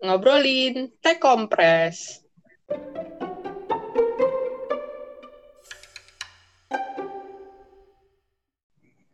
ngobrolin 0.00 0.88
teh 1.04 1.16
kompres. 1.20 2.24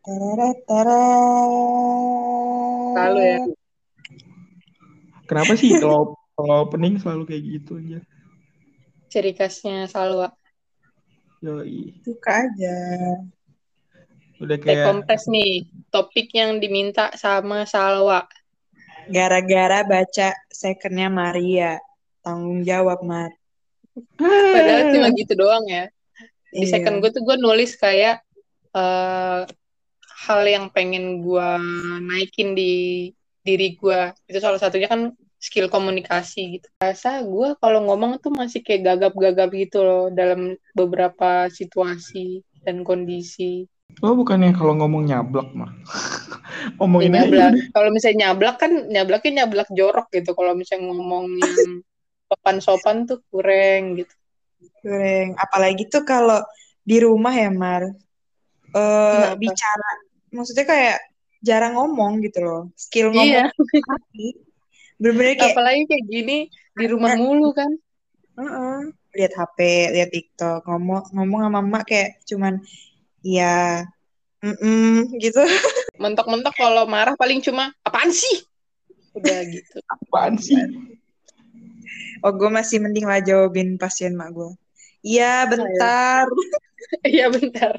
Teret, 0.07 0.57
teret. 0.63 1.51
Lalu 2.95 3.21
ya. 3.27 3.39
Kenapa 5.27 5.59
sih 5.59 5.75
kalau 5.75 6.15
kalau 6.39 6.63
opening 6.63 6.95
selalu 6.95 7.27
kayak 7.27 7.43
gitu 7.43 7.83
aja? 7.83 7.99
Ciri 9.11 9.35
khasnya 9.35 9.91
Salwa. 9.91 10.31
Yoi. 11.43 11.99
Suka 12.07 12.47
aja. 12.47 12.77
Udah 14.39 14.55
Teh 14.55 14.63
kayak 14.63 14.85
kompres 14.87 15.27
nih, 15.27 15.67
topik 15.91 16.31
yang 16.31 16.63
diminta 16.63 17.11
sama 17.19 17.67
Salwa. 17.67 18.23
Gara-gara 19.07 19.83
baca 19.87 20.27
secondnya 20.51 21.07
Maria. 21.07 21.79
Tanggung 22.21 22.63
jawab, 22.63 23.01
Mar. 23.03 23.31
Padahal 24.19 24.93
cuma 24.93 25.07
gitu 25.15 25.33
doang 25.33 25.65
ya. 25.65 25.89
Di 26.53 26.63
Iya. 26.63 26.79
second 26.79 27.01
gue 27.01 27.11
tuh 27.11 27.23
gue 27.25 27.35
nulis 27.39 27.75
kayak 27.75 28.21
eh, 28.77 29.41
hal 30.27 30.41
yang 30.45 30.69
pengen 30.69 31.23
gue 31.25 31.49
naikin 32.03 32.53
di 32.53 33.09
diri 33.41 33.73
gue. 33.79 34.11
Itu 34.27 34.37
salah 34.43 34.59
satunya 34.59 34.91
kan 34.91 35.15
skill 35.37 35.69
komunikasi 35.71 36.59
gitu. 36.59 36.67
Rasa 36.81 37.21
gue 37.23 37.55
kalau 37.61 37.85
ngomong 37.87 38.19
tuh 38.19 38.33
masih 38.33 38.61
kayak 38.65 38.85
gagap-gagap 38.95 39.49
gitu 39.53 39.81
loh 39.85 40.03
dalam 40.11 40.57
beberapa 40.75 41.47
situasi 41.47 42.41
dan 42.65 42.83
kondisi. 42.83 43.65
Lo 43.97 44.13
bukannya 44.13 44.53
kalau 44.53 44.77
ngomong 44.77 45.09
nyablak 45.09 45.49
mah. 45.57 45.71
Ya, 45.73 46.75
Ngomongin 46.77 47.17
aja. 47.17 47.25
nyablak. 47.25 47.51
Kalau 47.73 47.89
misalnya 47.89 48.17
nyablak 48.29 48.55
kan 48.61 48.71
nyablaknya 48.91 49.31
nyablak 49.43 49.69
jorok 49.73 50.07
gitu. 50.13 50.31
Kalau 50.37 50.53
misalnya 50.53 50.93
ngomong 50.93 51.25
yang 51.41 51.73
sopan-sopan 52.27 53.07
tuh 53.09 53.23
kurang 53.31 53.97
gitu. 53.97 54.13
Goreng. 54.85 55.33
Apalagi 55.39 55.89
tuh 55.89 56.05
kalau 56.05 56.43
di 56.85 56.97
rumah 57.01 57.33
ya, 57.33 57.49
Mar. 57.49 57.83
Eh 57.87 57.93
Kenapa? 58.75 59.39
bicara. 59.39 59.91
Maksudnya 60.29 60.65
kayak 60.67 60.97
jarang 61.41 61.73
ngomong 61.79 62.21
gitu 62.21 62.39
loh. 62.43 62.61
Skill 62.77 63.15
ngomong 63.15 63.49
Iya. 63.49 63.49
Bener-bener 64.97 65.33
kayak 65.37 65.53
Apalagi 65.57 65.81
kayak 65.89 66.05
gini 66.05 66.37
di 66.77 66.85
rumah 66.85 67.17
mulu 67.17 67.53
kan. 67.53 67.71
Heeh. 68.37 68.93
lihat 69.17 69.33
HP, 69.33 69.89
lihat 69.97 70.13
TikTok, 70.13 70.61
ngomong 70.69 71.09
ngomong 71.09 71.49
sama 71.49 71.59
emak 71.65 71.83
kayak 71.89 72.21
cuman 72.29 72.61
ya 73.27 73.83
mm 74.39 75.19
gitu. 75.19 75.41
Mentok-mentok 76.01 76.53
kalau 76.55 76.85
marah 76.87 77.17
paling 77.17 77.41
cuma 77.43 77.73
apaan 77.83 78.13
sih? 78.13 78.45
Udah 79.17 79.41
gitu. 79.49 79.81
Apaan 79.93 80.37
sih? 80.37 80.61
Oh, 82.21 82.29
gue 82.33 82.49
masih 82.49 82.77
mending 82.77 83.09
lah 83.09 83.17
jawabin 83.17 83.75
pasien 83.81 84.13
mak 84.13 84.29
gue. 84.31 84.53
Iya, 85.01 85.49
bentar. 85.49 86.25
Iya 87.03 87.27
bentar. 87.27 87.75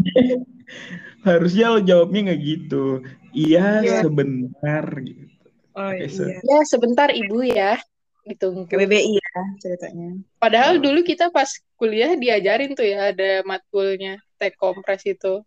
Harusnya 1.25 1.73
lo 1.73 1.81
jawabnya 1.81 2.29
nggak 2.29 2.41
gitu. 2.45 3.01
Iya, 3.33 3.81
Iya. 3.81 3.99
sebentar 4.05 4.85
gitu. 5.01 5.25
Oh 5.73 5.89
so- 6.11 6.27
iya. 6.29 6.43
Ya 6.43 6.59
sebentar 6.67 7.09
ibu 7.15 7.41
ya. 7.47 7.79
Ditunggu. 8.27 8.69
KBBI 8.69 9.17
ya 9.17 9.33
ceritanya. 9.63 10.19
Padahal 10.37 10.83
dulu 10.83 11.01
kita 11.07 11.33
pas 11.33 11.49
kuliah 11.81 12.13
diajarin 12.19 12.77
tuh 12.77 12.85
ya 12.85 13.15
ada 13.15 13.41
matkulnya 13.49 14.21
teh 14.39 14.55
kompres 14.55 15.03
itu. 15.05 15.43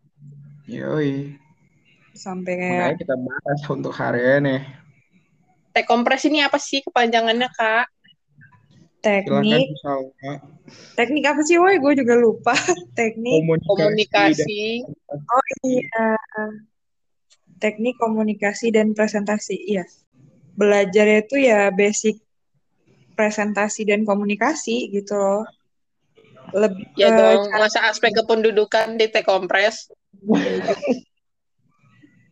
Yoi. 0.67 1.39
Sampai 2.11 2.59
kayak 2.59 2.75
Makanya 2.75 2.97
kita 2.99 3.15
bahas 3.15 3.59
untuk 3.71 3.93
hari 3.95 4.21
ini. 4.21 4.57
Teh 5.71 5.87
kompres 5.87 6.27
ini 6.27 6.43
apa 6.43 6.59
sih 6.59 6.83
kepanjangannya 6.83 7.47
kak? 7.55 7.87
Teknik. 9.01 9.65
Salma. 9.81 10.33
Teknik 10.93 11.23
apa 11.25 11.41
sih, 11.41 11.57
woi? 11.57 11.81
Gue 11.81 11.97
juga 11.97 12.13
lupa. 12.19 12.53
Teknik. 12.99 13.41
Komunikasi. 13.65 14.85
Komunikasi. 14.85 15.25
Oh 15.25 15.47
iya. 15.65 16.07
Teknik 17.57 17.97
komunikasi 17.97 18.69
dan 18.69 18.93
presentasi. 18.93 19.57
Iya. 19.57 19.89
Belajarnya 20.53 21.25
itu 21.25 21.35
ya 21.41 21.73
basic 21.73 22.21
presentasi 23.17 23.89
dan 23.89 24.05
komunikasi 24.05 24.93
gitu 24.93 25.17
loh. 25.17 25.43
Lebih 26.51 26.85
Ya 26.99 27.09
dong, 27.15 27.47
masa 27.55 27.87
aspek 27.87 28.11
kependudukan 28.11 28.99
di 28.99 29.07
teh 29.07 29.23
kompres. 29.23 29.87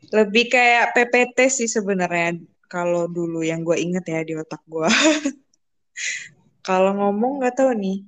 lebih 0.09 0.49
kayak 0.49 0.97
PPT 0.97 1.37
sih 1.53 1.69
sebenarnya 1.69 2.41
kalau 2.65 3.05
dulu 3.09 3.45
yang 3.45 3.61
gue 3.61 3.77
inget 3.77 4.05
ya 4.05 4.21
di 4.25 4.33
otak 4.37 4.61
gue. 4.65 4.89
kalau 6.67 6.93
ngomong 6.97 7.41
nggak 7.41 7.55
tahu 7.57 7.73
nih, 7.77 8.05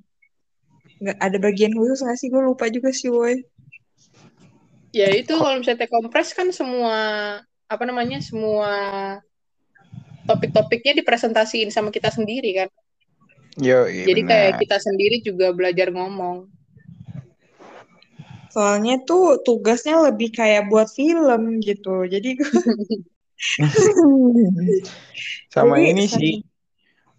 nggak 1.01 1.17
ada 1.17 1.37
bagian 1.41 1.73
khusus 1.73 2.01
nggak 2.05 2.17
sih? 2.17 2.29
Gue 2.29 2.41
lupa 2.41 2.69
juga 2.69 2.89
sih, 2.93 3.09
woi. 3.09 3.41
Ya 4.91 5.07
itu 5.13 5.33
kalau 5.33 5.63
misalnya 5.63 5.87
kompres 5.87 6.35
kan 6.35 6.51
semua 6.51 6.97
apa 7.71 7.83
namanya 7.87 8.19
semua 8.19 8.71
topik-topiknya 10.27 10.99
dipresentasiin 11.01 11.71
sama 11.71 11.89
kita 11.89 12.11
sendiri 12.11 12.51
kan. 12.53 12.69
Yoi, 13.59 14.07
Jadi 14.07 14.21
benar. 14.23 14.31
kayak 14.31 14.53
kita 14.63 14.77
sendiri 14.79 15.17
juga 15.19 15.51
belajar 15.51 15.91
ngomong. 15.91 16.47
Soalnya 18.51 18.99
tuh 19.03 19.39
tugasnya 19.43 19.99
lebih 20.11 20.31
kayak 20.35 20.67
buat 20.71 20.87
film 20.91 21.59
gitu. 21.63 22.07
Jadi 22.07 22.39
Sama 25.51 25.75
Jadi 25.81 25.87
ini 25.91 26.05
sih 26.07 26.33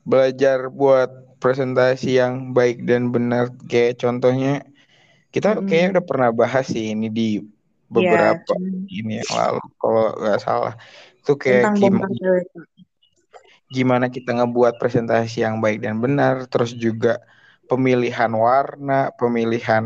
belajar 0.06 0.71
buat 0.72 1.10
presentasi 1.42 2.19
yang 2.19 2.54
baik 2.54 2.87
dan 2.87 3.10
benar 3.10 3.50
kayak 3.66 3.98
contohnya 3.98 4.62
kita 5.34 5.59
Mm. 5.59 5.66
kayaknya 5.66 5.88
udah 5.98 6.04
pernah 6.06 6.31
bahas 6.31 6.66
sih 6.71 6.94
ini 6.94 7.09
di 7.10 7.42
beberapa 7.92 8.41
cuman 8.56 8.88
ini 8.88 9.21
yang 9.21 9.32
lalu 9.32 9.62
kalau 9.76 10.04
nggak 10.16 10.41
salah 10.41 10.75
itu 11.22 11.32
kayak 11.37 11.71
tentang 11.71 11.76
gimana. 12.03 12.16
Gimana 13.77 14.06
kita 14.16 14.31
ngebuat 14.37 14.75
presentasi 14.83 15.37
yang 15.47 15.56
baik 15.65 15.78
dan 15.84 15.97
benar 16.05 16.34
terus 16.53 16.72
juga 16.84 17.12
pemilihan 17.71 18.33
warna 18.47 19.09
pemilihan 19.21 19.84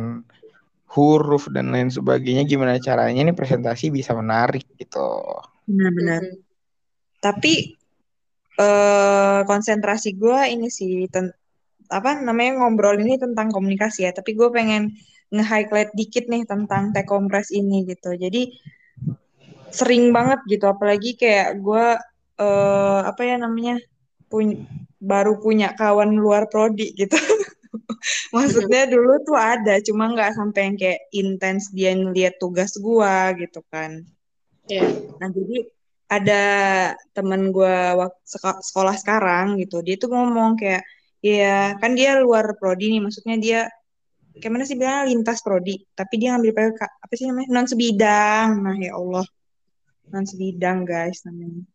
huruf 0.94 1.44
dan 1.54 1.66
lain 1.74 1.90
sebagainya 1.96 2.42
gimana 2.52 2.72
caranya 2.86 3.20
nih 3.26 3.36
presentasi 3.40 3.84
bisa 3.98 4.12
menarik 4.20 4.64
gitu 4.80 4.98
Benar-benar. 5.66 6.22
Mm-mm. 6.22 6.44
Tapi 7.24 7.52
eh 8.56 9.40
konsentrasi 9.50 10.08
gue 10.22 10.40
ini 10.54 10.68
sih 10.78 10.92
ten- 11.14 11.34
apa 11.98 12.10
namanya 12.26 12.52
ngobrol 12.64 12.96
ini 13.04 13.14
tentang 13.24 13.48
komunikasi 13.54 13.98
ya. 14.06 14.12
Tapi 14.18 14.30
gue 14.38 14.48
pengen 14.56 14.82
nge-highlight 15.34 15.90
dikit 15.98 16.24
nih 16.32 16.42
tentang 16.52 16.94
teh 16.94 17.04
kompres 17.06 17.48
ini 17.60 17.84
gitu. 17.90 18.14
Jadi 18.16 18.42
sering 19.70 20.04
banget 20.16 20.40
gitu. 20.48 20.64
Apalagi 20.66 21.18
kayak 21.20 21.48
gue 21.60 21.86
eh 22.36 23.00
apa 23.04 23.22
ya 23.24 23.36
namanya 23.40 23.80
pun 24.28 24.66
baru 25.00 25.38
punya 25.40 25.72
kawan 25.76 26.16
luar 26.16 26.48
prodi 26.50 26.92
gitu. 26.96 27.16
Maksudnya 28.34 28.86
dulu 28.88 29.22
tuh 29.26 29.38
ada, 29.38 29.78
cuma 29.82 30.10
nggak 30.10 30.36
sampai 30.36 30.60
yang 30.70 30.76
kayak 30.78 31.00
intens 31.12 31.70
dia 31.74 31.92
ngeliat 31.94 32.38
tugas 32.38 32.74
gua 32.78 33.34
gitu 33.36 33.60
kan. 33.72 34.02
Ya. 34.66 34.86
Nah, 35.22 35.28
jadi 35.30 35.66
ada 36.06 36.42
temen 37.14 37.50
waktu 37.54 38.36
sekolah 38.62 38.94
sekarang 38.98 39.58
gitu, 39.62 39.82
dia 39.82 39.98
tuh 39.98 40.10
ngomong 40.10 40.54
kayak, 40.58 40.82
ya 41.22 41.74
kan 41.82 41.98
dia 41.98 42.18
luar 42.22 42.54
prodi 42.58 42.94
nih, 42.94 43.02
maksudnya 43.02 43.36
dia 43.38 43.60
kayak 44.38 44.52
mana 44.52 44.64
sih 44.68 44.76
bilangnya 44.78 45.10
lintas 45.10 45.40
prodi, 45.42 45.82
tapi 45.96 46.14
dia 46.20 46.36
ngambil 46.36 46.76
apa 46.78 47.12
sih 47.16 47.26
namanya? 47.26 47.48
Non 47.50 47.66
sebidang. 47.66 48.48
Nah, 48.62 48.76
ya 48.78 48.92
Allah. 48.94 49.26
Non 50.12 50.24
sebidang, 50.26 50.86
guys, 50.86 51.24
namanya. 51.26 51.66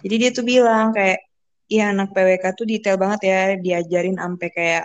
Jadi 0.00 0.14
dia 0.16 0.30
tuh 0.32 0.44
bilang 0.46 0.92
kayak, 0.96 1.20
iya 1.70 1.94
anak 1.94 2.10
PWK 2.16 2.44
tuh 2.56 2.66
detail 2.66 2.96
banget 2.98 3.20
ya, 3.26 3.40
diajarin 3.60 4.16
sampai 4.18 4.48
kayak 4.50 4.84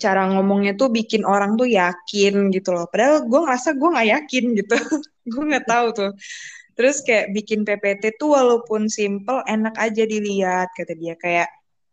cara 0.00 0.28
ngomongnya 0.32 0.76
tuh 0.76 0.88
bikin 0.92 1.24
orang 1.24 1.56
tuh 1.60 1.68
yakin 1.68 2.52
gitu 2.52 2.72
loh. 2.72 2.88
Padahal 2.88 3.24
gue 3.28 3.40
ngerasa 3.40 3.68
gue 3.76 3.88
nggak 3.88 4.08
yakin 4.20 4.44
gitu. 4.56 4.76
gue 5.32 5.44
nggak 5.44 5.66
tahu 5.68 5.86
tuh. 5.92 6.12
Terus 6.76 7.04
kayak 7.04 7.36
bikin 7.36 7.68
PPT 7.68 8.16
tuh 8.16 8.32
walaupun 8.32 8.88
simple 8.88 9.44
enak 9.44 9.76
aja 9.76 10.04
dilihat 10.08 10.72
kata 10.72 10.96
dia 10.96 11.12
kayak 11.20 11.48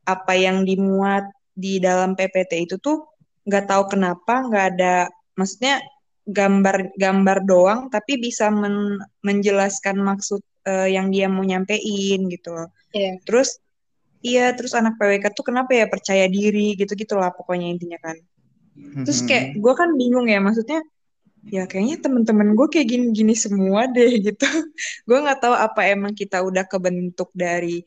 apa 0.08 0.34
yang 0.40 0.64
dimuat 0.64 1.28
di 1.52 1.84
dalam 1.84 2.16
PPT 2.16 2.70
itu 2.70 2.80
tuh 2.80 3.04
nggak 3.44 3.68
tahu 3.68 3.84
kenapa 3.98 4.48
nggak 4.48 4.66
ada 4.78 4.96
maksudnya 5.36 5.84
gambar 6.28 6.96
gambar 6.96 7.38
doang 7.44 7.80
tapi 7.92 8.20
bisa 8.20 8.48
men- 8.48 9.00
menjelaskan 9.24 10.00
maksud 10.00 10.40
eh, 10.68 10.88
yang 10.92 11.08
dia 11.10 11.32
mau 11.32 11.44
nyampein 11.48 12.28
gitu 12.28 12.50
loh. 12.52 12.68
Iya. 12.92 13.24
Terus 13.24 13.50
iya 14.26 14.52
terus 14.58 14.76
anak 14.76 15.00
PWK 15.00 15.32
tuh 15.32 15.46
kenapa 15.48 15.72
ya 15.72 15.86
percaya 15.88 16.26
diri 16.28 16.76
gitu-gitu 16.76 17.16
lah 17.16 17.32
pokoknya 17.32 17.68
intinya 17.72 18.00
kan. 18.04 18.18
Terus 18.78 19.26
kayak 19.26 19.58
gue 19.58 19.74
kan 19.74 19.90
bingung 19.98 20.28
ya 20.30 20.38
maksudnya 20.38 20.86
ya 21.48 21.64
kayaknya 21.64 22.04
temen-temen 22.04 22.54
gue 22.54 22.68
kayak 22.68 22.88
gini-gini 22.92 23.34
semua 23.34 23.88
deh 23.88 24.20
gitu. 24.22 24.46
gue 25.08 25.18
nggak 25.18 25.40
tahu 25.42 25.56
apa 25.56 25.82
emang 25.88 26.14
kita 26.14 26.44
udah 26.44 26.68
kebentuk 26.68 27.32
dari 27.34 27.82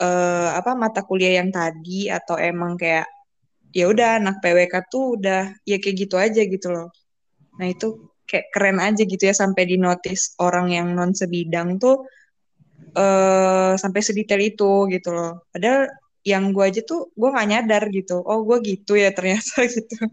eh, 0.00 0.50
apa 0.54 0.72
mata 0.78 1.02
kuliah 1.04 1.42
yang 1.42 1.50
tadi 1.50 2.08
atau 2.08 2.38
emang 2.38 2.78
kayak 2.78 3.08
ya 3.70 3.86
udah 3.90 4.18
anak 4.18 4.42
PWK 4.42 4.74
tuh 4.90 5.04
udah 5.18 5.54
ya 5.66 5.76
kayak 5.78 5.96
gitu 6.06 6.16
aja 6.16 6.42
gitu 6.46 6.68
loh. 6.70 6.88
Nah 7.58 7.66
itu 7.70 8.10
kayak 8.30 8.46
keren 8.54 8.78
aja 8.78 9.02
gitu 9.02 9.22
ya 9.26 9.34
sampai 9.34 9.66
di 9.66 9.76
notice 9.76 10.38
orang 10.38 10.70
yang 10.70 10.94
non 10.94 11.10
sebidang 11.10 11.82
tuh 11.82 12.06
eh 12.90 13.72
sampai 13.78 14.00
sedetail 14.02 14.42
itu 14.42 14.90
gitu 14.90 15.10
loh. 15.14 15.46
Padahal 15.52 15.90
yang 16.26 16.52
gue 16.52 16.64
aja 16.64 16.80
tuh 16.84 17.08
gue 17.16 17.28
nggak 17.32 17.48
nyadar 17.48 17.82
gitu. 17.92 18.20
Oh 18.20 18.44
gue 18.44 18.58
gitu 18.66 18.98
ya 18.98 19.10
ternyata 19.14 19.64
gitu. 19.74 20.10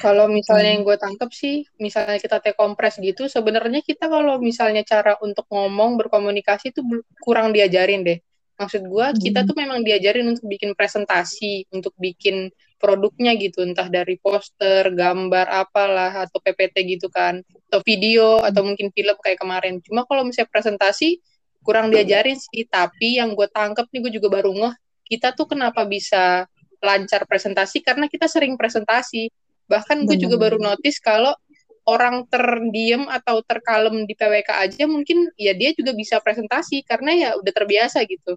Kalau 0.00 0.32
misalnya 0.32 0.80
yang 0.80 0.84
gue 0.84 0.96
tangkep 0.96 1.30
sih, 1.32 1.68
misalnya 1.76 2.16
kita 2.16 2.40
take 2.40 2.56
kompres 2.56 2.96
gitu, 2.96 3.28
sebenarnya 3.28 3.84
kita 3.84 4.08
kalau 4.08 4.40
misalnya 4.40 4.80
cara 4.80 5.16
untuk 5.20 5.44
ngomong 5.52 6.00
berkomunikasi 6.00 6.72
itu 6.72 6.80
kurang 7.20 7.52
diajarin 7.52 8.00
deh. 8.00 8.18
Maksud 8.54 8.86
gue, 8.86 9.06
kita 9.18 9.42
tuh 9.42 9.56
memang 9.58 9.82
diajarin 9.82 10.30
untuk 10.30 10.46
bikin 10.46 10.78
presentasi, 10.78 11.68
untuk 11.74 11.90
bikin 11.98 12.54
produknya 12.78 13.34
gitu, 13.34 13.66
entah 13.66 13.90
dari 13.90 14.14
poster, 14.22 14.94
gambar, 14.94 15.50
apalah, 15.50 16.22
atau 16.22 16.38
PPT 16.38 16.96
gitu 16.96 17.10
kan, 17.10 17.42
atau 17.66 17.82
video, 17.82 18.46
atau 18.46 18.62
mungkin 18.62 18.94
film 18.94 19.16
kayak 19.18 19.42
kemarin. 19.42 19.82
Cuma 19.82 20.06
kalau 20.06 20.22
misalnya 20.22 20.54
presentasi, 20.54 21.18
kurang 21.64 21.88
diajarin 21.88 22.36
sih, 22.36 22.68
tapi 22.68 23.16
yang 23.16 23.32
gue 23.32 23.48
tangkep 23.48 23.88
nih, 23.88 24.00
gue 24.04 24.12
juga 24.20 24.28
baru 24.28 24.52
ngeh, 24.52 24.74
kita 25.08 25.32
tuh 25.32 25.48
kenapa 25.48 25.88
bisa 25.88 26.44
lancar 26.84 27.24
presentasi, 27.24 27.80
karena 27.80 28.06
kita 28.06 28.28
sering 28.28 28.60
presentasi 28.60 29.32
Bahkan 29.68 30.04
gue 30.04 30.16
juga 30.20 30.36
baru 30.36 30.60
notice 30.60 31.00
kalau 31.00 31.32
orang 31.84 32.24
terdiam 32.32 33.08
atau 33.12 33.44
terkalem 33.44 34.08
di 34.08 34.16
PWK 34.16 34.50
aja 34.56 34.84
mungkin 34.88 35.28
ya 35.36 35.52
dia 35.52 35.76
juga 35.76 35.92
bisa 35.92 36.16
presentasi 36.20 36.80
karena 36.84 37.12
ya 37.12 37.28
udah 37.36 37.52
terbiasa 37.52 38.04
gitu. 38.08 38.36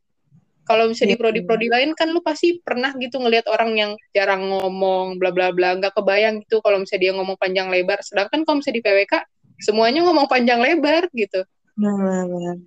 Kalau 0.68 0.92
misalnya 0.92 1.16
di 1.16 1.18
iya. 1.20 1.24
prodi-prodi 1.24 1.68
lain 1.72 1.96
kan 1.96 2.12
lu 2.12 2.20
pasti 2.20 2.60
pernah 2.60 2.92
gitu 3.00 3.24
ngelihat 3.24 3.48
orang 3.48 3.72
yang 3.80 3.92
jarang 4.12 4.52
ngomong 4.52 5.16
bla 5.16 5.32
bla 5.32 5.56
bla 5.56 5.80
nggak 5.80 5.96
kebayang 5.96 6.44
gitu 6.44 6.60
kalau 6.60 6.84
misalnya 6.84 7.04
dia 7.08 7.14
ngomong 7.16 7.40
panjang 7.40 7.72
lebar. 7.72 8.04
Sedangkan 8.04 8.44
kalau 8.44 8.60
misalnya 8.60 8.78
di 8.80 8.84
PWK 8.84 9.14
semuanya 9.64 10.04
ngomong 10.04 10.28
panjang 10.28 10.60
lebar 10.60 11.08
gitu. 11.16 11.48
Benar-benar. 11.80 12.60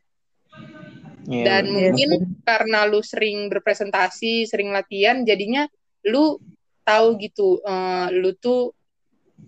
Iya, 1.30 1.44
Dan 1.46 1.64
yeah. 1.70 1.92
mungkin 1.92 2.10
karena 2.42 2.88
lu 2.88 3.00
sering 3.04 3.46
berpresentasi, 3.52 4.48
sering 4.48 4.74
latihan, 4.74 5.22
jadinya 5.22 5.68
lu 6.08 6.40
tahu 6.82 7.20
gitu 7.20 7.60
uh, 7.62 8.08
lu 8.10 8.34
tuh 8.34 8.74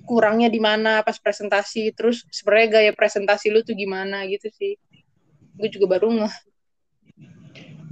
kurangnya 0.05 0.53
di 0.53 0.61
mana 0.63 1.01
pas 1.03 1.17
presentasi. 1.19 1.91
Terus 1.97 2.29
sebenarnya 2.31 2.69
gaya 2.81 2.93
presentasi 2.95 3.51
lu 3.51 3.65
tuh 3.67 3.75
gimana 3.75 4.29
gitu 4.29 4.53
sih. 4.53 4.79
Gue 5.59 5.69
juga 5.73 5.99
baru 5.99 6.13
nggak 6.23 6.53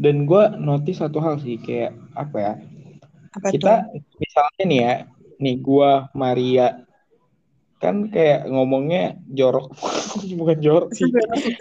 dan 0.01 0.25
gue 0.25 0.43
notice 0.56 1.05
satu 1.05 1.21
hal 1.21 1.37
sih 1.45 1.61
kayak 1.61 1.93
apa 2.17 2.37
ya? 2.41 2.55
Apa 3.37 3.47
kita 3.53 3.85
itu? 3.93 4.17
misalnya 4.17 4.65
nih 4.65 4.81
ya 4.81 4.95
nih 5.37 5.56
gue 5.61 5.91
Maria 6.17 6.67
kan 7.81 8.12
kayak 8.12 8.44
ngomongnya 8.47 9.17
jorok. 9.32 9.73
Bukan 10.38 10.59
jorok 10.61 10.93
sih. 10.93 11.09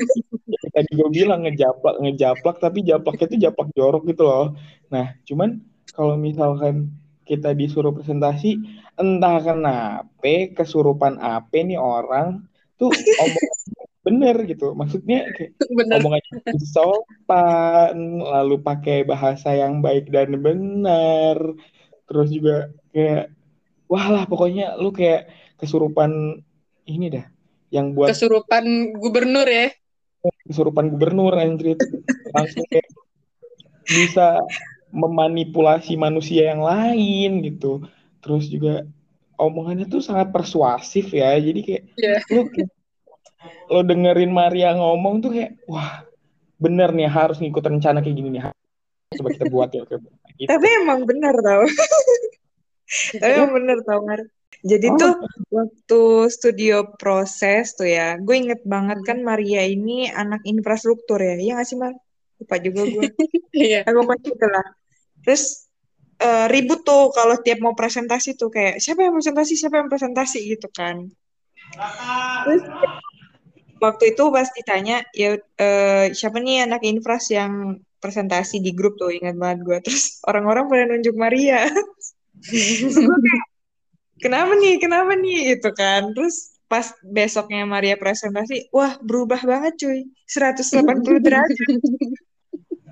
Tadi 0.75 0.91
gue 0.91 1.09
bilang 1.09 1.47
ngejaplak 1.47 2.03
ngejaplak 2.03 2.59
tapi 2.59 2.83
japlaknya 2.83 3.25
tuh 3.31 3.39
japlak 3.39 3.69
jorok 3.73 4.03
gitu 4.05 4.23
loh. 4.27 4.47
Nah 4.91 5.15
cuman 5.23 5.63
kalau 5.95 6.19
misalkan 6.19 6.91
kita 7.23 7.55
disuruh 7.55 7.95
presentasi 7.95 8.59
entah 8.99 9.39
kenapa 9.39 10.35
kesurupan 10.53 11.17
apa 11.23 11.63
nih 11.63 11.79
orang 11.79 12.43
tuh 12.75 12.91
omong 12.91 13.47
bener 14.07 14.35
gitu. 14.43 14.75
Maksudnya 14.75 15.23
kayak 15.39 15.55
bener. 15.71 16.03
omongannya 16.03 16.35
sopan 16.67 18.19
lalu 18.19 18.59
pakai 18.59 19.07
bahasa 19.07 19.55
yang 19.55 19.79
baik 19.79 20.11
dan 20.11 20.35
benar 20.43 21.39
terus 22.09 22.33
juga 22.33 22.73
kayak 22.89 23.29
wah 23.85 24.09
lah 24.09 24.23
pokoknya 24.25 24.81
lu 24.81 24.89
kayak 24.89 25.29
kesurupan 25.59 26.41
ini 26.87 27.07
dah 27.13 27.25
yang 27.69 27.93
buat 27.93 28.09
kesurupan 28.09 28.97
gubernur 28.97 29.45
ya? 29.45 29.69
kesurupan 30.49 30.91
gubernur 30.91 31.31
anjir 31.37 31.79
langsung 32.35 32.65
kayak 32.67 32.87
bisa 33.87 34.43
memanipulasi 34.91 35.95
manusia 35.95 36.51
yang 36.51 36.61
lain 36.65 37.45
gitu. 37.45 37.85
Terus 38.19 38.49
juga 38.51 38.83
omongannya 39.39 39.87
tuh 39.87 40.03
sangat 40.03 40.33
persuasif 40.33 41.13
ya. 41.13 41.37
Jadi 41.39 41.59
kayak 41.63 41.83
yeah. 41.95 42.19
lu 42.33 42.49
lo 43.71 43.81
dengerin 43.85 44.33
Maria 44.33 44.75
ngomong 44.75 45.23
tuh 45.23 45.31
kayak 45.31 45.55
wah 45.69 46.03
bener 46.59 46.91
nih 46.91 47.07
harus 47.07 47.39
ngikut 47.39 47.63
rencana 47.63 48.03
kayak 48.03 48.17
gini 48.17 48.29
nih. 48.35 48.51
Coba 49.15 49.29
kita 49.33 49.45
buat 49.47 49.69
ya 49.73 49.87
gitu. 49.87 50.09
tapi 50.47 50.67
emang 50.83 51.03
bener 51.07 51.35
tau. 51.39 51.63
Tapi 53.21 53.31
emang 53.37 53.53
bener 53.53 53.77
tau 53.85 54.01
Mar 54.01 54.19
jadi 54.59 54.87
oh. 54.91 54.97
tuh 54.99 55.13
waktu 55.49 56.01
studio 56.27 56.95
proses 56.99 57.79
tuh 57.79 57.87
ya 57.87 58.19
gue 58.19 58.35
inget 58.35 58.61
banget 58.67 58.99
kan 59.07 59.23
Maria 59.23 59.63
ini 59.63 60.11
anak 60.11 60.43
infrastruktur 60.43 61.19
ya 61.19 61.39
iya 61.39 61.51
gak 61.59 61.67
sih 61.67 61.79
Mar? 61.79 61.95
Lupa 62.39 62.55
juga 62.59 62.81
gue. 62.87 63.07
Iya. 63.67 63.83
Pokoknya 63.83 64.15
gitu 64.23 64.45
lah. 64.47 64.65
Terus 65.27 65.67
uh, 66.23 66.47
ribut 66.47 66.87
tuh 66.87 67.11
kalau 67.11 67.35
tiap 67.43 67.59
mau 67.59 67.75
presentasi 67.75 68.39
tuh 68.39 68.47
kayak 68.47 68.79
siapa 68.79 69.03
yang 69.03 69.19
presentasi? 69.19 69.53
Siapa 69.59 69.75
yang 69.83 69.89
presentasi? 69.91 70.39
gitu 70.47 70.67
kan. 70.71 71.11
Terus 72.47 72.63
waktu 73.79 74.03
itu 74.15 74.23
pas 74.31 74.47
ditanya 74.55 75.03
ya 75.11 75.35
uh, 75.39 76.05
siapa 76.15 76.39
nih 76.39 76.67
anak 76.67 76.83
infras 76.87 77.31
yang 77.31 77.83
presentasi 77.99 78.63
di 78.63 78.71
grup 78.71 78.95
tuh? 78.95 79.11
Ingat 79.11 79.35
banget 79.35 79.59
gue. 79.67 79.77
Terus 79.91 80.23
orang-orang 80.23 80.71
pada 80.71 80.83
nunjuk 80.87 81.15
Maria 81.19 81.67
kenapa 84.19 84.51
nih? 84.59 84.75
Kenapa 84.77 85.11
nih? 85.15 85.57
Itu 85.57 85.69
kan. 85.73 86.13
Terus 86.13 86.59
pas 86.69 86.93
besoknya 87.01 87.65
Maria 87.65 87.97
presentasi 87.97 88.69
wah 88.69 88.95
berubah 89.01 89.41
banget 89.41 89.73
cuy. 89.81 89.99
180 90.29 91.17
derajat. 91.25 91.69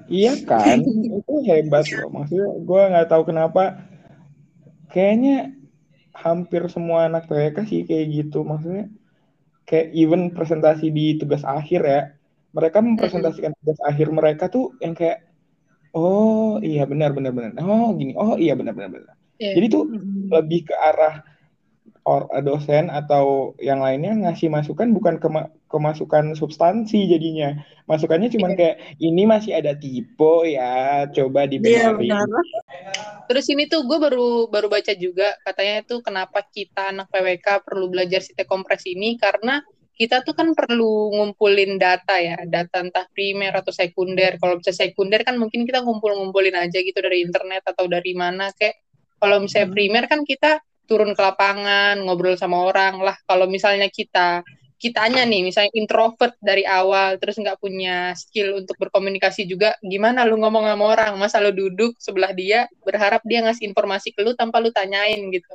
Iya 0.07 0.39
kan, 0.47 0.79
itu 0.87 1.33
hebat 1.51 1.83
loh. 1.91 2.07
Maksudnya 2.15 2.47
gue 2.63 2.81
nggak 2.95 3.09
tahu 3.11 3.23
kenapa. 3.27 3.75
Kayaknya 4.87 5.51
hampir 6.15 6.63
semua 6.71 7.11
anak 7.11 7.27
TK 7.27 7.57
sih 7.67 7.83
kayak 7.83 8.05
gitu. 8.15 8.47
Maksudnya 8.47 8.87
kayak 9.67 9.91
even 9.91 10.31
presentasi 10.31 10.89
di 10.89 11.19
tugas 11.19 11.43
akhir 11.43 11.81
ya, 11.83 12.01
mereka 12.55 12.79
mempresentasikan 12.79 13.51
tugas 13.59 13.77
akhir 13.83 14.07
mereka 14.15 14.47
tuh 14.47 14.71
yang 14.79 14.95
kayak, 14.95 15.27
oh 15.91 16.57
iya 16.63 16.87
benar 16.87 17.11
benar 17.11 17.35
benar, 17.35 17.51
oh 17.59 17.91
gini, 17.91 18.15
oh 18.15 18.39
iya 18.39 18.55
benar 18.55 18.71
benar 18.71 18.95
benar. 18.95 19.15
Yeah. 19.37 19.53
Jadi 19.57 19.65
tuh 19.69 19.83
lebih 20.33 20.69
ke 20.69 20.75
arah 20.75 21.21
or 22.07 22.23
dosen 22.39 22.87
atau 22.87 23.51
yang 23.59 23.83
lainnya 23.83 24.15
ngasih 24.15 24.47
masukan 24.47 24.95
bukan 24.95 25.19
ke 25.19 25.27
kemasukan 25.67 26.39
substansi 26.39 27.11
jadinya. 27.11 27.59
Masukannya 27.91 28.31
cuma 28.31 28.51
yeah. 28.51 28.57
kayak 28.57 28.75
ini 29.03 29.23
masih 29.27 29.59
ada 29.59 29.75
tipe 29.75 30.47
ya 30.47 31.03
coba 31.11 31.47
dibenerin 31.47 32.07
yeah, 32.07 32.23
terus 33.27 33.43
ini 33.51 33.67
tuh 33.67 33.83
gue 33.83 33.99
baru 33.99 34.47
baru 34.47 34.71
baca 34.71 34.95
juga 34.95 35.35
katanya 35.43 35.83
itu 35.83 35.99
kenapa 35.99 36.39
kita 36.47 36.95
anak 36.95 37.11
PWK 37.11 37.67
perlu 37.67 37.91
belajar 37.91 38.23
site 38.23 38.47
kompres 38.47 38.87
ini 38.87 39.19
karena 39.19 39.59
kita 39.97 40.21
tuh 40.21 40.37
kan 40.37 40.53
perlu 40.53 41.09
ngumpulin 41.11 41.81
data 41.81 42.21
ya 42.21 42.37
data 42.45 42.85
entah 42.85 43.09
primer 43.11 43.51
atau 43.51 43.73
sekunder. 43.73 44.37
Kalau 44.37 44.61
bisa 44.61 44.71
sekunder 44.71 45.25
kan 45.25 45.35
mungkin 45.41 45.65
kita 45.65 45.81
ngumpul-ngumpulin 45.81 46.53
aja 46.53 46.77
gitu 46.79 47.01
dari 47.01 47.25
internet 47.25 47.65
atau 47.65 47.89
dari 47.89 48.13
mana 48.13 48.53
kayak 48.53 48.86
kalau 49.17 49.41
misalnya 49.41 49.67
hmm. 49.69 49.75
primer 49.75 50.03
kan 50.05 50.21
kita 50.23 50.61
turun 50.87 51.11
ke 51.13 51.21
lapangan, 51.21 51.99
ngobrol 52.01 52.39
sama 52.39 52.63
orang 52.63 53.03
lah. 53.03 53.17
Kalau 53.27 53.45
misalnya 53.45 53.91
kita 53.91 54.41
kitanya 54.77 55.25
nih, 55.25 55.41
misalnya 55.41 55.73
introvert 55.73 56.37
dari 56.39 56.63
awal, 56.63 57.17
terus 57.17 57.35
nggak 57.41 57.57
punya 57.57 58.13
skill 58.13 58.61
untuk 58.61 58.77
berkomunikasi 58.77 59.49
juga, 59.49 59.73
gimana 59.81 60.23
lu 60.23 60.37
ngomong 60.37 60.69
sama 60.69 60.85
orang? 60.93 61.11
Masa 61.17 61.41
lu 61.41 61.51
duduk 61.51 61.97
sebelah 61.97 62.31
dia, 62.31 62.69
berharap 62.85 63.25
dia 63.25 63.43
ngasih 63.43 63.67
informasi 63.67 64.13
ke 64.13 64.21
lu 64.21 64.37
tanpa 64.37 64.61
lu 64.61 64.69
tanyain 64.69 65.19
gitu. 65.33 65.53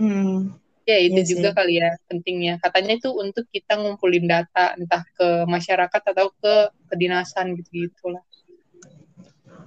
Hmm. 0.00 0.56
Ya 0.88 0.96
itu 0.98 1.20
iya 1.20 1.28
juga 1.28 1.48
sih. 1.52 1.56
kali 1.60 1.74
ya 1.78 1.90
pentingnya. 2.08 2.54
Katanya 2.58 2.98
itu 2.98 3.12
untuk 3.12 3.44
kita 3.52 3.78
ngumpulin 3.78 4.26
data, 4.26 4.74
entah 4.74 5.04
ke 5.14 5.44
masyarakat 5.46 6.02
atau 6.02 6.32
ke 6.40 6.54
kedinasan 6.90 7.54
gitu-gitu 7.60 8.16
lah. 8.16 8.24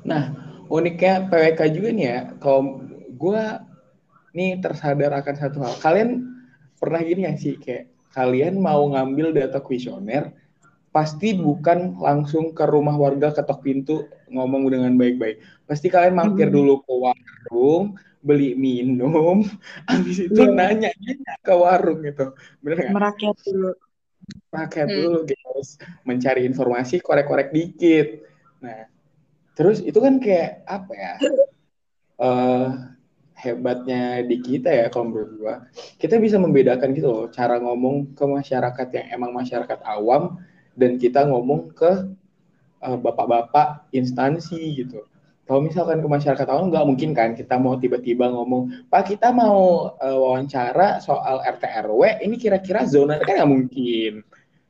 Nah, 0.04 0.36
uniknya 0.68 1.30
PWK 1.32 1.62
juga 1.72 1.90
nih 1.96 2.06
ya, 2.10 2.20
kalau 2.42 2.84
gue 3.24 3.44
nih 4.36 4.60
tersadar 4.60 5.16
akan 5.16 5.36
satu 5.40 5.58
hal. 5.64 5.74
Kalian 5.80 6.28
pernah 6.76 7.00
gini 7.00 7.24
ya 7.24 7.34
sih 7.40 7.56
kayak 7.56 7.88
kalian 8.12 8.60
mau 8.60 8.84
ngambil 8.92 9.32
data 9.32 9.64
kuesioner 9.64 10.36
pasti 10.94 11.34
bukan 11.34 11.98
langsung 11.98 12.54
ke 12.54 12.70
rumah 12.70 12.94
warga 12.94 13.34
ketok 13.34 13.66
pintu 13.66 14.06
ngomong 14.30 14.70
dengan 14.70 14.94
baik-baik. 15.00 15.42
Pasti 15.66 15.90
kalian 15.90 16.14
mampir 16.14 16.52
hmm. 16.52 16.56
dulu 16.60 16.74
ke 16.86 16.94
warung, 16.94 17.98
beli 18.22 18.54
minum, 18.54 19.42
habis 19.90 20.22
itu 20.22 20.38
yeah. 20.38 20.54
nanya, 20.54 20.92
nanya 21.02 21.34
ke 21.42 21.54
warung 21.56 22.06
gitu. 22.06 22.38
Bener 22.62 22.78
gak? 22.86 22.94
Merakyat 22.94 23.38
dulu. 23.42 23.72
Merakyat 24.54 24.88
hmm. 24.92 24.98
dulu 25.02 25.20
guys. 25.26 25.70
Mencari 26.06 26.42
informasi, 26.46 27.02
korek-korek 27.02 27.50
dikit. 27.50 28.22
Nah, 28.62 28.86
terus 29.58 29.82
itu 29.82 29.98
kan 29.98 30.22
kayak 30.22 30.66
apa 30.66 30.94
ya 30.94 31.14
uh, 32.22 32.70
hebatnya 33.44 34.24
di 34.24 34.40
kita 34.40 34.72
ya 34.72 34.86
kalau 34.88 35.12
menurut 35.12 35.68
kita 36.00 36.16
bisa 36.18 36.40
membedakan 36.40 36.96
gitu 36.96 37.12
loh 37.12 37.26
cara 37.28 37.60
ngomong 37.60 38.16
ke 38.16 38.24
masyarakat 38.24 38.88
yang 38.96 39.06
emang 39.20 39.36
masyarakat 39.36 39.80
awam 39.84 40.40
dan 40.80 40.96
kita 40.96 41.28
ngomong 41.28 41.76
ke 41.76 41.92
uh, 42.82 42.98
bapak-bapak 42.98 43.88
instansi 43.92 44.80
gitu. 44.80 45.04
Kalau 45.44 45.60
misalkan 45.60 46.00
ke 46.00 46.08
masyarakat 46.08 46.48
awam 46.48 46.72
nggak 46.72 46.88
mungkin 46.88 47.12
kan 47.12 47.36
kita 47.36 47.60
mau 47.60 47.76
tiba-tiba 47.76 48.32
ngomong 48.32 48.88
pak 48.88 49.12
kita 49.12 49.36
mau 49.36 49.92
uh, 50.00 50.18
wawancara 50.24 51.04
soal 51.04 51.44
RT 51.44 51.64
RW 51.84 52.24
ini 52.24 52.40
kira-kira 52.40 52.88
zona 52.88 53.20
kan 53.20 53.44
nggak 53.44 53.52
mungkin 53.52 54.24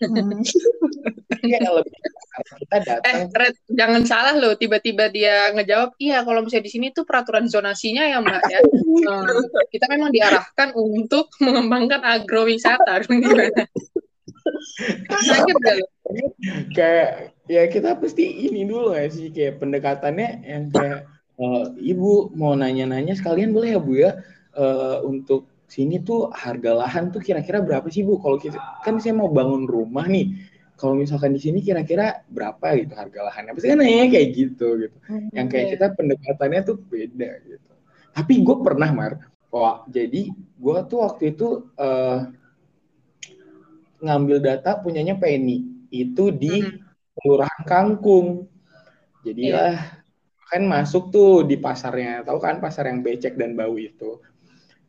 hmm. 0.09 0.43
Iya, 1.43 1.59
lebih 1.75 1.91
kita 2.63 2.77
datang. 2.81 3.03
Eh, 3.03 3.17
Red, 3.29 3.55
jangan 3.67 4.03
salah 4.07 4.33
loh, 4.39 4.55
tiba-tiba 4.55 5.11
dia 5.11 5.51
ngejawab, 5.51 5.93
iya 5.99 6.23
kalau 6.23 6.39
misalnya 6.41 6.65
di 6.65 6.71
sini 6.71 6.87
tuh 6.95 7.03
peraturan 7.03 7.51
zonasinya 7.51 8.07
ya 8.07 8.23
mbak 8.23 8.43
ya. 8.47 8.59
Hmm, 8.63 9.43
kita 9.69 9.85
memang 9.91 10.09
diarahkan 10.15 10.71
untuk 10.73 11.29
mengembangkan 11.43 12.01
agrowisata, 12.01 13.03
gimana? 13.11 13.67
kayak 16.75 17.31
ya 17.47 17.63
kita 17.71 17.95
pasti 17.95 18.47
ini 18.47 18.67
dulu 18.67 18.91
ya 18.91 19.07
sih 19.07 19.31
kayak 19.31 19.63
pendekatannya 19.63 20.29
yang 20.43 20.63
kayak 20.67 21.07
uh, 21.39 21.71
ibu 21.79 22.27
mau 22.35 22.51
nanya-nanya 22.51 23.15
sekalian 23.15 23.55
boleh 23.55 23.75
ya 23.75 23.79
bu 23.79 23.93
ya 23.95 24.11
uh, 24.59 24.99
untuk 25.07 25.47
sini 25.73 25.97
tuh 26.05 26.29
harga 26.29 26.85
lahan 26.85 27.09
tuh 27.09 27.17
kira-kira 27.17 27.57
berapa 27.65 27.89
sih 27.89 28.05
bu? 28.05 28.21
Kalau 28.21 28.37
kita 28.37 28.61
kan 28.85 29.01
saya 29.01 29.17
mau 29.17 29.33
bangun 29.33 29.65
rumah 29.65 30.05
nih. 30.05 30.29
Kalau 30.77 30.93
misalkan 30.93 31.33
di 31.33 31.41
sini 31.41 31.65
kira-kira 31.65 32.21
berapa 32.29 32.77
gitu 32.77 32.93
harga 32.93 33.19
lahannya? 33.25 33.57
Pasti 33.57 33.73
kan 33.73 33.81
nanya 33.81 34.05
kayak 34.13 34.27
gitu 34.37 34.67
gitu. 34.85 34.97
Hmm, 35.09 35.33
yang 35.33 35.49
kayak 35.49 35.65
yeah. 35.65 35.73
kita 35.73 35.85
pendekatannya 35.97 36.61
tuh 36.61 36.77
beda 36.77 37.29
gitu. 37.49 37.71
Tapi 38.13 38.33
gue 38.45 38.55
pernah 38.61 38.89
mar. 38.93 39.13
Wah 39.49 39.81
jadi 39.89 40.29
gue 40.33 40.77
tuh 40.89 40.99
waktu 41.01 41.33
itu 41.33 41.69
uh, 41.77 42.29
ngambil 44.05 44.37
data 44.45 44.77
punyanya 44.77 45.17
Penny. 45.17 45.65
Itu 45.89 46.29
di 46.29 46.61
hmm. 46.61 47.17
kelurahan 47.17 47.61
Kangkung. 47.65 48.45
Jadi 49.25 49.49
yeah. 49.49 49.57
lah 49.57 49.77
kan 50.53 50.69
masuk 50.69 51.09
tuh 51.09 51.41
di 51.45 51.57
pasarnya. 51.57 52.21
Tahu 52.21 52.37
kan 52.37 52.61
pasar 52.61 52.89
yang 52.93 53.01
becek 53.01 53.33
dan 53.37 53.57
bau 53.57 53.73
itu 53.73 54.21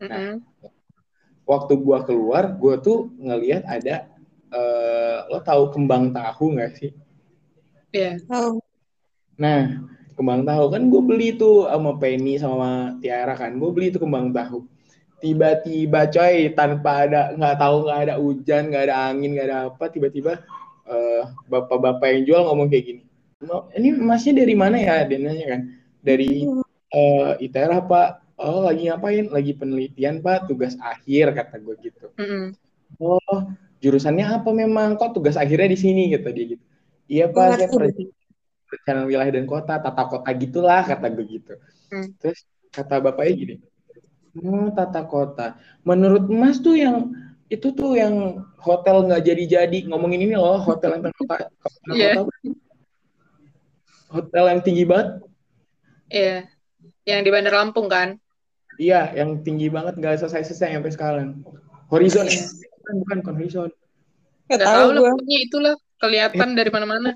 nah 0.03 0.09
mm 0.09 0.11
-hmm. 0.11 0.71
waktu 1.45 1.73
gue 1.77 1.99
keluar 2.09 2.45
gue 2.57 2.75
tuh 2.83 3.13
ngelihat 3.21 3.63
ada 3.69 4.15
uh, 4.55 5.17
lo 5.29 5.39
tahu 5.43 5.75
kembang 5.75 6.15
tahu 6.15 6.55
nggak 6.57 6.73
sih? 6.79 6.91
Iya. 7.91 8.19
Yeah. 8.19 8.31
Oh. 8.31 8.63
Nah, 9.35 9.83
kembang 10.15 10.47
tahu 10.47 10.65
kan 10.71 10.83
gue 10.87 11.03
beli 11.03 11.29
tuh 11.35 11.67
sama 11.67 11.99
Penny 11.99 12.39
sama 12.39 12.95
Tiara 13.03 13.35
kan, 13.35 13.59
gue 13.59 13.71
beli 13.75 13.91
tuh 13.91 14.07
kembang 14.07 14.31
tahu. 14.31 14.67
Tiba-tiba 15.19 16.11
coy 16.13 16.53
tanpa 16.53 17.09
ada 17.09 17.33
nggak 17.33 17.57
tahu 17.57 17.77
nggak 17.89 18.01
ada 18.05 18.15
hujan 18.21 18.63
nggak 18.69 18.85
ada 18.91 18.97
angin 19.09 19.33
nggak 19.33 19.49
ada 19.49 19.59
apa 19.73 19.89
tiba-tiba 19.89 20.45
uh, 20.85 21.23
bapak-bapak 21.49 22.13
yang 22.13 22.23
jual 22.29 22.43
ngomong 22.45 22.69
kayak 22.69 22.85
gini. 22.93 23.03
Ini 23.77 23.89
emasnya 24.01 24.45
dari 24.45 24.55
mana 24.57 24.77
ya? 24.77 25.05
Dia 25.09 25.19
nanya 25.21 25.47
kan. 25.57 25.61
Dari 26.05 26.45
uh, 26.45 26.61
eh, 26.93 27.45
ITERA 27.45 27.85
pak. 27.85 28.24
Oh 28.45 28.69
lagi 28.69 28.93
ngapain? 28.93 29.33
Lagi 29.33 29.57
penelitian 29.57 30.21
pak. 30.21 30.53
Tugas 30.53 30.77
akhir 30.77 31.33
kata 31.33 31.57
gue 31.65 31.75
gitu. 31.81 32.13
Mm 32.21 32.27
-hmm. 32.29 32.47
Oh 33.01 33.41
jurusannya 33.85 34.25
apa 34.25 34.49
memang 34.57 34.97
kok 34.97 35.13
tugas 35.13 35.37
akhirnya 35.37 35.69
di 35.69 35.77
sini 35.77 36.09
gitu 36.09 36.25
dia 36.33 36.57
gitu 36.57 36.65
iya 37.05 37.29
pak 37.29 37.61
saya 37.61 37.69
perencanaan 37.69 39.05
wilayah 39.05 39.33
dan 39.37 39.45
kota 39.45 39.77
tata 39.77 40.03
kota 40.09 40.31
gitulah 40.33 40.81
kata 40.89 41.13
gue 41.13 41.25
gitu 41.29 41.53
hmm. 41.93 42.17
terus 42.17 42.49
kata 42.73 43.05
bapaknya 43.05 43.33
gini 43.37 43.55
oh 44.41 44.73
tata 44.73 45.05
kota 45.05 45.61
menurut 45.85 46.25
mas 46.33 46.65
tuh 46.65 46.81
yang 46.81 47.13
itu 47.53 47.77
tuh 47.77 47.93
yang 47.93 48.41
hotel 48.57 49.05
nggak 49.05 49.21
jadi-jadi 49.21 49.93
ngomongin 49.93 50.25
ini 50.25 50.35
loh 50.41 50.57
hotel 50.65 50.97
yang 50.97 51.13
kota, 51.13 51.53
yeah. 51.93 52.25
hotel 54.09 54.45
yang 54.49 54.61
tinggi 54.65 54.89
banget 54.89 55.21
iya 56.09 56.49
yeah. 57.05 57.21
yang 57.21 57.21
di 57.21 57.29
Bandar 57.29 57.53
Lampung 57.53 57.93
kan 57.93 58.17
iya 58.79 59.13
yang 59.15 59.43
tinggi 59.47 59.71
banget 59.71 59.99
nggak 59.99 60.23
selesai-selesai 60.23 60.79
sampai 60.79 60.93
sekarang. 60.93 61.29
Horizon. 61.89 62.27
Yeah 62.27 62.65
bukan 62.85 63.01
bukan 63.01 63.17
bukan 63.25 63.35
horizon. 63.41 63.71
Gak 64.53 64.61
tahu 64.61 64.89
lah 64.93 65.01
pokoknya 65.09 65.39
itulah 65.41 65.75
kelihatan 65.97 66.49
ya. 66.53 66.57
dari 66.61 66.71
mana-mana. 66.71 67.11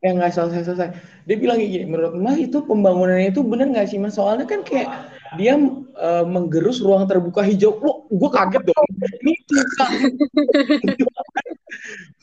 Ya 0.00 0.16
nggak 0.16 0.32
selesai 0.32 0.64
selesai 0.64 0.88
dia 1.28 1.36
bilang 1.36 1.60
kayak 1.60 1.72
gini 1.76 1.84
menurut 1.84 2.16
mas 2.16 2.40
itu 2.40 2.64
pembangunannya 2.64 3.36
itu 3.36 3.44
benar 3.44 3.68
nggak 3.68 3.92
sih 3.92 4.00
mas? 4.00 4.16
Soalnya 4.16 4.48
kan 4.48 4.64
kayak 4.64 4.88
dia 5.36 5.60
uh, 6.00 6.24
menggerus 6.24 6.80
ruang 6.80 7.04
terbuka 7.04 7.44
hijau. 7.44 7.76
Lo 7.84 8.08
gue 8.08 8.30
kaget 8.32 8.64
dong. 8.64 8.88
Ini 9.20 9.32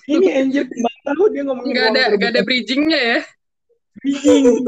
ini 0.17 0.27
anjir 0.33 0.65
kembang 0.65 0.97
tahu 1.05 1.23
dia 1.29 1.43
ngomongin 1.45 1.69
nggak 1.77 1.87
ada 1.93 2.03
nggak 2.17 2.31
ada 2.33 2.41
bridgingnya 2.41 2.97
ya? 2.97 3.19
Bridging. 4.01 4.43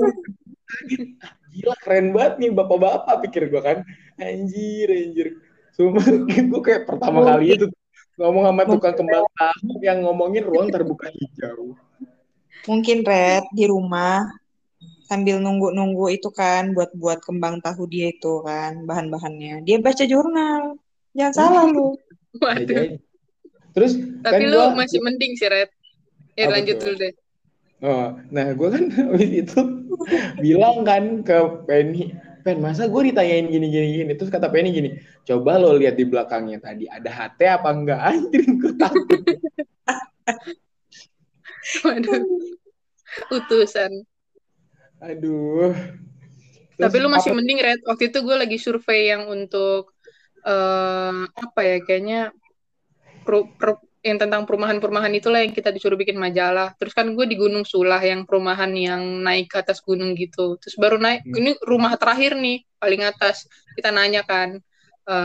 Gila 1.49 1.75
keren 1.81 2.13
banget 2.13 2.33
nih 2.45 2.49
bapak-bapak 2.53 3.25
pikir 3.25 3.49
gue 3.49 3.57
kan 3.57 3.81
anjir 4.19 4.87
anjir 4.91 5.27
Sumpah, 5.79 6.03
gue 6.51 6.61
kayak 6.61 6.83
pertama 6.91 7.23
kali 7.23 7.55
itu 7.55 7.71
ngomong 8.19 8.51
sama 8.51 8.67
tukang 8.67 8.95
kembang 8.99 9.23
tahu 9.31 9.79
yang 9.79 10.03
ngomongin 10.03 10.43
ruang 10.43 10.67
terbuka 10.67 11.07
hijau. 11.07 11.71
Mungkin 12.67 13.07
Red 13.07 13.47
di 13.55 13.63
rumah 13.63 14.27
sambil 15.07 15.39
nunggu-nunggu 15.39 16.11
itu 16.11 16.27
kan 16.35 16.75
buat 16.75 16.91
buat 16.99 17.23
kembang 17.23 17.63
tahu 17.63 17.87
dia 17.87 18.11
itu 18.11 18.43
kan 18.43 18.83
bahan-bahannya. 18.83 19.63
Dia 19.63 19.79
baca 19.79 20.03
jurnal. 20.03 20.75
Jangan 21.15 21.33
salah 21.33 21.63
lu. 21.71 21.95
Waduh. 22.43 22.99
Terus 23.71 23.91
tapi 24.19 24.43
kan 24.45 24.51
lu 24.51 24.59
gua, 24.59 24.75
masih 24.75 24.99
mending 24.99 25.39
sih 25.39 25.47
Red. 25.47 25.71
Ya 26.35 26.51
lanjut 26.51 26.75
dulu 26.75 26.95
deh. 26.99 27.13
Oh, 27.79 28.19
nah 28.27 28.51
gue 28.51 28.67
kan 28.67 28.83
waktu 29.15 29.47
itu 29.47 29.59
bilang 30.43 30.83
kan 30.83 31.23
ke 31.23 31.37
Penny, 31.63 32.11
Pen 32.49 32.65
masa 32.65 32.89
gue 32.89 33.13
ditanyain 33.13 33.45
gini 33.45 33.69
gini? 33.69 33.87
Gini 34.01 34.17
terus 34.17 34.33
kata 34.33 34.49
Penny 34.49 34.73
gini 34.73 34.97
coba 35.21 35.61
lo 35.61 35.77
lihat 35.77 35.93
di 35.93 36.09
belakangnya 36.09 36.57
tadi 36.57 36.89
ada 36.89 37.13
HT 37.13 37.39
apa 37.45 37.69
enggak? 37.69 38.01
Anjir 38.09 38.41
gue 38.41 38.73
takut. 38.73 39.21
Waduh. 41.85 42.25
Utusan 43.29 43.93
aduh. 44.99 45.71
Terus 46.75 46.81
tapi 46.81 46.95
lu 46.99 47.09
masih 47.11 47.31
apa? 47.31 47.37
mending 47.37 47.59
red 47.59 47.79
waktu 47.85 48.11
itu 48.11 48.19
gue 48.23 48.35
lagi 48.35 48.57
survei 48.57 49.11
yang 49.11 49.27
untuk 49.29 49.93
uh, 50.43 51.27
apa 51.27 51.61
ya 51.61 51.77
kayaknya 51.83 52.21
pro, 53.23 53.47
pro, 53.59 53.79
yang 53.99 54.15
tentang 54.15 54.47
perumahan-perumahan 54.47 55.11
itulah 55.11 55.43
yang 55.43 55.51
kita 55.51 55.75
disuruh 55.75 55.99
bikin 55.99 56.15
majalah. 56.15 56.71
Terus 56.79 56.95
kan 56.95 57.11
gue 57.11 57.25
di 57.27 57.35
Gunung 57.35 57.67
Sulah 57.67 57.99
yang 57.99 58.23
perumahan 58.23 58.71
yang 58.71 59.03
naik 59.19 59.51
ke 59.51 59.59
atas 59.59 59.83
gunung 59.83 60.15
gitu. 60.15 60.55
Terus 60.55 60.79
baru 60.79 60.95
naik, 60.95 61.27
hmm. 61.27 61.35
ini 61.35 61.51
rumah 61.67 61.99
terakhir 61.99 62.39
nih 62.39 62.63
paling 62.79 63.03
atas. 63.03 63.43
Kita 63.75 63.91
nanya 63.91 64.23
kan, 64.23 64.55
e, 65.03 65.15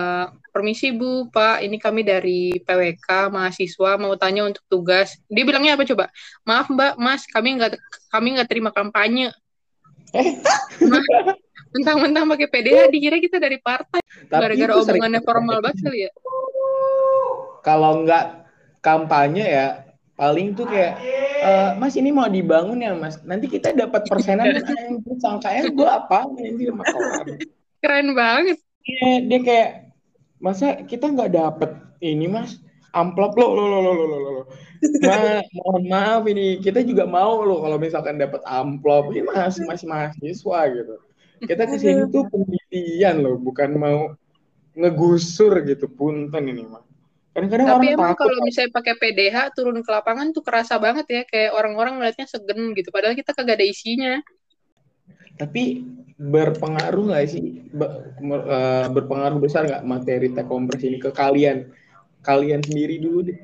permisi 0.50 0.90
Bu, 0.90 1.30
Pak, 1.30 1.62
ini 1.62 1.78
kami 1.78 2.02
dari 2.02 2.58
PWK 2.58 3.30
mahasiswa 3.30 3.90
mau 3.94 4.18
tanya 4.18 4.50
untuk 4.50 4.66
tugas. 4.66 5.22
Dia 5.30 5.46
bilangnya 5.46 5.78
apa 5.78 5.86
coba? 5.86 6.10
Maaf 6.42 6.66
Mbak, 6.66 6.94
Mas, 6.98 7.22
kami 7.30 7.54
nggak 7.54 7.78
kami 8.10 8.34
nggak 8.34 8.50
terima 8.50 8.74
kampanye. 8.74 9.30
Mentang-mentang 11.74 12.26
pakai 12.26 12.46
PDH 12.50 12.90
dikira 12.90 13.18
kita 13.22 13.38
dari 13.38 13.58
partai. 13.58 14.02
Gara-gara 14.30 14.78
omongannya 14.78 15.22
formal 15.22 15.58
banget 15.62 15.78
kali 15.82 16.06
ya. 16.06 16.10
Kalau 17.66 18.06
nggak 18.06 18.43
kampanye 18.84 19.44
ya 19.48 19.66
paling 20.14 20.52
tuh 20.52 20.68
kayak 20.68 21.00
e, 21.40 21.50
mas 21.80 21.96
ini 21.96 22.12
mau 22.12 22.28
dibangun 22.28 22.84
ya 22.84 22.92
mas. 22.92 23.16
Nanti 23.24 23.48
kita 23.48 23.72
dapat 23.72 24.04
persenan 24.04 24.52
yang 24.52 25.00
sangkanya 25.18 25.72
gue 25.72 25.88
apa 25.88 26.28
nanti 26.28 26.68
keren 27.80 28.12
banget. 28.12 28.60
Iya 28.84 29.10
dia 29.24 29.40
kayak 29.40 29.70
masa 30.38 30.84
kita 30.84 31.08
nggak 31.08 31.32
dapet 31.32 31.70
ini 32.04 32.28
mas? 32.28 32.60
Amplop 32.94 33.34
lo 33.34 33.58
lo 33.58 33.64
lo 33.66 33.78
lo 33.82 33.92
lo 33.96 34.06
lo 34.06 34.18
lo 34.22 34.44
Ma, 35.02 35.40
mohon 35.56 35.88
maaf 35.88 36.28
ini 36.28 36.60
kita 36.60 36.84
juga 36.84 37.08
mau 37.08 37.40
lo 37.40 37.64
kalau 37.64 37.80
misalkan 37.80 38.20
dapat 38.20 38.44
amplop. 38.44 39.10
Ini 39.10 39.24
masih 39.26 39.64
masih 39.66 39.86
mahasiswa 39.88 40.60
gitu. 40.70 40.94
Kita 41.42 41.62
ke 41.66 41.76
sini 41.80 42.06
tuh 42.12 42.28
penelitian 42.30 43.24
loh 43.24 43.40
bukan 43.40 43.74
mau 43.74 44.14
ngegusur 44.78 45.64
gitu 45.66 45.90
punten 45.90 46.50
ini 46.50 46.62
mah 46.66 46.82
Kadang-kadang 47.34 47.66
Tapi 47.66 47.74
orang 47.74 47.94
emang 47.98 48.14
kalau 48.14 48.38
misalnya 48.46 48.70
pakai 48.70 48.94
PDH 48.94 49.36
turun 49.58 49.82
ke 49.82 49.90
lapangan 49.90 50.30
tuh 50.30 50.46
kerasa 50.46 50.78
banget 50.78 51.06
ya 51.10 51.22
kayak 51.26 51.50
orang-orang 51.50 51.98
ngeliatnya 51.98 52.30
segen 52.30 52.70
gitu 52.78 52.94
padahal 52.94 53.18
kita 53.18 53.34
kagak 53.34 53.58
ada 53.58 53.66
isinya. 53.66 54.22
Tapi 55.34 55.82
berpengaruh 56.14 57.10
nggak 57.10 57.26
sih 57.26 57.58
eh, 57.74 58.86
berpengaruh 58.86 59.42
besar 59.42 59.66
nggak 59.66 59.82
materi 59.82 60.30
tech 60.30 60.46
compress 60.46 60.86
ini 60.86 61.02
ke 61.02 61.10
kalian? 61.10 61.74
Kalian 62.22 62.62
sendiri 62.62 63.02
dulu 63.02 63.26
deh. 63.26 63.38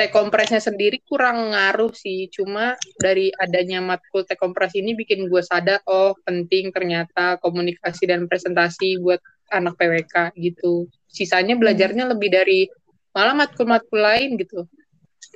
T-kompresnya 0.00 0.64
sendiri 0.64 1.04
kurang 1.04 1.52
ngaruh 1.52 1.92
sih. 1.92 2.32
Cuma 2.32 2.72
dari 2.96 3.28
adanya 3.36 3.84
matkul 3.84 4.24
T-kompres 4.24 4.72
ini 4.72 4.96
bikin 4.96 5.28
gue 5.28 5.44
sadar, 5.44 5.84
oh 5.84 6.16
penting 6.24 6.72
ternyata 6.72 7.36
komunikasi 7.44 8.08
dan 8.08 8.24
presentasi 8.24 8.96
buat 8.96 9.20
anak 9.52 9.76
PWK 9.76 10.32
gitu. 10.40 10.88
Sisanya 11.04 11.52
belajarnya 11.60 12.08
lebih 12.16 12.32
dari 12.32 12.64
malah 13.12 13.36
matkul-matkul 13.36 14.00
lain 14.00 14.40
gitu. 14.40 14.64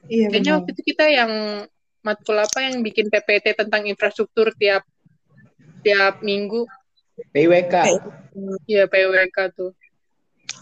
Iya, 0.08 0.32
Kayaknya 0.32 0.50
benar. 0.56 0.58
waktu 0.64 0.70
itu 0.72 0.82
kita 0.96 1.04
yang 1.12 1.32
matkul 2.00 2.36
apa 2.40 2.58
yang 2.64 2.80
bikin 2.80 3.12
PPT 3.12 3.60
tentang 3.60 3.84
infrastruktur 3.84 4.48
tiap 4.56 4.80
tiap 5.84 6.24
minggu 6.24 6.64
PWK. 7.36 7.74
ya 8.64 8.88
PWK 8.88 9.36
tuh. 9.52 9.76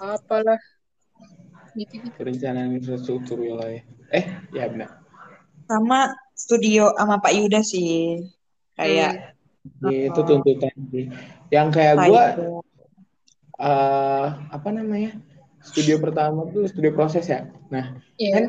Apalah. 0.03 0.59
Gitu, 1.73 1.95
gitu. 2.05 2.17
Perencanaan 2.21 2.77
infrastruktur 2.77 3.41
wilayah. 3.41 3.81
Eh, 4.13 4.25
ya 4.53 4.69
benar. 4.69 5.01
Sama 5.69 6.13
studio 6.37 6.93
sama 7.01 7.17
Pak 7.21 7.33
Yuda 7.33 7.61
sih. 7.65 8.21
Kayak 8.77 9.37
Itu 9.87 10.21
tuntutan 10.27 10.75
sih. 10.91 11.07
Yang 11.49 11.69
kayak 11.79 11.95
gue 12.11 12.25
eh 13.63 14.27
apa 14.51 14.69
namanya? 14.75 15.17
Studio 15.63 16.03
pertama 16.03 16.51
tuh 16.51 16.67
studio 16.67 16.91
proses 16.91 17.31
ya. 17.31 17.47
Nah, 17.71 17.95
Iya. 18.19 18.35
kan 18.35 18.45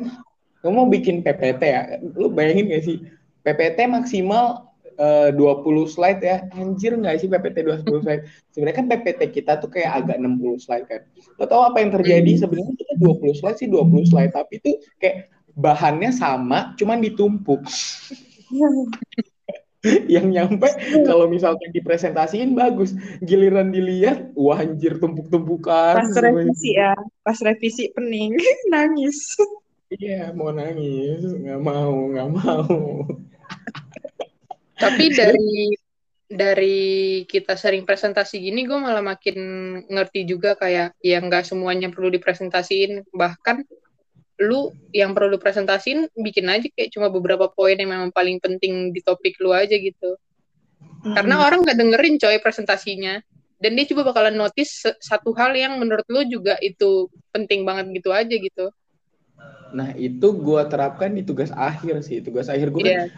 lu 0.65 0.69
mau 0.73 0.89
bikin 0.89 1.21
PPT 1.21 1.61
ya. 1.61 2.01
Lu 2.17 2.33
bayangin 2.33 2.73
gak 2.73 2.83
sih? 2.83 2.97
PPT 3.45 3.85
maksimal 3.85 4.72
eh, 4.97 5.29
20 5.33 5.85
slide 5.89 6.21
ya. 6.21 6.37
Anjir 6.53 6.97
nggak 6.97 7.21
sih 7.21 7.29
PPT 7.29 7.63
20 7.65 8.03
slide? 8.03 8.23
Sebenarnya 8.53 8.77
kan 8.77 8.87
PPT 8.89 9.21
kita 9.33 9.51
tuh 9.59 9.69
kayak 9.69 10.05
agak 10.05 10.17
60 10.21 10.57
slide 10.61 10.85
kan. 10.85 11.01
Lo 11.37 11.45
tau 11.45 11.65
apa 11.65 11.81
yang 11.81 11.91
terjadi? 11.93 12.31
Sebenarnya 12.45 12.73
kita 12.77 12.93
20 12.99 13.39
slide 13.39 13.57
sih 13.57 13.67
20 13.69 14.09
slide, 14.09 14.31
tapi 14.33 14.61
itu 14.61 14.77
kayak 15.01 15.33
bahannya 15.53 16.09
sama, 16.09 16.73
cuman 16.77 17.01
ditumpuk. 17.01 17.61
yang 20.07 20.31
nyampe 20.31 20.71
kalau 21.03 21.27
misalkan 21.27 21.67
dipresentasiin 21.75 22.55
bagus 22.55 22.95
giliran 23.19 23.67
dilihat 23.67 24.31
wah 24.31 24.63
anjir 24.63 24.95
tumpuk-tumpukan 24.95 25.99
Pas 25.99 26.15
revisi 26.23 26.79
ya, 26.79 26.95
pas 27.19 27.35
revisi 27.43 27.91
pening, 27.91 28.31
nangis. 28.73 29.35
iya 29.93 30.31
mau 30.31 30.49
nangis 30.55 31.21
nggak 31.21 31.59
mau 31.59 31.93
nggak 32.15 32.29
mau 32.31 33.05
Tapi 34.83 35.03
dari 35.19 35.51
dari 36.33 36.79
kita 37.29 37.53
sering 37.53 37.85
presentasi 37.85 38.41
gini, 38.41 38.65
gue 38.65 38.79
malah 38.79 39.05
makin 39.05 39.37
ngerti 39.85 40.25
juga 40.25 40.57
kayak 40.57 40.97
ya 40.99 41.17
nggak 41.21 41.45
semuanya 41.45 41.93
perlu 41.93 42.09
dipresentasiin. 42.09 43.05
Bahkan 43.13 43.57
lu 44.41 44.73
yang 44.89 45.13
perlu 45.13 45.37
dipresentasiin 45.37 46.09
bikin 46.17 46.49
aja 46.49 46.65
kayak 46.73 46.89
cuma 46.89 47.13
beberapa 47.13 47.47
poin 47.53 47.77
yang 47.77 47.93
memang 47.93 48.09
paling 48.09 48.41
penting 48.41 48.89
di 48.89 48.99
topik 49.05 49.37
lu 49.39 49.53
aja 49.53 49.77
gitu. 49.77 50.17
Karena 51.03 51.45
orang 51.45 51.61
nggak 51.63 51.77
dengerin 51.77 52.15
coy 52.17 52.37
presentasinya. 52.41 53.21
Dan 53.63 53.79
dia 53.79 53.87
coba 53.95 54.11
bakalan 54.11 54.35
notice 54.35 54.91
satu 54.99 55.31
hal 55.39 55.55
yang 55.55 55.79
menurut 55.79 56.03
lu 56.11 56.27
juga 56.27 56.59
itu 56.59 57.07
penting 57.31 57.63
banget 57.63 57.95
gitu 57.95 58.11
aja 58.11 58.35
gitu. 58.35 58.67
nah 59.73 59.89
itu 59.97 60.29
gua 60.37 60.69
terapkan 60.69 61.09
di 61.09 61.25
tugas 61.25 61.49
akhir 61.49 62.05
sih 62.05 62.21
tugas 62.21 62.45
akhir 62.45 62.69
gue 62.69 62.85
Iya. 62.85 63.09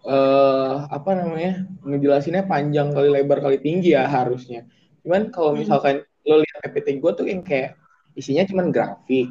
Eh 0.00 0.74
apa 0.88 1.10
namanya 1.12 1.68
ngejelasinnya 1.84 2.48
panjang 2.48 2.88
kali 2.96 3.08
lebar 3.12 3.44
kali 3.44 3.60
tinggi 3.60 3.92
ya 3.92 4.08
harusnya. 4.08 4.64
Cuman 5.04 5.28
kalau 5.28 5.52
misalkan 5.52 6.04
lo 6.24 6.40
lihat 6.40 6.58
PPT 6.64 7.00
gue 7.00 7.12
tuh 7.16 7.26
yang 7.28 7.44
kayak 7.44 7.76
isinya 8.16 8.44
cuman 8.48 8.72
grafik. 8.72 9.28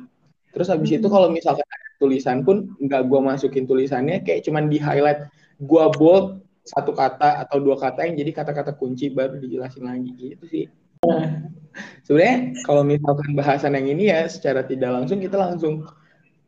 Terus 0.54 0.68
habis 0.70 0.90
itu 0.94 1.08
kalau 1.10 1.30
misalkan 1.30 1.66
ada 1.66 1.90
tulisan 2.02 2.42
pun 2.42 2.74
nggak 2.82 3.06
gue 3.06 3.20
masukin 3.22 3.66
tulisannya 3.70 4.26
kayak 4.26 4.46
cuman 4.46 4.70
di 4.70 4.78
highlight 4.82 5.30
gue 5.62 5.86
bold 5.98 6.42
satu 6.66 6.94
kata 6.94 7.42
atau 7.46 7.58
dua 7.58 7.76
kata 7.82 8.06
yang 8.06 8.16
jadi 8.22 8.32
kata-kata 8.32 8.78
kunci 8.78 9.10
baru 9.10 9.42
dijelasin 9.42 9.90
lagi 9.90 10.14
gitu 10.14 10.46
sih. 10.46 10.66
Nah, 11.06 11.50
sebenarnya 12.06 12.62
kalau 12.66 12.86
misalkan 12.86 13.34
bahasan 13.34 13.74
yang 13.74 13.88
ini 13.90 14.14
ya 14.14 14.30
secara 14.30 14.62
tidak 14.66 14.94
langsung 14.94 15.18
kita 15.18 15.38
langsung 15.38 15.86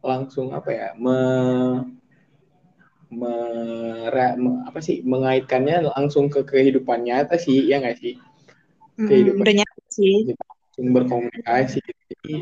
langsung 0.02 0.50
apa 0.54 0.70
ya 0.74 0.88
me, 0.98 1.14
mere- 3.12 4.40
me- 4.40 4.64
apa 4.66 4.80
sih 4.80 5.04
mengaitkannya 5.04 5.92
langsung 5.92 6.32
ke 6.32 6.42
kehidupan 6.42 7.04
nyata 7.04 7.36
sih 7.36 7.68
ya 7.68 7.78
nggak 7.78 8.00
sih 8.00 8.16
Hmm, 8.96 9.08
kehidupan. 9.08 9.46
nyata 9.52 9.82
sih. 9.92 10.32
langsung 10.32 10.88
berkomunikasi 10.92 11.80
jadi 11.84 12.36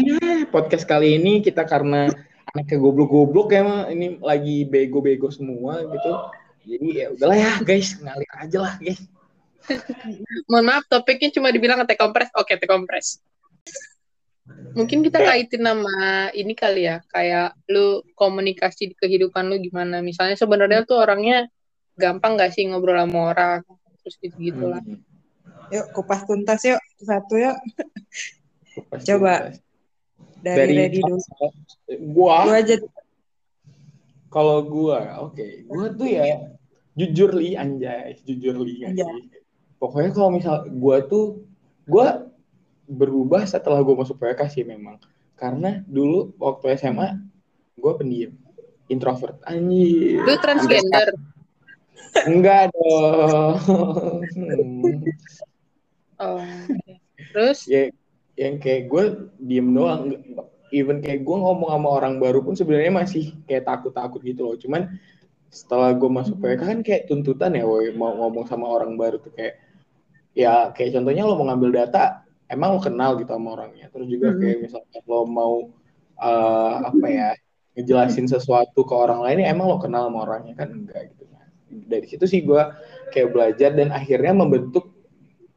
ya, 0.00 0.44
podcast 0.48 0.84
kali 0.84 1.16
ini 1.16 1.40
kita 1.40 1.64
karena 1.64 2.08
anaknya 2.52 2.76
goblok-goblok 2.76 3.48
ya 3.50 3.62
mah 3.62 3.82
ini 3.88 4.20
lagi 4.20 4.64
bego-bego 4.64 5.28
semua 5.28 5.80
gitu 5.82 6.12
jadi 6.64 6.86
ya 6.92 7.06
udahlah 7.12 7.38
ya 7.38 7.52
guys 7.60 7.96
ngalir 7.98 8.30
aja 8.36 8.58
lah 8.60 8.74
guys 8.78 9.00
Mohon 10.52 10.64
maaf, 10.68 10.84
topiknya 10.84 11.32
cuma 11.32 11.48
dibilang 11.48 11.80
T-kompres. 11.88 12.28
Oke, 12.36 12.60
T-kompres. 12.60 13.16
Mungkin 14.74 15.00
kita 15.06 15.22
kaitin 15.22 15.62
nama 15.64 16.28
ini 16.34 16.52
kali 16.52 16.84
ya, 16.84 17.00
kayak 17.08 17.56
lu 17.70 18.04
komunikasi 18.18 18.92
di 18.92 18.94
kehidupan 18.98 19.48
lu 19.48 19.56
gimana. 19.62 20.04
Misalnya 20.04 20.36
sebenarnya 20.36 20.84
tuh 20.84 21.00
orangnya 21.00 21.48
gampang 21.94 22.36
gak 22.36 22.52
sih 22.52 22.66
ngobrol 22.68 22.98
sama 22.98 23.32
orang, 23.32 23.60
terus 24.02 24.18
gitu-gitu 24.20 24.68
lah. 24.68 24.82
Hmm, 24.82 25.00
Yuk 25.72 25.86
kupas 25.96 26.28
tuntas 26.28 26.60
yuk 26.66 26.76
satu 27.00 27.40
yuk. 27.40 27.56
pasti 28.92 29.08
Coba. 29.14 29.48
pasti. 29.48 29.62
Dari, 30.44 30.58
dari 30.60 30.74
ready 30.76 31.00
dulu. 31.00 31.18
gua 32.12 32.36
Gua 32.44 32.54
aja 32.60 32.74
Kalau 34.28 34.58
gua, 34.66 34.98
oke, 35.24 35.64
gua 35.70 35.86
tuh 35.94 36.10
ya 36.10 36.50
jujur 36.98 37.32
li 37.38 37.54
anjay, 37.54 38.18
jujur 38.26 38.58
li 38.60 38.82
Anjay. 38.82 39.06
anjay. 39.06 39.40
Pokoknya 39.78 40.10
kalau 40.10 40.34
misal 40.34 40.66
gua 40.74 41.00
tuh 41.06 41.46
gua 41.86 42.33
berubah 42.84 43.44
setelah 43.48 43.80
gua 43.80 44.04
masuk 44.04 44.20
PWK 44.20 44.42
sih 44.50 44.64
memang. 44.64 45.00
Karena 45.34 45.82
dulu 45.84 46.32
waktu 46.38 46.78
SMA 46.78 47.18
gua 47.76 47.98
pendiam, 47.98 48.32
introvert. 48.86 49.40
Anjir. 49.44 50.22
Lu 50.22 50.34
transgender. 50.40 51.08
Enggak 52.28 52.70
dong. 52.72 54.22
Oh. 56.14 56.38
Terus 57.34 57.66
ya 57.66 57.90
yang 58.38 58.58
kayak 58.58 58.90
gue 58.90 59.04
diem 59.38 59.70
doang 59.70 60.14
even 60.74 60.98
kayak 60.98 61.22
gue 61.22 61.36
ngomong 61.38 61.70
sama 61.70 61.88
orang 62.02 62.18
baru 62.18 62.42
pun 62.42 62.58
sebenarnya 62.58 62.90
masih 62.90 63.30
kayak 63.46 63.66
takut-takut 63.66 64.18
gitu 64.26 64.42
loh 64.42 64.56
cuman 64.58 64.98
setelah 65.54 65.94
gue 65.94 66.10
masuk 66.10 66.42
PWK 66.42 66.62
kan 66.66 66.78
kayak 66.82 67.06
tuntutan 67.06 67.54
ya 67.54 67.62
woy, 67.62 67.94
mau 67.94 68.10
ngomong 68.10 68.50
sama 68.50 68.66
orang 68.66 68.98
baru 68.98 69.22
tuh 69.22 69.30
kayak 69.30 69.54
ya 70.34 70.74
kayak 70.74 70.98
contohnya 70.98 71.22
lo 71.22 71.38
mau 71.38 71.46
ngambil 71.46 71.70
data 71.70 72.23
emang 72.56 72.70
lo 72.76 72.80
kenal 72.82 73.10
gitu 73.20 73.30
sama 73.34 73.48
orangnya 73.56 73.86
terus 73.92 74.06
juga 74.14 74.28
Hmm. 74.30 74.40
kayak 74.40 74.58
misalnya 74.64 74.98
lo 75.10 75.20
mau 75.28 75.54
eh, 76.28 76.74
apa 76.90 77.06
ya 77.10 77.28
ngejelasin 77.74 78.26
sesuatu 78.30 78.80
ke 78.86 78.94
orang 78.94 79.20
lain 79.24 79.38
ya 79.42 79.46
emang 79.54 79.66
lo 79.72 79.78
kenal 79.82 80.02
sama 80.08 80.18
orangnya 80.26 80.54
kan 80.60 80.68
enggak 80.70 81.02
gitu 81.12 81.24
dari 81.92 82.06
situ 82.06 82.24
sih 82.30 82.40
gue 82.46 82.62
kayak 83.12 83.28
belajar 83.34 83.70
dan 83.74 83.90
akhirnya 83.90 84.32
membentuk 84.42 84.94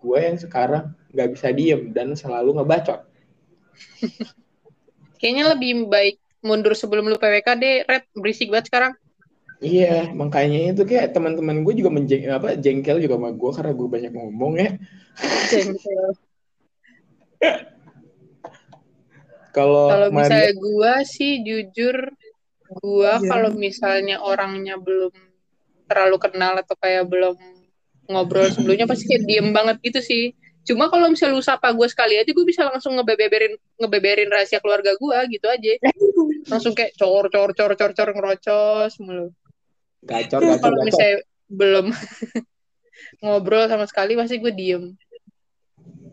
gue 0.01 0.19
yang 0.19 0.37
sekarang 0.39 0.93
nggak 1.13 1.29
bisa 1.35 1.47
diem 1.53 1.93
dan 1.95 2.13
selalu 2.17 2.57
ngebacot 2.61 3.05
kayaknya 5.19 5.43
lebih 5.53 5.71
baik 5.93 6.15
mundur 6.47 6.73
sebelum 6.77 7.05
lu 7.11 7.17
PWK 7.21 7.47
deh, 7.61 7.75
Red. 7.89 8.03
Berisik 8.17 8.47
banget 8.53 8.67
sekarang. 8.71 8.93
Iya, 9.65 9.85
makanya 10.21 10.57
itu 10.69 10.81
kayak 10.89 11.07
teman-teman 11.15 11.57
gue 11.65 11.73
juga 11.79 11.89
menjeng 11.97 12.21
apa 12.37 12.47
jengkel 12.63 12.97
juga 13.03 13.15
sama 13.17 13.29
gue 13.41 13.49
karena 13.57 13.71
gue 13.79 13.87
banyak 13.95 14.11
ngomong 14.17 14.53
ya. 14.61 14.67
Jengkel. 15.49 16.26
Kalau 19.53 19.89
Kalau 19.89 20.07
Maria, 20.13 20.21
misalnya 20.21 20.53
gua 20.57 20.93
sih 21.01 21.41
jujur 21.41 21.97
gua 22.83 23.17
Iya. 23.17 23.29
kalau 23.31 23.49
misalnya 23.55 24.19
orangnya 24.21 24.75
belum 24.77 25.13
terlalu 25.87 26.17
kenal 26.19 26.59
atau 26.59 26.75
kayak 26.77 27.07
belum 27.07 27.39
ngobrol 28.11 28.47
sebelumnya 28.51 28.87
pasti 28.87 29.07
kayak 29.07 29.23
diem 29.23 29.49
banget 29.55 29.77
gitu 29.83 29.99
sih. 30.03 30.23
Cuma 30.67 30.91
kalau 30.91 31.07
misalnya 31.07 31.39
lu 31.39 31.43
sapa 31.43 31.71
gue 31.71 31.87
sekali 31.87 32.19
aja 32.19 32.27
gue 32.27 32.43
bisa 32.43 32.67
langsung 32.67 32.99
ngebeberin 32.99 33.55
ngebeberin 33.79 34.27
rahasia 34.27 34.59
keluarga 34.59 34.91
gua 34.99 35.23
gitu 35.31 35.47
aja. 35.47 35.79
Langsung 36.51 36.75
kayak 36.75 36.91
cor 36.99 37.31
cor 37.31 37.55
cor 37.55 37.71
cor 37.79 37.91
cor 37.95 38.09
ngerocos 38.11 38.99
mulu. 38.99 39.31
gacor, 40.03 40.39
gacor, 40.43 40.59
Kalau 40.59 40.79
misalnya 40.83 41.17
belum 41.47 41.85
ngobrol 43.23 43.65
sama 43.71 43.87
sekali 43.87 44.19
pasti 44.19 44.43
gue 44.43 44.51
diem. 44.51 44.83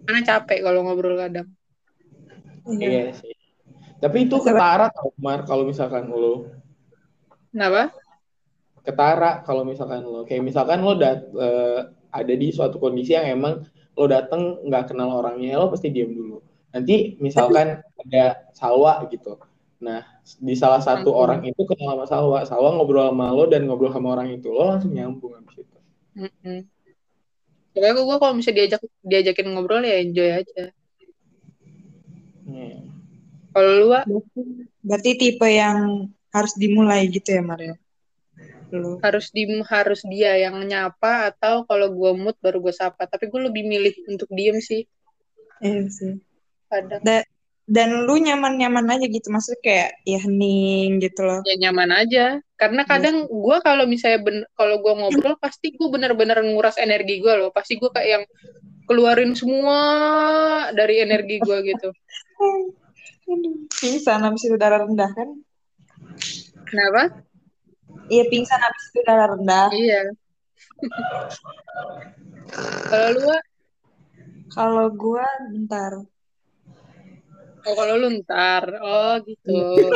Karena 0.04 0.20
capek 0.22 0.58
kalau 0.60 0.80
ngobrol 0.84 1.16
kadang. 1.16 1.48
Iya 2.68 3.12
sih. 3.16 3.34
Tapi 4.00 4.28
itu 4.28 4.36
ketara 4.40 4.92
tau, 4.92 5.16
Mar, 5.16 5.48
kalau 5.48 5.64
misalkan 5.64 6.08
lo 6.12 6.52
Kenapa? 7.54 7.94
ketara 8.84 9.40
kalau 9.48 9.64
misalkan 9.64 10.04
lo 10.04 10.28
kayak 10.28 10.44
misalkan 10.44 10.84
lo 10.84 10.92
dat, 10.92 11.24
eh, 11.32 11.80
ada 12.12 12.34
di 12.36 12.52
suatu 12.52 12.76
kondisi 12.76 13.16
yang 13.16 13.40
emang 13.40 13.64
lo 13.96 14.04
dateng 14.04 14.60
nggak 14.68 14.92
kenal 14.92 15.24
orangnya 15.24 15.56
lo 15.56 15.72
pasti 15.72 15.88
diem 15.88 16.12
dulu 16.12 16.44
nanti 16.68 17.16
misalkan 17.16 17.80
ada 17.80 18.44
salwa 18.52 19.00
gitu 19.08 19.40
Nah, 19.84 20.00
di 20.40 20.54
salah 20.56 20.80
satu 20.80 21.12
Langsung. 21.12 21.20
orang 21.20 21.40
itu 21.44 21.62
kenal 21.68 21.92
sama 21.92 22.06
Salwa. 22.08 22.38
Salwa 22.48 22.70
ngobrol 22.72 23.12
sama 23.12 23.28
lo 23.36 23.44
dan 23.44 23.68
ngobrol 23.68 23.92
sama 23.92 24.16
orang 24.16 24.32
itu. 24.32 24.48
Lo 24.48 24.64
langsung 24.64 24.96
nyambung 24.96 25.36
habis 25.36 25.60
itu. 25.60 25.78
Mm-mm. 26.16 26.64
Pokoknya 27.74 27.92
gue 28.06 28.16
kalau 28.22 28.34
misalnya 28.38 28.58
diajak 28.62 28.80
diajakin 29.02 29.46
ngobrol 29.50 29.82
ya 29.82 29.98
enjoy 29.98 30.30
aja. 30.30 30.70
Hmm. 32.46 32.86
Kalau 33.50 33.70
lu 33.82 33.86
Berarti, 33.90 34.40
berarti 34.82 35.10
tipe 35.18 35.48
yang 35.50 36.06
harus 36.30 36.54
dimulai 36.54 37.10
gitu 37.10 37.34
ya 37.34 37.42
Mario? 37.42 37.74
Lu. 38.74 38.98
harus 39.06 39.30
di 39.30 39.46
harus 39.70 40.02
dia 40.02 40.34
yang 40.34 40.58
nyapa 40.66 41.30
atau 41.30 41.62
kalau 41.62 41.94
gue 41.94 42.10
mood 42.18 42.34
baru 42.42 42.58
gue 42.58 42.74
sapa. 42.74 43.06
Tapi 43.06 43.30
gue 43.30 43.40
lebih 43.46 43.62
milih 43.62 43.94
untuk 44.10 44.26
diem 44.34 44.58
sih 44.58 44.82
Iya 45.62 45.86
sih. 45.86 46.18
kadang. 46.66 47.02
Da- 47.06 47.26
dan 47.64 48.04
lu 48.04 48.20
nyaman-nyaman 48.20 48.84
aja 48.92 49.06
gitu, 49.08 49.32
maksudnya 49.32 49.60
kayak 49.64 49.90
ya 50.04 50.18
hening 50.20 51.00
gitu 51.00 51.24
loh. 51.24 51.40
Ya 51.48 51.68
nyaman 51.68 51.90
aja. 51.96 52.38
Karena 52.60 52.84
kadang 52.84 53.24
gue 53.24 53.56
kalau 53.64 53.88
misalnya 53.88 54.20
ben 54.20 54.38
kalau 54.52 54.84
gue 54.84 54.92
ngobrol 54.92 55.36
pasti 55.40 55.72
gue 55.72 55.88
bener-bener 55.88 56.44
nguras 56.44 56.76
energi 56.76 57.24
gue 57.24 57.34
loh. 57.34 57.48
Pasti 57.50 57.80
gue 57.80 57.88
kayak 57.88 58.08
yang 58.08 58.24
keluarin 58.84 59.32
semua 59.32 59.80
dari 60.76 61.00
energi 61.00 61.40
gue 61.40 61.58
gitu. 61.64 61.88
Pingsan 63.80 64.20
habis 64.20 64.44
itu 64.44 64.56
darah 64.60 64.84
rendah 64.84 65.08
kan? 65.16 65.28
Kenapa? 66.68 67.24
Iya 68.12 68.24
pingsan 68.28 68.60
habis 68.60 68.82
itu 68.92 69.00
darah 69.08 69.28
rendah. 69.32 69.68
Iya. 69.72 70.00
kalau 72.92 73.08
lu? 73.16 73.32
Kalau 74.52 74.86
gua 74.92 75.26
bentar. 75.50 76.04
Oh 77.64 77.74
kalau 77.76 77.94
lu 77.96 78.08
ntar. 78.20 78.64
Oh 78.80 79.16
gitu. 79.24 79.54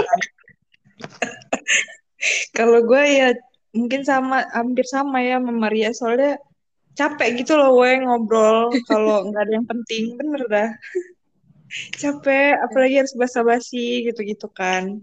Kalau 2.57 2.83
gua 2.83 3.07
ya 3.07 3.31
mungkin 3.71 4.03
sama 4.03 4.43
hampir 4.51 4.83
sama 4.89 5.23
ya 5.23 5.39
sama 5.39 5.53
Maria. 5.55 5.95
Soalnya 5.95 6.41
capek 6.99 7.45
gitu 7.45 7.55
loh 7.55 7.79
gue 7.79 8.03
ngobrol. 8.03 8.75
Kalau 8.91 9.23
nggak 9.31 9.43
ada 9.47 9.53
yang 9.55 9.67
penting 9.69 10.19
bener 10.19 10.43
dah. 10.51 10.71
Capek 11.95 12.59
apalagi 12.65 13.05
harus 13.05 13.15
basa-basi 13.15 14.09
gitu-gitu 14.11 14.51
kan. 14.51 14.99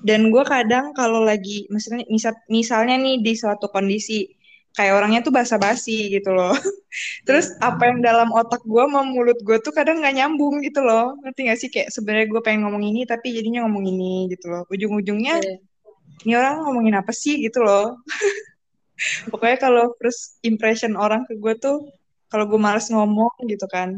Dan 0.00 0.30
gue 0.30 0.44
kadang 0.46 0.94
kalau 0.94 1.26
lagi 1.26 1.66
misalnya 1.68 2.06
misal, 2.08 2.32
misalnya 2.48 2.96
nih 2.96 3.20
di 3.20 3.32
suatu 3.34 3.68
kondisi 3.68 4.35
kayak 4.76 4.92
orangnya 4.92 5.20
tuh 5.24 5.32
basa-basi 5.32 6.12
gitu 6.12 6.36
loh. 6.36 6.52
Terus 7.26 7.56
apa 7.64 7.88
yang 7.88 8.04
dalam 8.04 8.28
otak 8.30 8.60
gue 8.62 8.82
sama 8.84 9.02
mulut 9.08 9.40
gue 9.40 9.56
tuh 9.64 9.72
kadang 9.72 10.04
nggak 10.04 10.14
nyambung 10.20 10.60
gitu 10.60 10.84
loh. 10.84 11.16
Ngerti 11.24 11.40
gak 11.48 11.58
sih? 11.60 11.68
Kayak 11.72 11.88
sebenarnya 11.96 12.26
gue 12.28 12.40
pengen 12.44 12.60
ngomong 12.68 12.84
ini 12.84 13.08
tapi 13.08 13.32
jadinya 13.32 13.64
ngomong 13.64 13.84
ini 13.88 14.28
gitu 14.32 14.52
loh. 14.52 14.62
Ujung-ujungnya 14.68 15.40
Iya. 15.40 15.56
ini 16.28 16.32
orang 16.36 16.54
ngomongin 16.64 16.94
apa 17.00 17.12
sih? 17.16 17.40
gitu 17.40 17.64
loh. 17.64 17.96
Pokoknya 19.32 19.56
kalau 19.60 19.84
first 20.00 20.40
impression 20.44 20.92
orang 20.96 21.24
ke 21.28 21.36
gue 21.40 21.54
tuh 21.56 21.88
kalau 22.28 22.44
gue 22.48 22.60
males 22.60 22.88
ngomong 22.92 23.32
gitu 23.48 23.64
kan 23.68 23.96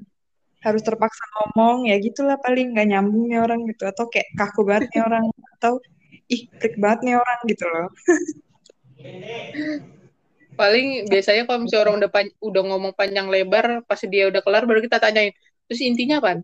harus 0.59 0.83
terpaksa 0.83 1.23
ngomong 1.39 1.87
ya 1.87 1.95
gitulah 2.03 2.35
paling 2.43 2.75
nggak 2.75 2.87
nyambung 2.91 3.31
nih 3.31 3.39
orang 3.43 3.67
gitu. 3.67 3.83
Atau 3.87 4.07
kayak 4.11 4.31
kaku 4.39 4.63
banget 4.67 4.91
nih 4.95 5.03
orang 5.07 5.25
atau 5.59 5.83
ih 6.29 6.45
freak 6.61 6.77
banget 6.79 6.99
nih 7.09 7.15
orang 7.17 7.39
gitu 7.49 7.65
loh 7.67 7.89
Paling 10.59 11.07
biasanya 11.07 11.47
kalau 11.47 11.63
misalnya 11.63 11.83
orang 11.87 11.97
udah 12.03 12.11
pan- 12.11 12.37
udah 12.43 12.63
ngomong 12.67 12.93
panjang 12.99 13.31
lebar, 13.31 13.87
pas 13.87 14.01
dia 14.03 14.27
udah 14.27 14.43
kelar 14.43 14.67
baru 14.67 14.83
kita 14.83 14.99
tanyain. 14.99 15.31
Terus 15.71 15.81
intinya 15.87 16.19
apa? 16.19 16.43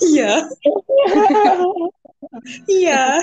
iya 0.00 0.40
iya 2.64 3.20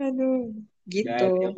aduh 0.00 0.50
gitu 0.88 1.52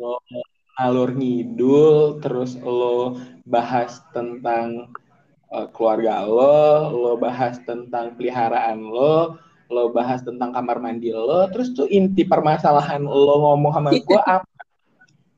alur 0.75 1.15
ngidul, 1.15 2.19
terus 2.19 2.59
lo 2.59 3.15
bahas 3.47 4.03
tentang 4.11 4.91
eh, 5.47 5.67
keluarga 5.71 6.27
lo, 6.27 6.91
lo 6.91 7.11
bahas 7.15 7.63
tentang 7.63 8.11
peliharaan 8.19 8.83
lo, 8.83 9.39
lo 9.71 9.83
bahas 9.95 10.19
tentang 10.27 10.51
kamar 10.51 10.83
mandi 10.83 11.15
lo, 11.15 11.47
terus 11.47 11.71
tuh 11.71 11.87
inti 11.87 12.27
permasalahan 12.27 13.07
lo 13.07 13.35
ngomong 13.39 13.71
sama 13.71 13.89
gue 13.95 14.19
apa? 14.35 14.54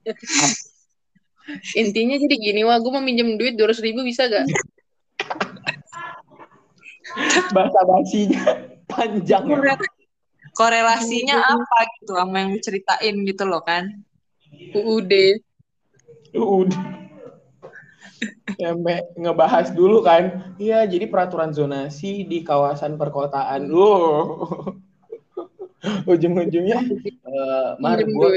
Intinya 1.82 2.16
jadi 2.20 2.36
gini, 2.36 2.62
wah 2.68 2.76
gue 2.80 2.92
mau 2.92 3.04
minjem 3.04 3.40
duit 3.40 3.56
200 3.56 3.80
ribu 3.80 4.04
bisa 4.04 4.28
gak? 4.28 4.46
Bahasa 7.56 7.80
basinya 7.88 8.44
panjang 8.88 9.44
ya. 9.48 9.76
korelasinya 10.58 11.38
apa 11.38 11.80
gitu 12.02 12.18
sama 12.18 12.36
yang 12.44 12.58
ceritain 12.60 13.16
gitu 13.24 13.44
loh 13.46 13.62
kan 13.62 14.04
UUD. 14.76 15.14
Udah. 16.36 16.84
Sampai 18.58 19.06
ngebahas 19.14 19.70
dulu 19.76 20.02
kan. 20.02 20.56
Iya, 20.58 20.88
jadi 20.90 21.06
peraturan 21.12 21.54
zonasi 21.54 22.26
di 22.26 22.42
kawasan 22.42 22.98
perkotaan. 22.98 23.70
Loh. 23.70 24.82
Ujung-ujungnya 26.12 26.78
eh 27.28 27.70
Mar, 27.78 28.02
gue 28.02 28.30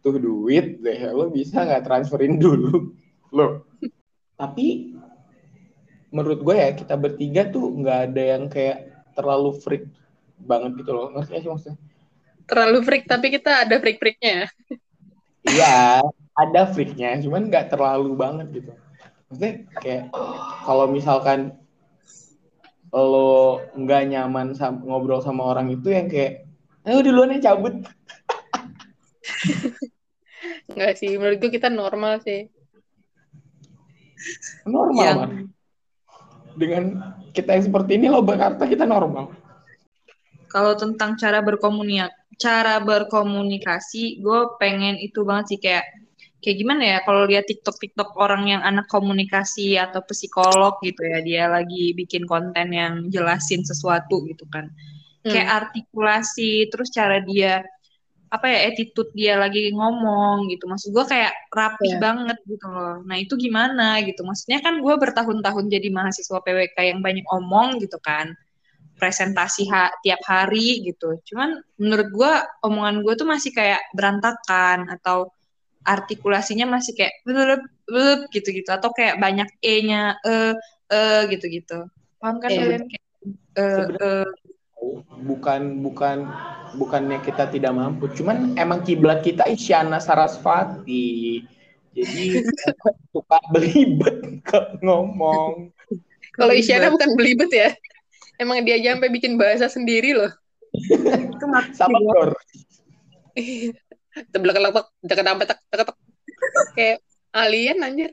butuh 0.00 0.16
duit 0.16 0.78
deh. 0.78 1.00
Lo 1.10 1.28
bisa 1.28 1.66
nggak 1.66 1.84
transferin 1.84 2.38
dulu? 2.38 2.94
Loh. 3.36 3.66
Tapi 4.38 4.96
menurut 6.10 6.42
gue 6.42 6.56
ya 6.58 6.70
kita 6.74 6.94
bertiga 6.98 7.46
tuh 7.46 7.70
nggak 7.70 7.98
ada 8.10 8.22
yang 8.36 8.44
kayak 8.50 8.90
terlalu 9.14 9.54
freak 9.58 9.84
banget 10.40 10.82
gitu 10.82 10.90
loh. 10.96 11.12
Ngerti 11.14 11.44
sih 11.44 11.50
maksudnya? 11.50 11.78
Terlalu 12.50 12.78
freak, 12.82 13.04
tapi 13.06 13.30
kita 13.30 13.62
ada 13.62 13.78
freak-freaknya. 13.78 14.50
Iya, 15.46 16.02
ada 16.34 16.62
freaknya, 16.66 17.14
cuman 17.22 17.46
nggak 17.46 17.70
terlalu 17.70 18.10
banget 18.18 18.46
gitu. 18.50 18.72
Maksudnya 19.30 19.52
kayak 19.78 20.02
kalau 20.66 20.90
misalkan 20.90 21.54
lo 22.90 23.62
nggak 23.78 24.02
nyaman 24.10 24.58
sam- 24.58 24.82
ngobrol 24.82 25.22
sama 25.22 25.46
orang 25.46 25.70
itu 25.70 25.94
yang 25.94 26.10
kayak, 26.10 26.49
eh 26.86 26.94
udah 26.96 27.10
duluan 27.12 27.32
yang 27.36 27.44
cabut. 27.44 27.74
Enggak 30.70 30.92
sih, 30.96 31.18
menurut 31.18 31.38
gue 31.42 31.50
kita 31.52 31.68
normal 31.68 32.22
sih. 32.24 32.48
Normal, 34.64 35.04
Yang-. 35.04 35.52
Dengan 36.56 36.84
kita 37.32 37.56
yang 37.56 37.64
seperti 37.70 37.96
ini 37.96 38.06
lo 38.10 38.20
berkata 38.20 38.66
kita 38.66 38.84
normal. 38.84 39.32
kalau 40.50 40.74
tentang 40.74 41.14
cara 41.14 41.38
berkomunikasi 41.46 42.10
cara 42.40 42.80
berkomunikasi 42.80 44.24
gue 44.24 44.40
pengen 44.56 44.96
itu 44.96 45.22
banget 45.22 45.54
sih 45.54 45.58
kayak 45.60 45.84
kayak 46.40 46.56
gimana 46.56 46.82
ya 46.96 46.98
kalau 47.04 47.28
lihat 47.28 47.44
TikTok 47.44 47.76
TikTok 47.76 48.16
orang 48.16 48.48
yang 48.48 48.62
anak 48.64 48.88
komunikasi 48.88 49.76
atau 49.76 50.00
psikolog 50.08 50.80
gitu 50.80 51.04
ya 51.04 51.20
dia 51.20 51.44
lagi 51.52 51.92
bikin 51.92 52.24
konten 52.24 52.72
yang 52.72 53.12
jelasin 53.12 53.60
sesuatu 53.60 54.24
gitu 54.24 54.48
kan 54.48 54.72
kayak 55.24 55.48
Hmm. 55.48 55.58
artikulasi 55.64 56.70
terus 56.72 56.88
cara 56.88 57.20
dia 57.20 57.60
apa 58.30 58.46
ya 58.46 58.70
attitude 58.70 59.10
dia 59.10 59.34
lagi 59.34 59.74
ngomong 59.74 60.46
gitu. 60.48 60.70
Maksud 60.70 60.94
gue 60.94 61.02
kayak 61.02 61.34
rapih 61.50 61.98
Iya. 61.98 62.00
banget 62.00 62.38
gitu 62.46 62.66
loh. 62.70 63.02
Nah 63.02 63.18
itu 63.18 63.34
gimana 63.34 63.98
gitu? 64.06 64.22
Maksudnya 64.22 64.62
kan 64.62 64.78
gue 64.78 64.94
bertahun-tahun 64.94 65.66
jadi 65.66 65.88
mahasiswa 65.90 66.38
PWK 66.38 66.78
yang 66.94 67.02
banyak 67.02 67.26
omong 67.26 67.82
gitu 67.82 67.98
kan. 67.98 68.30
Presentasi 68.96 69.66
ha- 69.66 69.90
tiap 70.06 70.22
hari 70.22 70.78
gitu. 70.86 71.18
Cuman 71.26 71.58
menurut 71.74 72.08
gue 72.14 72.32
omongan 72.62 73.02
gue 73.02 73.14
tuh 73.18 73.26
masih 73.26 73.50
kayak 73.50 73.82
berantakan 73.98 74.86
atau 74.94 75.34
artikulasinya 75.82 76.70
masih 76.70 76.94
kayak 76.94 77.18
blub 77.26 77.60
blub 77.82 78.20
gitu-gitu. 78.30 78.70
Atau 78.70 78.94
kayak 78.94 79.18
banyak 79.18 79.50
e-nya 79.58 80.14
eh 80.22 80.54
eh 80.86 81.22
gitu-gitu. 81.26 81.82
Paham 82.22 82.38
kan 82.38 82.46
Iya. 82.46 82.62
kalian? 82.62 82.84
kayak 82.86 83.06
eh 83.58 83.86
eh 83.98 84.26
Bukan 85.20 85.84
bukan 85.84 86.24
bukannya 86.74 87.18
kita 87.20 87.50
tidak 87.50 87.72
mampu, 87.74 88.08
cuman 88.14 88.54
emang 88.54 88.80
kiblat 88.86 89.20
kita 89.20 89.44
Isyana 89.50 89.98
Sarasvati. 89.98 91.42
Jadi 91.90 92.46
suka 93.12 93.38
belibet 93.50 94.22
ngomong. 94.80 95.74
Kalau 96.38 96.54
Isyana 96.54 96.88
bukan 96.94 97.18
belibet 97.18 97.50
ya. 97.50 97.74
Emang 98.40 98.64
dia 98.64 98.80
aja 98.80 98.96
sampai 98.96 99.12
bikin 99.12 99.36
bahasa 99.36 99.68
sendiri 99.68 100.16
loh. 100.16 100.32
itu 100.72 101.46
Sama. 101.76 102.00
Dor. 102.00 102.32
Tak 104.24 105.84
tak. 105.84 105.96
Kayak 106.72 106.98
alien 107.36 107.84
anjir. 107.84 108.10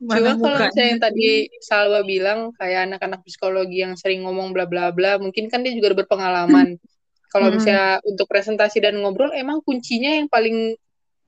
Mana 0.00 0.32
Cuma 0.32 0.32
kalau 0.40 0.58
misalnya 0.64 0.88
yang 0.96 1.02
tadi 1.04 1.28
Salwa 1.60 2.00
bilang 2.08 2.56
kayak 2.56 2.88
anak-anak 2.88 3.20
psikologi 3.20 3.84
yang 3.84 4.00
sering 4.00 4.24
ngomong 4.24 4.56
bla 4.56 4.64
bla 4.64 4.88
bla, 4.96 5.20
mungkin 5.20 5.52
kan 5.52 5.60
dia 5.60 5.76
juga 5.76 5.92
berpengalaman. 5.92 6.80
Kalau 7.30 7.46
Hmm. 7.46 7.60
misalnya 7.60 8.02
untuk 8.02 8.26
presentasi 8.26 8.82
dan 8.82 8.98
ngobrol, 8.98 9.30
emang 9.36 9.62
kuncinya 9.62 10.10
yang 10.18 10.26
paling 10.26 10.74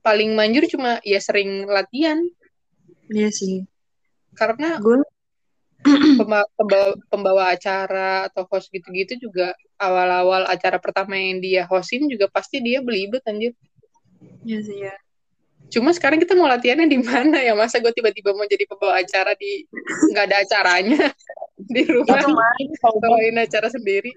paling 0.03 0.35
manjur 0.35 0.67
cuma 0.67 0.99
ya 1.05 1.21
sering 1.21 1.69
latihan. 1.69 2.19
Iya 3.07 3.29
sih. 3.31 3.63
Karena 4.35 4.81
Gue 4.81 4.99
pemba- 6.19 6.49
pembawa, 6.57 6.91
pembawa 7.07 7.43
acara 7.55 8.27
atau 8.27 8.43
host 8.51 8.67
gitu-gitu 8.73 9.15
juga 9.29 9.53
awal-awal 9.79 10.43
acara 10.49 10.81
pertama 10.81 11.15
yang 11.15 11.39
dia 11.39 11.63
hostin 11.69 12.09
juga 12.09 12.27
pasti 12.27 12.59
dia 12.59 12.81
belibet 12.83 13.23
anjir. 13.29 13.53
Iya 14.43 14.59
sih 14.65 14.77
ya. 14.83 14.93
Cuma 15.73 15.89
sekarang 15.89 16.21
kita 16.21 16.37
mau 16.37 16.45
latihannya 16.45 16.85
di 16.85 17.01
mana 17.01 17.41
ya? 17.41 17.57
Masa 17.57 17.81
gue 17.81 17.89
tiba-tiba 17.89 18.29
mau 18.31 18.45
jadi 18.45 18.61
pembawa 18.63 19.01
acara 19.01 19.33
di 19.33 19.65
nggak 20.13 20.25
ada 20.29 20.37
acaranya 20.39 21.01
di 21.73 21.81
rumah 21.89 22.21
bawain 23.01 23.35
acara 23.35 23.67
sendiri. 23.67 24.13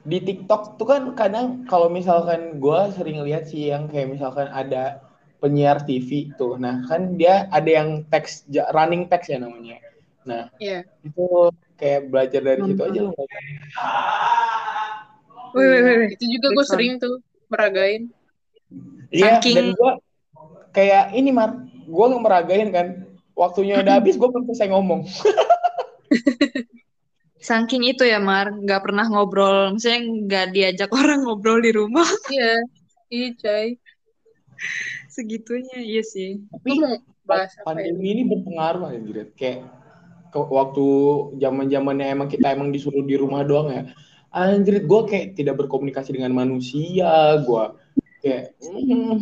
di 0.00 0.24
TikTok 0.24 0.80
tuh 0.80 0.88
kan 0.88 1.02
kadang 1.12 1.68
kalau 1.68 1.92
misalkan 1.92 2.56
gue 2.56 2.80
sering 2.96 3.20
lihat 3.20 3.44
sih 3.44 3.68
yang 3.68 3.84
kayak 3.84 4.08
misalkan 4.08 4.48
ada 4.48 5.04
penyiar 5.36 5.84
TV 5.84 6.32
tuh, 6.32 6.56
nah 6.56 6.80
kan 6.82 7.14
dia 7.14 7.44
ada 7.52 7.68
yang 7.68 8.08
teks 8.08 8.48
running 8.72 9.04
text 9.06 9.28
ya 9.28 9.36
namanya. 9.36 9.76
Nah 10.24 10.48
Iya. 10.56 10.88
itu 11.04 11.52
kayak 11.76 12.08
belajar 12.08 12.40
dari 12.40 12.60
situ 12.64 12.80
aja 12.80 13.00
loh. 13.04 13.12
Wih, 15.52 15.66
wih, 15.66 15.80
wih, 15.84 15.94
wih. 16.00 16.08
Itu 16.16 16.24
juga 16.28 16.46
gue 16.52 16.64
sering 16.64 16.92
tuh 16.96 17.20
meragain. 17.46 18.08
Iya 19.08 19.40
Saking- 19.40 19.56
dan 19.56 19.66
gue 19.72 19.92
kayak 20.78 21.10
ini 21.18 21.34
mar, 21.34 21.66
gue 21.66 22.04
nggak 22.06 22.22
meragain 22.22 22.70
kan. 22.70 23.02
Waktunya 23.34 23.82
udah 23.82 23.98
habis, 23.98 24.14
gue 24.14 24.28
belum 24.30 24.46
selesai 24.50 24.70
ngomong. 24.70 25.02
Saking 27.38 27.86
itu 27.86 28.02
ya, 28.02 28.18
Mar, 28.18 28.50
nggak 28.50 28.82
pernah 28.82 29.06
ngobrol, 29.06 29.70
maksudnya 29.70 30.02
nggak 30.02 30.46
diajak 30.50 30.90
orang 30.90 31.22
ngobrol 31.22 31.62
di 31.62 31.70
rumah 31.70 32.02
Iya. 32.34 32.54
Iya, 33.08 33.28
coy. 33.38 33.68
segitunya, 35.06 35.78
iya 35.78 36.02
sih. 36.02 36.42
Bahas 37.22 37.54
apa 37.62 37.78
ya? 37.78 37.92
pandemi 37.92 38.16
ini 38.16 38.22
berpengaruh 38.26 38.88
anjir 38.90 39.30
kayak 39.36 39.60
ke 40.32 40.40
waktu 40.40 40.86
zaman 41.40 41.68
zamannya 41.68 42.06
emang 42.08 42.28
kita 42.32 42.56
emang 42.56 42.72
disuruh 42.72 43.04
di 43.04 43.20
rumah 43.20 43.44
doang 43.44 43.68
ya 43.68 43.82
anjir 44.32 44.84
gue 44.84 45.00
kayak 45.08 45.36
tidak 45.36 45.60
berkomunikasi 45.60 46.16
dengan 46.16 46.32
manusia 46.32 47.36
gue 47.44 47.64
kayak 48.22 48.54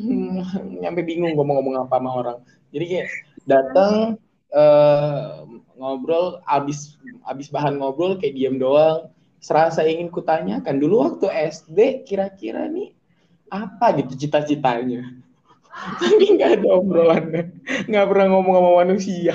nyampe 0.82 1.00
bingung 1.04 1.37
gue 1.37 1.44
mau 1.44 1.59
ngomong 1.61 1.87
apa 1.87 1.96
sama 2.00 2.11
orang. 2.12 2.38
Jadi 2.72 2.85
kayak 2.85 3.09
datang 3.46 3.94
eh, 4.52 5.30
ngobrol 5.76 6.40
abis 6.48 6.96
abis 7.28 7.48
bahan 7.52 7.78
ngobrol 7.80 8.16
kayak 8.16 8.35
diem 8.35 8.56
doang. 8.56 9.12
Serasa 9.37 9.87
ingin 9.87 10.11
kutanyakan 10.11 10.80
dulu 10.80 11.06
waktu 11.06 11.30
SD 11.30 12.09
kira-kira 12.09 12.66
nih 12.66 12.96
apa 13.52 13.94
gitu 14.02 14.26
cita-citanya? 14.26 15.06
Tapi 16.02 16.24
nggak 16.35 16.61
ada 16.61 16.68
obrolannya 16.72 17.42
nggak 17.87 18.06
pernah 18.09 18.26
ngomong 18.32 18.54
sama 18.59 18.70
manusia. 18.82 19.35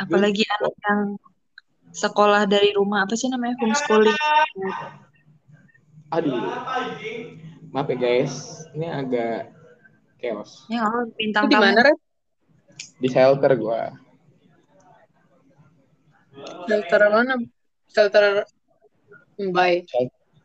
Apalagi 0.00 0.44
anak 0.48 0.74
yang 0.88 1.00
sekolah 1.92 2.46
dari 2.46 2.72
rumah, 2.72 3.04
apa 3.04 3.14
sih 3.18 3.28
namanya, 3.28 3.58
homeschooling. 3.60 4.16
Aduh 6.10 6.34
maaf 7.70 7.86
ya 7.86 7.96
guys 7.96 8.34
ini 8.74 8.86
agak 8.86 9.54
chaos 10.18 10.66
Ya, 10.66 10.84
bintang 11.16 11.46
di 11.48 11.56
mana, 11.56 11.80
Red? 11.86 11.98
di 12.98 13.08
shelter 13.08 13.52
gua 13.56 13.94
Shelter 16.66 17.00
mana? 17.10 17.34
Shelter 17.90 18.24
Mumbai. 19.36 19.84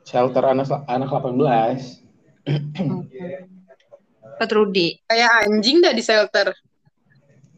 shelter 0.05 0.43
anak 0.45 0.67
anak 0.85 1.09
18 1.09 2.05
Pak 4.37 4.49
Rudi. 4.55 4.99
Kayak 5.07 5.31
anjing 5.47 5.81
dah 5.81 5.93
di 5.93 6.03
shelter. 6.03 6.47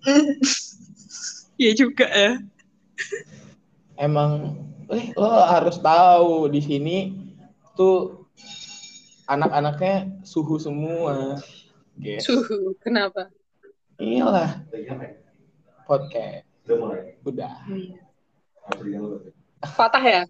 Iya 1.57 1.73
juga 1.73 2.05
ya. 2.05 2.37
emang 3.97 4.53
eh 4.93 5.09
lo 5.17 5.25
harus 5.25 5.81
tahu 5.81 6.45
di 6.45 6.61
sini 6.61 6.97
tuh 7.77 8.25
anak-anaknya 9.25 9.95
suhu 10.23 10.57
semua 10.57 11.37
guys 11.95 12.25
Suhu. 12.25 12.73
Kenapa? 12.81 13.29
iyalah 13.97 14.61
podcast 15.85 16.45
udah 17.23 17.53
Fatah 19.73 20.03
ya? 20.03 20.21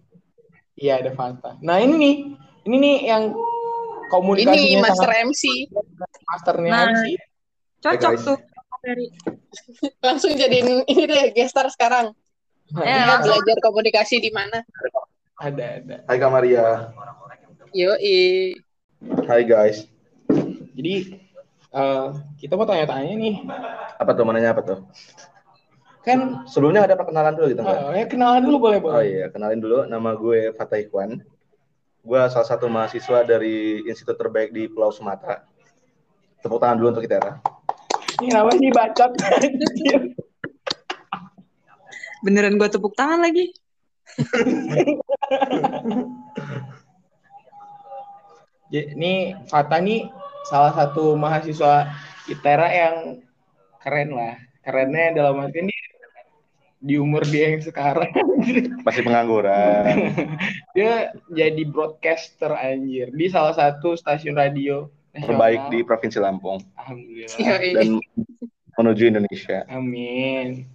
iya 0.74 1.00
ada 1.00 1.10
fakta 1.10 1.58
nah 1.58 1.76
ini 1.76 1.94
nih 1.96 2.14
ini 2.64 2.76
nih 2.78 2.96
yang 3.06 3.24
Ini 3.28 4.10
komunikasinya 4.10 4.78
Master 4.82 5.04
sangat 5.04 5.26
MC. 5.26 5.42
masternya 6.24 6.70
Nah. 6.70 6.84
MC 6.88 7.04
Cocok 7.78 8.10
guys. 8.10 8.24
tuh. 8.24 8.38
Dari 8.78 9.06
Langsung 10.00 10.32
jadiin 10.32 10.82
ini 10.84 11.02
deh 11.04 11.30
gestar 11.30 11.68
sekarang. 11.68 12.10
Nah, 12.70 12.82
Ya, 12.82 13.04
ini 13.06 13.14
belajar 13.22 13.56
komunikasi 13.60 14.18
di 14.18 14.30
mana? 14.30 14.64
ada 15.36 15.64
ada 15.78 15.96
Hai 16.04 16.16
Kak 16.16 16.30
Maria. 16.30 16.88
Yo, 17.78 17.94
Hai 19.30 19.46
guys. 19.46 19.86
jadi 20.74 21.14
eh, 21.70 22.06
kita 22.42 22.58
mau 22.58 22.66
tanya-tanya 22.66 23.14
nih 23.14 23.46
Apa 23.94 24.18
tuh 24.18 24.26
mananya 24.26 24.50
apa 24.50 24.66
tuh? 24.66 24.78
kan 26.02 26.42
Sebelumnya 26.50 26.90
ada 26.90 26.98
perkenalan 26.98 27.38
dulu 27.38 27.46
gitu 27.54 27.62
nggak? 27.62 27.78
eh, 27.78 28.02
ya 28.02 28.06
kenalan 28.10 28.42
dulu 28.42 28.66
boleh 28.66 28.82
Oh 28.82 28.90
boleh 28.90 29.06
iya, 29.06 29.30
kenalin 29.30 29.62
dulu. 29.62 29.86
Nama 29.86 30.10
gue 30.18 30.50
Fatah 30.58 30.82
Ikhwan. 30.82 31.22
Gue 32.02 32.18
salah 32.34 32.50
satu 32.50 32.66
mahasiswa 32.66 33.22
dari 33.22 33.86
institut 33.86 34.18
terbaik 34.18 34.50
di 34.50 34.66
Pulau 34.66 34.90
Sumatera. 34.90 35.46
Tepuk 36.42 36.58
tangan 36.58 36.82
dulu 36.82 36.98
untuk 36.98 37.06
kita 37.06 37.22
ya. 37.22 37.38
ini 38.18 38.34
kenapa 38.34 38.50
sih 38.58 38.74
bacot 38.74 39.10
beneran 42.26 42.58
gue 42.58 42.66
tepuk 42.66 42.98
tangan 42.98 43.22
lagi. 43.22 43.54
Jadi, 48.68 48.94
ini 48.94 49.12
Fata 49.48 49.80
nih 49.80 50.08
salah 50.48 50.72
satu 50.72 51.16
mahasiswa 51.16 51.88
ITERA 52.28 52.68
yang 52.68 52.96
keren 53.80 54.10
lah. 54.12 54.36
Kerennya 54.64 55.16
dalam 55.16 55.40
arti 55.40 55.64
ini 55.64 55.76
di 56.78 56.94
umur 56.94 57.26
dia 57.26 57.58
yang 57.58 57.62
sekarang 57.64 58.06
Masih 58.86 59.02
pengangguran. 59.02 60.14
dia 60.78 61.10
jadi 61.34 61.62
broadcaster 61.66 62.54
anjir 62.54 63.10
di 63.10 63.26
salah 63.26 63.50
satu 63.56 63.98
stasiun 63.98 64.38
radio 64.38 64.86
terbaik 65.10 65.74
di 65.74 65.82
Provinsi 65.82 66.22
Lampung 66.22 66.62
Alhamdulillah. 66.78 67.58
dan 67.74 67.98
menuju 68.78 69.02
Indonesia. 69.10 69.66
Amin. 69.66 70.70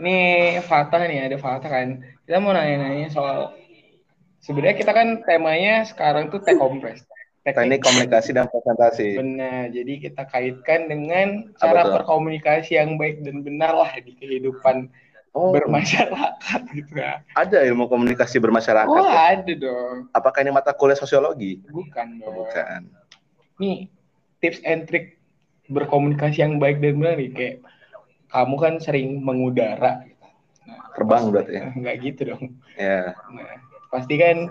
Nih 0.00 0.64
Fatah 0.64 1.04
nih 1.04 1.28
ada 1.28 1.36
Fatah 1.36 1.68
kan. 1.68 2.00
Kita 2.24 2.40
mau 2.40 2.56
nanya-nanya 2.56 3.12
soal 3.12 3.52
sebenarnya 4.44 4.76
kita 4.76 4.92
kan 4.92 5.08
temanya 5.24 5.82
sekarang 5.82 6.28
tuh 6.28 6.38
tech 6.38 6.60
compress. 6.60 7.00
Teknik 7.44 7.80
komunikasi 7.80 8.32
dan 8.32 8.48
presentasi. 8.48 9.20
Benar. 9.20 9.68
Jadi 9.68 9.92
kita 10.00 10.24
kaitkan 10.24 10.88
dengan 10.88 11.52
Apa 11.52 11.60
cara 11.60 11.80
berkomunikasi 11.92 12.72
yang 12.72 12.96
baik 12.96 13.20
dan 13.20 13.40
benar 13.40 13.72
lah 13.72 13.92
di 13.96 14.12
kehidupan 14.14 14.88
Oh, 15.34 15.50
bermasyarakat 15.50 16.60
gitu 16.78 16.94
ya. 16.94 17.18
ada 17.34 17.58
ilmu 17.66 17.90
komunikasi 17.90 18.38
bermasyarakat. 18.38 18.86
Oh 18.86 19.02
ya? 19.02 19.34
ada 19.34 19.50
dong. 19.50 20.06
Apakah 20.14 20.46
ini 20.46 20.54
mata 20.54 20.70
kuliah 20.70 20.94
sosiologi? 20.94 21.58
Bukan 21.66 22.22
Oh, 22.22 22.30
dong. 22.30 22.34
bukan. 22.46 22.80
Nih 23.58 23.90
tips 24.38 24.62
and 24.62 24.86
trick 24.86 25.18
berkomunikasi 25.66 26.38
yang 26.38 26.62
baik 26.62 26.78
dan 26.78 27.02
benar 27.02 27.18
nih 27.18 27.34
kayak 27.34 27.56
kamu 28.30 28.54
kan 28.62 28.74
sering 28.78 29.26
mengudara. 29.26 30.06
gitu. 30.06 30.22
Nah, 30.70 30.78
Terbang 30.94 31.22
berarti 31.28 31.52
ya? 31.52 31.62
Enggak 31.82 31.96
gitu 31.98 32.20
dong. 32.30 32.44
Ya. 32.78 33.18
Nah, 33.34 33.58
pasti 33.94 34.18
kan 34.18 34.50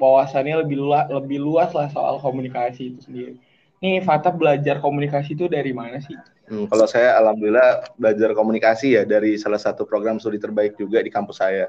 wawasannya 0.00 0.64
lebih 0.64 0.80
luas, 0.80 1.04
lebih 1.12 1.38
luas 1.44 1.70
lah 1.76 1.92
soal 1.92 2.16
komunikasi 2.24 2.96
itu 2.96 3.00
sendiri. 3.04 3.36
Nih, 3.84 4.00
Fata 4.00 4.32
belajar 4.32 4.80
komunikasi 4.80 5.36
itu 5.36 5.44
dari 5.44 5.76
mana 5.76 6.00
sih? 6.00 6.16
Hmm, 6.48 6.64
kalau 6.72 6.88
saya 6.88 7.20
alhamdulillah 7.20 7.92
belajar 8.00 8.32
komunikasi 8.32 8.96
ya 8.96 9.02
dari 9.04 9.36
salah 9.36 9.60
satu 9.60 9.84
program 9.84 10.16
studi 10.16 10.40
terbaik 10.40 10.80
juga 10.80 11.04
di 11.04 11.12
kampus 11.12 11.44
saya. 11.44 11.68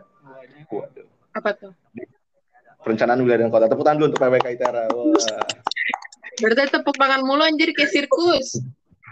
Waduh. 0.72 1.08
Apa 1.36 1.52
tuh? 1.56 1.76
Perencanaan 2.84 3.20
wilayah 3.20 3.44
dan 3.44 3.52
kota. 3.52 3.68
Tepuk 3.68 3.84
tangan 3.84 4.00
dulu 4.00 4.08
untuk 4.16 4.22
PWK 4.24 4.48
ITERA. 4.56 4.84
Wah. 4.96 5.44
Berarti 6.40 6.72
tepuk 6.72 6.96
tangan 6.96 7.22
mulu 7.24 7.44
anjir 7.44 7.72
kayak 7.76 7.92
sirkus. 7.92 8.64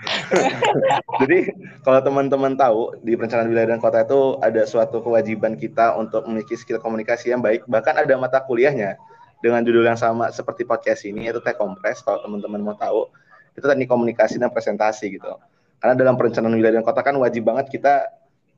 Jadi 1.22 1.52
kalau 1.84 2.00
teman-teman 2.04 2.54
tahu 2.58 2.98
di 3.04 3.16
perencanaan 3.16 3.50
wilayah 3.50 3.76
dan 3.76 3.80
kota 3.80 4.04
itu 4.04 4.38
ada 4.44 4.63
suatu 4.68 5.00
kewajiban 5.00 5.56
kita 5.56 5.96
untuk 5.96 6.26
memiliki 6.28 6.58
skill 6.60 6.80
komunikasi 6.80 7.32
yang 7.32 7.42
baik. 7.42 7.63
Bahkan 7.68 8.04
ada 8.04 8.13
mata 8.20 8.39
kuliahnya 8.44 9.00
dengan 9.44 9.63
judul 9.63 9.84
yang 9.84 10.00
sama 10.00 10.32
seperti 10.32 10.63
podcast 10.63 11.04
ini 11.04 11.28
yaitu 11.28 11.44
Tech 11.44 11.60
Compress 11.60 12.04
kalau 12.04 12.24
teman-teman 12.24 12.63
mau 12.63 12.76
tahu. 12.76 13.12
Itu 13.54 13.70
teknik 13.70 13.88
komunikasi 13.88 14.42
dan 14.42 14.50
presentasi 14.50 15.20
gitu. 15.20 15.38
Karena 15.78 15.94
dalam 15.94 16.16
perencanaan 16.18 16.56
wilayah 16.56 16.80
dan 16.80 16.86
kota 16.88 17.04
kan 17.04 17.13
wajib 17.20 17.46
banget 17.46 17.70
kita 17.70 18.10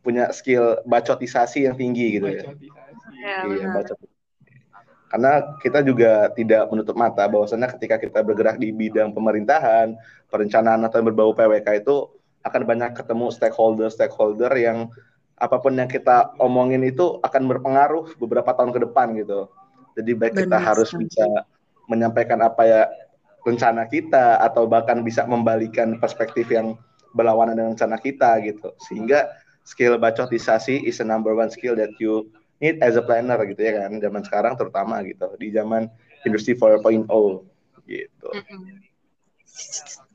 punya 0.06 0.30
skill 0.30 0.80
bacotisasi 0.86 1.66
yang 1.66 1.76
tinggi 1.76 2.22
gitu 2.22 2.30
ya. 2.30 2.46
Bacotisasi. 2.46 2.86
Ya, 3.26 3.38
Iya, 3.50 3.66
benar. 3.74 4.15
Karena 5.06 5.58
kita 5.62 5.86
juga 5.86 6.34
tidak 6.34 6.68
menutup 6.74 6.98
mata 6.98 7.30
bahwasannya 7.30 7.70
ketika 7.78 8.02
kita 8.02 8.20
bergerak 8.26 8.58
di 8.58 8.74
bidang 8.74 9.14
pemerintahan, 9.14 9.94
perencanaan 10.34 10.82
atau 10.84 11.00
yang 11.00 11.08
berbau 11.14 11.32
PWK 11.32 11.86
itu 11.86 12.10
akan 12.46 12.62
banyak 12.66 12.92
ketemu 12.94 13.30
stakeholder-stakeholder 13.34 14.52
yang 14.58 14.90
apa 15.36 15.60
pun 15.60 15.76
yang 15.76 15.90
kita 15.92 16.32
omongin 16.40 16.82
itu 16.86 17.20
akan 17.22 17.44
berpengaruh 17.52 18.16
beberapa 18.22 18.56
tahun 18.56 18.72
ke 18.72 18.80
depan 18.88 19.14
gitu. 19.20 19.52
Jadi 19.96 20.12
baik 20.16 20.34
kita 20.46 20.58
Benar 20.60 20.68
harus 20.74 20.90
sekali. 20.92 21.08
bisa 21.08 21.28
menyampaikan 21.88 22.40
apa 22.42 22.64
ya 22.66 22.82
rencana 23.46 23.86
kita 23.86 24.42
atau 24.42 24.66
bahkan 24.66 25.06
bisa 25.06 25.24
membalikan 25.28 26.02
perspektif 26.02 26.50
yang 26.50 26.76
berlawanan 27.14 27.56
dengan 27.56 27.72
rencana 27.78 27.98
kita 28.02 28.42
gitu. 28.44 28.74
Sehingga 28.90 29.32
skill 29.64 29.98
bacotisasi 30.02 30.84
is 30.84 31.00
a 31.00 31.06
number 31.08 31.32
one 31.38 31.52
skill 31.54 31.78
that 31.78 31.94
you 32.02 32.28
need 32.60 32.80
as 32.84 32.96
a 32.96 33.04
planner 33.04 33.40
gitu 33.48 33.62
ya 33.62 33.86
kan. 33.86 33.98
Zaman 34.00 34.22
sekarang 34.24 34.54
terutama 34.56 35.02
gitu. 35.04 35.28
Di 35.40 35.52
zaman 35.52 35.88
industri 36.26 36.58
4.0 36.58 37.06
gitu. 37.86 38.30
Mm-mm. 38.34 38.62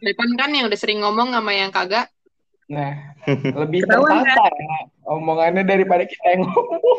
Depan 0.00 0.28
kan 0.36 0.50
yang 0.52 0.68
udah 0.68 0.78
sering 0.80 1.00
ngomong 1.00 1.32
sama 1.32 1.52
yang 1.52 1.72
kagak. 1.72 2.08
Nah, 2.70 3.18
lebih 3.66 3.82
tertata 3.82 4.46
ya 4.46 4.80
omongannya 5.10 5.66
daripada 5.66 6.06
kita 6.06 6.38
yang 6.38 6.42
ngomong. 6.46 6.98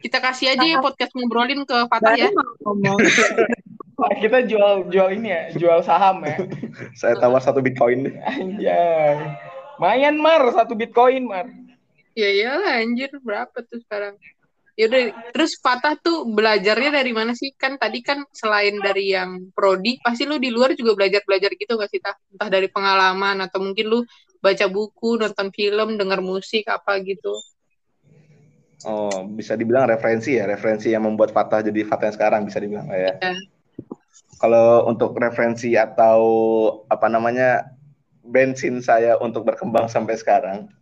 Kita 0.00 0.16
kasih 0.20 0.56
aja 0.56 0.64
ya 0.64 0.80
podcast 0.80 1.12
ngobrolin 1.12 1.64
ke 1.64 1.76
Fatah 1.88 2.16
ya. 2.16 2.28
ngomong. 2.64 2.98
Wah, 4.00 4.12
kita 4.24 4.48
jual 4.48 4.88
jual 4.88 5.08
ini 5.12 5.28
ya, 5.28 5.42
jual 5.56 5.80
saham 5.84 6.24
ya. 6.24 6.40
Saya 6.96 7.20
tawar 7.20 7.40
satu 7.44 7.60
bitcoin. 7.60 8.08
Anjay. 8.24 9.16
Mayan 9.80 10.20
Mar, 10.20 10.44
satu 10.52 10.76
Bitcoin 10.76 11.24
Mar. 11.24 11.48
Ya 12.18 12.28
iyalah 12.28 12.82
anjir 12.82 13.10
berapa 13.22 13.54
tuh 13.66 13.78
sekarang. 13.86 14.18
Ya 14.78 14.88
udah 14.88 15.02
terus 15.36 15.60
Fatah 15.60 15.92
tuh 16.00 16.24
belajarnya 16.24 16.90
dari 17.02 17.12
mana 17.12 17.36
sih? 17.36 17.52
Kan 17.52 17.76
tadi 17.76 18.00
kan 18.00 18.24
selain 18.32 18.80
dari 18.80 19.12
yang 19.12 19.52
prodi, 19.52 20.00
pasti 20.00 20.24
lu 20.24 20.40
di 20.40 20.48
luar 20.48 20.72
juga 20.72 20.96
belajar-belajar 20.96 21.52
gitu 21.52 21.76
gak 21.76 21.90
sih 21.92 22.00
Tah? 22.00 22.16
Entah 22.32 22.48
dari 22.48 22.66
pengalaman 22.72 23.44
atau 23.44 23.60
mungkin 23.60 23.86
lu 23.92 24.00
baca 24.40 24.66
buku, 24.72 25.20
nonton 25.20 25.52
film, 25.52 26.00
denger 26.00 26.24
musik 26.24 26.64
apa 26.64 26.96
gitu. 27.04 27.36
Oh, 28.88 29.28
bisa 29.28 29.52
dibilang 29.60 29.84
referensi 29.84 30.40
ya, 30.40 30.48
referensi 30.48 30.88
yang 30.88 31.04
membuat 31.04 31.36
Fatah 31.36 31.60
jadi 31.60 31.84
Fatah 31.84 32.08
yang 32.08 32.16
sekarang 32.16 32.40
bisa 32.48 32.58
dibilang 32.64 32.88
lah 32.88 32.96
ya. 32.96 33.12
Ya. 33.20 33.32
Kalau 34.40 34.88
untuk 34.88 35.12
referensi 35.20 35.76
atau 35.76 36.16
apa 36.88 37.12
namanya 37.12 37.68
bensin 38.24 38.80
saya 38.80 39.20
untuk 39.20 39.44
berkembang 39.44 39.92
sampai 39.92 40.16
sekarang, 40.16 40.72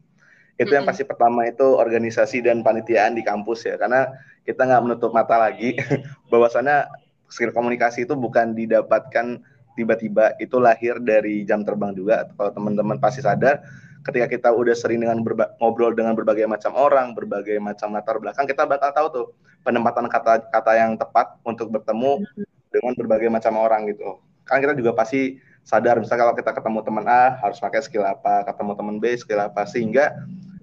itu 0.59 0.75
yang 0.75 0.83
pasti 0.83 1.07
pertama 1.07 1.47
itu 1.47 1.63
organisasi 1.63 2.43
dan 2.43 2.67
panitiaan 2.67 3.15
di 3.15 3.23
kampus 3.23 3.63
ya, 3.63 3.79
karena 3.79 4.11
kita 4.43 4.67
nggak 4.67 4.83
menutup 4.83 5.15
mata 5.15 5.39
lagi 5.39 5.79
bahwasannya 6.35 6.91
skill 7.31 7.55
komunikasi 7.55 8.03
itu 8.09 8.19
bukan 8.19 8.59
didapatkan 8.59 9.39
tiba-tiba, 9.79 10.35
itu 10.43 10.59
lahir 10.59 10.99
dari 10.99 11.47
jam 11.47 11.63
terbang 11.63 11.95
juga. 11.95 12.27
Kalau 12.35 12.51
teman-teman 12.51 12.99
pasti 12.99 13.23
sadar, 13.23 13.63
ketika 14.03 14.27
kita 14.27 14.49
udah 14.51 14.75
sering 14.75 15.07
dengan 15.07 15.23
berba- 15.23 15.55
ngobrol 15.63 15.95
dengan 15.95 16.19
berbagai 16.19 16.51
macam 16.51 16.75
orang, 16.75 17.15
berbagai 17.15 17.63
macam 17.63 17.95
latar 17.95 18.19
belakang, 18.19 18.51
kita 18.51 18.67
bakal 18.67 18.91
tahu 18.91 19.07
tuh 19.15 19.27
penempatan 19.63 20.11
kata-kata 20.11 20.73
yang 20.75 20.99
tepat 20.99 21.39
untuk 21.47 21.71
bertemu 21.71 22.27
dengan 22.75 22.93
berbagai 22.99 23.31
macam 23.31 23.55
orang 23.63 23.87
gitu. 23.87 24.19
Kan 24.43 24.59
kita 24.59 24.75
juga 24.75 24.97
pasti 24.99 25.39
sadar 25.63 26.01
misalnya 26.01 26.25
kalau 26.25 26.35
kita 26.35 26.51
ketemu 26.57 26.79
teman 26.81 27.05
A 27.05 27.37
harus 27.45 27.61
pakai 27.61 27.85
skill 27.85 28.03
apa, 28.03 28.49
ketemu 28.49 28.73
teman 28.73 28.97
B 28.97 29.13
skill 29.21 29.45
apa 29.45 29.69
sehingga 29.69 30.17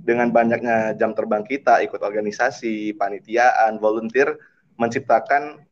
dengan 0.05 0.29
banyaknya 0.29 0.93
jam 0.93 1.17
terbang 1.17 1.41
kita 1.41 1.81
ikut 1.81 1.97
organisasi, 1.97 2.93
panitiaan, 2.93 3.81
volunteer 3.81 4.37
menciptakan 4.77 5.65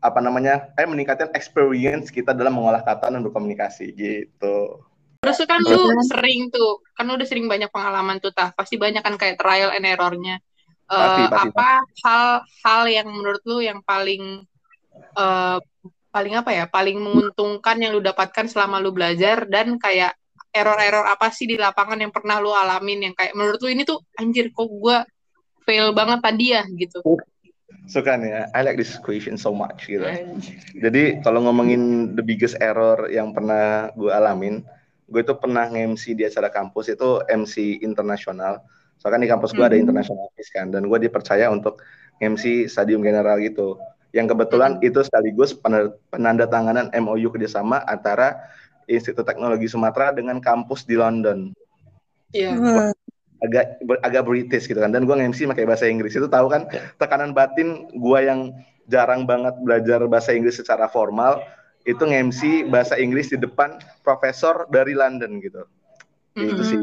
apa 0.00 0.18
namanya? 0.24 0.72
eh 0.80 0.88
meningkatkan 0.88 1.28
experience 1.36 2.08
kita 2.08 2.32
dalam 2.32 2.56
mengolah 2.56 2.80
kata 2.80 3.12
dan 3.12 3.20
berkomunikasi 3.20 3.92
gitu. 3.92 4.80
Terus 5.24 5.40
kan 5.48 5.60
lu 5.64 5.88
sering 6.04 6.52
tuh, 6.52 6.84
kan 6.96 7.08
lu 7.08 7.16
udah 7.16 7.28
sering 7.28 7.48
banyak 7.48 7.68
pengalaman 7.72 8.20
tuh 8.20 8.32
Tah. 8.32 8.52
Pasti 8.52 8.76
banyak 8.76 9.00
kan 9.00 9.16
kayak 9.16 9.40
trial 9.40 9.72
and 9.72 9.88
error-nya. 9.88 10.36
Eh, 10.84 10.96
pasti, 11.00 11.22
apa 11.32 11.68
hal-hal 12.04 12.82
yang 12.92 13.08
menurut 13.08 13.40
lu 13.48 13.64
yang 13.64 13.80
paling 13.80 14.44
eh, 15.16 15.58
paling 16.12 16.34
apa 16.36 16.50
ya? 16.52 16.64
Paling 16.68 17.00
menguntungkan 17.00 17.80
yang 17.80 17.96
lu 17.96 18.04
dapatkan 18.04 18.48
selama 18.52 18.84
lu 18.84 18.92
belajar 18.92 19.48
dan 19.48 19.80
kayak 19.80 20.12
error-error 20.54 21.04
apa 21.10 21.34
sih 21.34 21.50
di 21.50 21.58
lapangan 21.58 21.98
yang 21.98 22.14
pernah 22.14 22.38
lu 22.38 22.54
alamin 22.54 23.10
yang 23.10 23.14
kayak 23.18 23.34
menurut 23.34 23.58
lu 23.58 23.74
ini 23.74 23.82
tuh 23.82 23.98
anjir 24.14 24.54
kok 24.54 24.70
gua 24.70 25.02
fail 25.66 25.90
banget 25.90 26.22
tadi 26.22 26.54
ya 26.54 26.62
gitu. 26.78 27.02
Suka 27.84 28.16
nih 28.16 28.30
ya, 28.32 28.42
I 28.56 28.64
like 28.64 28.80
this 28.80 28.96
question 29.02 29.36
so 29.36 29.52
much 29.52 29.90
gitu. 29.90 30.06
Anjir. 30.06 30.56
Jadi 30.78 31.20
kalau 31.20 31.44
ngomongin 31.44 32.14
the 32.16 32.24
biggest 32.24 32.56
error 32.62 33.10
yang 33.12 33.36
pernah 33.36 33.92
gue 33.92 34.08
alamin, 34.08 34.64
gue 35.04 35.20
itu 35.20 35.34
pernah 35.36 35.68
nge-MC 35.68 36.16
di 36.16 36.24
acara 36.24 36.48
kampus 36.48 36.88
itu 36.88 37.20
MC 37.28 37.84
internasional. 37.84 38.64
Soalnya 38.96 39.20
kan 39.20 39.20
di 39.20 39.30
kampus 39.36 39.50
gue 39.52 39.64
ada 39.64 39.76
Mhm. 39.76 39.84
international 39.84 40.32
office 40.32 40.48
kan, 40.48 40.72
dan 40.72 40.88
gue 40.88 40.96
dipercaya 40.96 41.52
untuk 41.52 41.84
nge-MC 42.24 42.72
stadium 42.72 43.04
general 43.04 43.36
gitu. 43.44 43.76
Yang 44.16 44.32
kebetulan 44.32 44.80
itu 44.80 45.04
sekaligus 45.04 45.52
penanda- 45.52 45.98
penandatanganan 46.08 46.88
MOU 46.94 47.28
kerjasama 47.36 47.84
antara 47.84 48.48
Institut 48.88 49.24
Teknologi 49.24 49.68
Sumatera 49.68 50.12
dengan 50.14 50.38
kampus 50.38 50.84
di 50.84 50.96
London. 50.98 51.52
Iya. 52.34 52.56
Agak 53.44 53.82
ber- 53.84 54.02
agak 54.02 54.24
British 54.24 54.64
gitu 54.70 54.80
kan. 54.80 54.92
Dan 54.92 55.04
gue 55.04 55.14
nge-MC 55.14 55.44
pakai 55.50 55.68
bahasa 55.68 55.84
Inggris. 55.86 56.16
Itu 56.16 56.28
tahu 56.30 56.48
kan 56.48 56.68
tekanan 56.96 57.36
batin 57.36 57.90
gue 57.92 58.20
yang 58.24 58.52
jarang 58.88 59.24
banget 59.24 59.56
belajar 59.64 60.04
bahasa 60.08 60.36
Inggris 60.36 60.60
secara 60.60 60.88
formal 60.88 61.40
itu 61.84 62.00
nge-MC 62.00 62.72
bahasa 62.72 62.96
Inggris 62.96 63.28
di 63.28 63.36
depan 63.36 63.76
profesor 64.00 64.64
dari 64.72 64.96
London 64.96 65.36
gitu. 65.40 65.68
Itu 66.32 66.56
Mm-mm. 66.56 66.64
sih. 66.64 66.80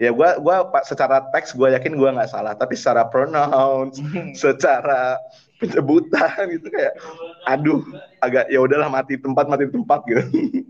Ya 0.00 0.16
gua 0.16 0.40
gua 0.40 0.64
pak 0.70 0.88
secara 0.88 1.28
teks 1.28 1.52
gue 1.52 1.76
yakin 1.76 1.98
gua 1.98 2.16
nggak 2.16 2.30
salah, 2.32 2.56
tapi 2.56 2.72
secara 2.72 3.04
pronounce, 3.10 4.00
secara 4.32 5.20
penyebutan 5.60 6.56
gitu 6.56 6.72
kayak 6.72 6.96
aduh 7.44 7.84
agak 8.24 8.48
ya 8.48 8.64
udahlah 8.64 8.88
mati 8.88 9.20
tempat 9.20 9.44
mati 9.44 9.68
tempat 9.68 10.00
gitu. 10.08 10.24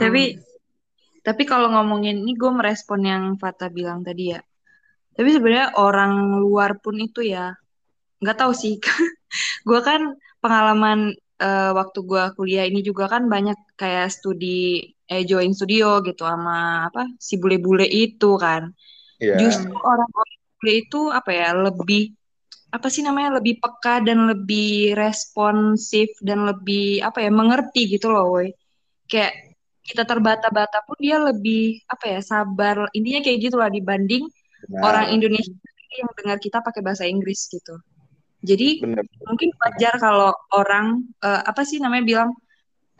tapi 0.00 0.38
tapi 1.24 1.42
kalau 1.48 1.72
ngomongin 1.72 2.20
ini 2.20 2.36
gue 2.36 2.52
merespon 2.52 3.00
yang 3.00 3.24
Fata 3.40 3.72
bilang 3.72 4.04
tadi 4.04 4.36
ya. 4.36 4.40
Tapi 5.16 5.28
sebenarnya 5.32 5.78
orang 5.80 6.36
luar 6.36 6.76
pun 6.84 7.00
itu 7.00 7.24
ya 7.24 7.56
nggak 8.20 8.38
tahu 8.44 8.52
sih. 8.52 8.76
gue 9.68 9.80
kan 9.80 10.12
pengalaman 10.44 11.16
eh, 11.40 11.70
waktu 11.72 11.98
gue 12.04 12.24
kuliah 12.36 12.68
ini 12.68 12.84
juga 12.84 13.08
kan 13.08 13.24
banyak 13.26 13.56
kayak 13.80 14.12
studi 14.12 14.84
eh 15.04 15.22
join 15.28 15.52
studio 15.52 16.00
gitu 16.04 16.24
sama 16.24 16.88
apa 16.92 17.08
si 17.16 17.40
bule-bule 17.40 17.88
itu 17.88 18.36
kan. 18.36 18.68
Iya. 19.16 19.40
Justru 19.40 19.72
orang-orang 19.80 20.36
bule 20.60 20.72
itu 20.84 21.00
apa 21.08 21.30
ya 21.32 21.48
lebih 21.56 22.12
apa 22.74 22.90
sih 22.90 23.06
namanya 23.06 23.38
lebih 23.38 23.62
peka 23.62 24.02
dan 24.02 24.26
lebih 24.28 24.98
responsif 24.98 26.10
dan 26.20 26.42
lebih 26.42 27.00
apa 27.06 27.22
ya 27.22 27.30
mengerti 27.30 27.86
gitu 27.86 28.10
loh, 28.10 28.34
woi. 28.34 28.50
Kayak 29.06 29.53
kita 29.84 30.08
terbata-bata 30.08 30.80
pun 30.88 30.96
dia 30.96 31.20
lebih 31.20 31.84
apa 31.86 32.04
ya 32.08 32.20
sabar. 32.24 32.88
Intinya 32.96 33.20
kayak 33.20 33.38
gitulah 33.44 33.68
dibanding 33.68 34.24
Benar. 34.64 34.80
orang 34.80 35.06
Indonesia 35.12 35.52
yang 35.94 36.10
dengar 36.16 36.38
kita 36.40 36.58
pakai 36.64 36.80
bahasa 36.80 37.04
Inggris 37.04 37.46
gitu. 37.52 37.76
Jadi 38.44 38.80
Bener. 38.80 39.04
mungkin 39.28 39.52
wajar 39.60 39.94
kalau 40.00 40.32
orang 40.56 41.04
eh, 41.20 41.42
apa 41.44 41.62
sih 41.64 41.80
namanya 41.80 42.04
bilang 42.04 42.30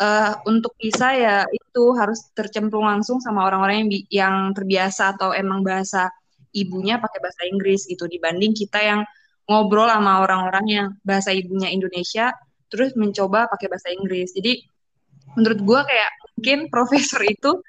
eh, 0.01 0.33
untuk 0.45 0.77
bisa 0.77 1.17
ya 1.17 1.37
itu 1.49 1.85
harus 1.97 2.33
tercemplung 2.37 2.85
langsung 2.85 3.19
sama 3.21 3.49
orang-orang 3.49 3.85
yang 3.85 3.91
yang 4.13 4.37
terbiasa 4.57 5.17
atau 5.17 5.33
emang 5.33 5.65
bahasa 5.65 6.13
ibunya 6.55 7.01
pakai 7.03 7.19
bahasa 7.21 7.43
Inggris 7.49 7.85
gitu 7.91 8.07
dibanding 8.07 8.55
kita 8.55 8.79
yang 8.81 9.01
ngobrol 9.45 9.91
sama 9.91 10.25
orang-orang 10.25 10.67
yang 10.69 10.89
bahasa 11.05 11.35
ibunya 11.35 11.69
Indonesia 11.69 12.33
terus 12.73 12.97
mencoba 12.97 13.51
pakai 13.53 13.69
bahasa 13.69 13.93
Inggris. 13.93 14.33
Jadi 14.33 14.65
menurut 15.37 15.61
gua 15.67 15.81
kayak 15.85 16.11
mungkin 16.35 16.69
profesor 16.71 17.23
itu 17.25 17.63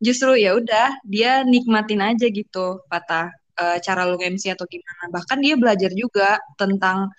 justru 0.00 0.36
ya 0.36 0.56
udah 0.56 0.96
dia 1.04 1.44
nikmatin 1.44 2.00
aja 2.00 2.26
gitu 2.28 2.80
patah 2.88 3.32
eh, 3.60 3.78
cara 3.84 4.08
lu 4.08 4.16
MC 4.16 4.52
atau 4.52 4.64
gimana. 4.68 5.12
Bahkan 5.12 5.38
dia 5.44 5.54
belajar 5.56 5.90
juga 5.92 6.40
tentang 6.56 7.12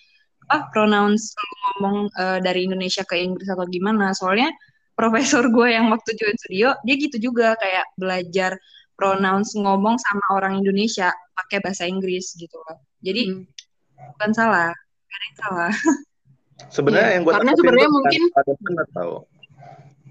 apa 0.51 0.67
pronounce 0.73 1.31
lu 1.37 1.53
ngomong 1.61 1.97
eh, 2.17 2.39
dari 2.41 2.65
Indonesia 2.67 3.05
ke 3.05 3.17
Inggris 3.17 3.47
atau 3.49 3.65
gimana. 3.69 4.13
Soalnya 4.17 4.49
profesor 4.97 5.47
gue 5.49 5.67
yang 5.71 5.89
waktu 5.89 6.13
join 6.17 6.37
studio 6.37 6.77
dia 6.85 6.95
gitu 6.97 7.17
juga 7.31 7.57
kayak 7.57 7.85
belajar 7.97 8.57
pronounce 8.97 9.57
ngomong 9.57 9.97
sama 9.97 10.25
orang 10.37 10.61
Indonesia 10.61 11.09
pakai 11.33 11.57
bahasa 11.63 11.89
Inggris 11.89 12.37
gitu 12.37 12.57
loh. 12.69 12.77
Jadi 13.01 13.33
Hmm. 13.33 13.45
bukan 14.17 14.31
salah, 14.33 14.69
ada 14.73 15.23
yang 15.25 15.37
salah. 15.37 15.71
Sebenarnya 16.75 17.09
Iya, 17.09 17.15
yang 17.17 17.23
gue 17.25 17.33
karena 17.33 17.51
sebenarnya 17.57 17.89
bukan 17.89 17.97
mungkin-. 17.97 18.29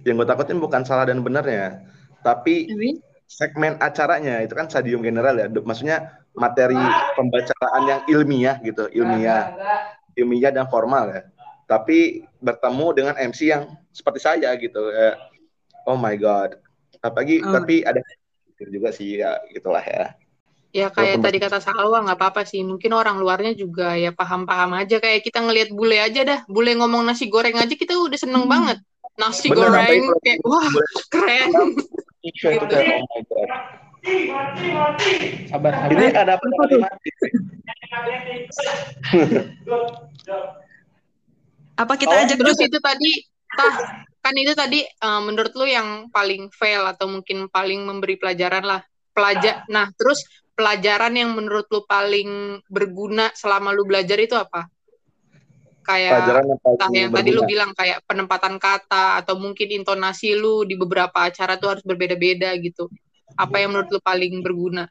Yang 0.07 0.25
gue 0.25 0.27
takutin 0.33 0.59
bukan 0.59 0.83
salah 0.83 1.05
dan 1.05 1.21
benarnya, 1.21 1.85
tapi 2.25 2.69
segmen 3.31 3.77
acaranya 3.79 4.43
itu 4.43 4.57
kan 4.57 4.67
stadium 4.67 5.05
general 5.05 5.37
ya. 5.37 5.47
Maksudnya 5.47 6.21
materi 6.33 6.79
pembicaraan 7.15 7.83
yang 7.85 8.01
ilmiah 8.09 8.57
gitu, 8.65 8.89
ilmiah, 8.91 9.55
ilmiah 10.17 10.51
dan 10.51 10.67
formal 10.73 11.13
ya. 11.13 11.23
Tapi 11.69 12.27
bertemu 12.43 12.87
dengan 12.97 13.15
MC 13.15 13.41
yang 13.53 13.63
seperti 13.95 14.19
saya 14.19 14.51
gitu. 14.59 14.91
Kayak, 14.91 15.17
oh 15.87 15.95
my 15.95 16.17
god. 16.19 16.59
Apalagi 17.01 17.41
Oh. 17.45 17.55
tapi 17.55 17.87
ada 17.87 18.03
juga 18.69 18.91
sih 18.93 19.23
ya 19.23 19.41
gitulah 19.55 19.81
ya. 19.81 20.13
Ya 20.71 20.87
kayak 20.87 21.19
Walaupun 21.19 21.27
tadi 21.27 21.39
kata 21.43 21.59
Salwa 21.59 21.99
nggak 22.07 22.19
apa-apa 22.19 22.43
sih. 22.47 22.63
Mungkin 22.63 22.95
orang 22.95 23.19
luarnya 23.19 23.59
juga 23.59 23.99
ya 23.99 24.15
paham-paham 24.15 24.79
aja. 24.79 25.03
Kayak 25.03 25.27
kita 25.27 25.43
ngelihat 25.43 25.71
bule 25.75 25.99
aja 25.99 26.21
dah. 26.23 26.41
Bule 26.47 26.79
ngomong 26.79 27.03
nasi 27.03 27.27
goreng 27.27 27.59
aja 27.59 27.75
kita 27.75 27.99
udah 27.99 28.19
seneng 28.19 28.47
banget. 28.47 28.79
Nasi 29.19 29.47
Bener, 29.51 29.69
goreng 29.71 30.05
kayak 30.23 30.39
wah 30.47 30.69
keren. 31.11 31.49
Itu 32.21 32.53
tuh 32.63 32.67
kayak, 32.69 33.01
oh 33.01 33.05
my 33.09 33.21
god. 33.27 33.51
Sabar, 35.51 35.73
sabar. 35.77 35.93
Ini 35.93 36.05
ada 36.17 36.33
apa 36.41 36.47
mati? 36.81 37.09
Apa 41.77 41.95
kita 41.97 42.13
Oh, 42.13 42.21
ajak 42.25 42.37
Terus 42.41 42.57
juga? 42.61 42.69
itu 42.69 42.79
tadi 42.81 43.13
tah 43.51 43.75
kan 44.21 44.35
itu 44.37 44.53
tadi 44.53 44.81
eh, 44.85 45.21
menurut 45.25 45.53
lu 45.57 45.67
yang 45.69 46.09
paling 46.13 46.53
fail 46.53 46.85
atau 46.85 47.09
mungkin 47.09 47.49
paling 47.49 47.85
memberi 47.85 48.17
pelajaran 48.21 48.65
lah. 48.65 48.81
Pelajar. 49.11 49.67
Nah, 49.69 49.91
terus 49.97 50.23
pelajaran 50.55 51.13
yang 51.17 51.33
menurut 51.35 51.67
lu 51.73 51.85
paling 51.85 52.61
berguna 52.69 53.33
selama 53.33 53.73
lu 53.73 53.85
belajar 53.89 54.17
itu 54.21 54.37
apa? 54.37 54.69
Kayak 55.81 56.13
Pelajaran 56.13 56.45
yang 56.47 56.59
Entah 56.61 56.89
yang 56.93 57.11
tadi 57.11 57.31
lu 57.33 57.43
bilang 57.49 57.71
kayak 57.75 57.99
penempatan 58.05 58.55
kata 58.61 59.21
atau 59.25 59.35
mungkin 59.41 59.69
intonasi 59.81 60.37
lu 60.37 60.63
di 60.69 60.77
beberapa 60.77 61.27
acara 61.27 61.57
tuh 61.57 61.77
harus 61.77 61.85
berbeda-beda 61.85 62.53
gitu. 62.61 62.89
Apa 63.35 63.61
yang 63.63 63.75
menurut 63.75 63.89
lu 63.91 64.01
paling 64.03 64.41
berguna? 64.45 64.87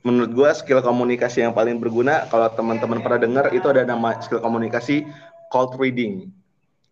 menurut 0.00 0.32
gua 0.32 0.50
skill 0.56 0.80
komunikasi 0.80 1.44
yang 1.44 1.52
paling 1.52 1.76
berguna 1.76 2.24
kalau 2.32 2.48
teman-teman 2.48 3.04
pernah 3.04 3.20
dengar 3.20 3.44
itu 3.52 3.66
ada 3.68 3.84
nama 3.84 4.16
skill 4.24 4.40
komunikasi 4.40 5.04
cold 5.52 5.76
reading. 5.76 6.32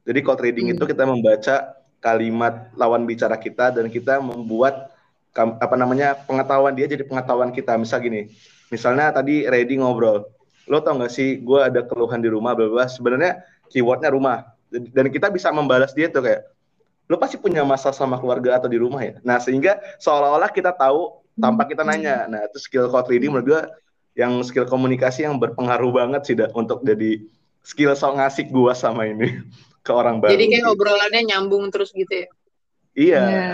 Jadi 0.05 0.21
cold 0.21 0.41
reading 0.45 0.69
Hmm. 0.69 0.75
itu 0.77 0.85
kita 0.85 1.05
membaca 1.09 1.73
kalimat 1.99 2.71
lawan 2.77 3.09
bicara 3.09 3.37
kita 3.41 3.73
dan 3.75 3.89
kita 3.89 4.21
membuat 4.21 4.93
apa 5.39 5.77
namanya 5.79 6.19
pengetahuan 6.27 6.75
dia 6.75 6.85
jadi 6.91 7.05
pengetahuan 7.07 7.55
kita. 7.55 7.79
Misal 7.81 8.03
gini, 8.03 8.29
misalnya 8.69 9.09
tadi 9.15 9.47
ready 9.49 9.79
ngobrol, 9.79 10.27
lo 10.69 10.85
tau 10.85 11.01
gak 11.01 11.13
sih 11.13 11.41
gue 11.41 11.61
ada 11.61 11.83
keluhan 11.85 12.21
di 12.21 12.31
rumah, 12.31 12.53
bla. 12.53 12.87
Sebenarnya 12.87 13.43
keywordnya 13.73 14.13
rumah 14.13 14.53
dan 14.69 15.09
kita 15.09 15.33
bisa 15.33 15.49
membalas 15.49 15.97
dia 15.97 16.13
tuh 16.13 16.25
kayak 16.25 16.45
lo 17.09 17.17
pasti 17.17 17.41
punya 17.41 17.65
masalah 17.65 17.97
sama 17.97 18.21
keluarga 18.21 18.61
atau 18.61 18.69
di 18.69 18.77
rumah 18.77 19.01
ya. 19.01 19.17
Nah 19.25 19.41
sehingga 19.41 19.81
seolah-olah 19.97 20.53
kita 20.53 20.77
tahu 20.77 21.25
tanpa 21.41 21.65
kita 21.65 21.83
nanya. 21.83 22.29
Nah 22.29 22.45
itu 22.45 22.61
skill 22.61 22.93
code 22.93 23.09
reading 23.09 23.33
menurut 23.33 23.49
gue 23.49 23.63
yang 24.19 24.43
skill 24.43 24.67
komunikasi 24.67 25.25
yang 25.25 25.39
berpengaruh 25.39 25.95
banget 25.95 26.23
sih 26.27 26.35
Da, 26.35 26.51
untuk 26.53 26.83
jadi 26.83 27.23
skill 27.63 27.95
sok 27.95 28.19
ngasih 28.19 28.51
gua 28.51 28.75
sama 28.75 29.07
ini 29.07 29.39
ke 29.87 29.93
orang 29.95 30.19
baru. 30.19 30.35
Jadi 30.35 30.45
kayak 30.51 30.67
obrolannya 30.75 31.23
nyambung 31.33 31.71
terus 31.71 31.95
gitu 31.95 32.11
ya. 32.11 32.29
Iya. 32.99 33.23
Iya. 33.23 33.53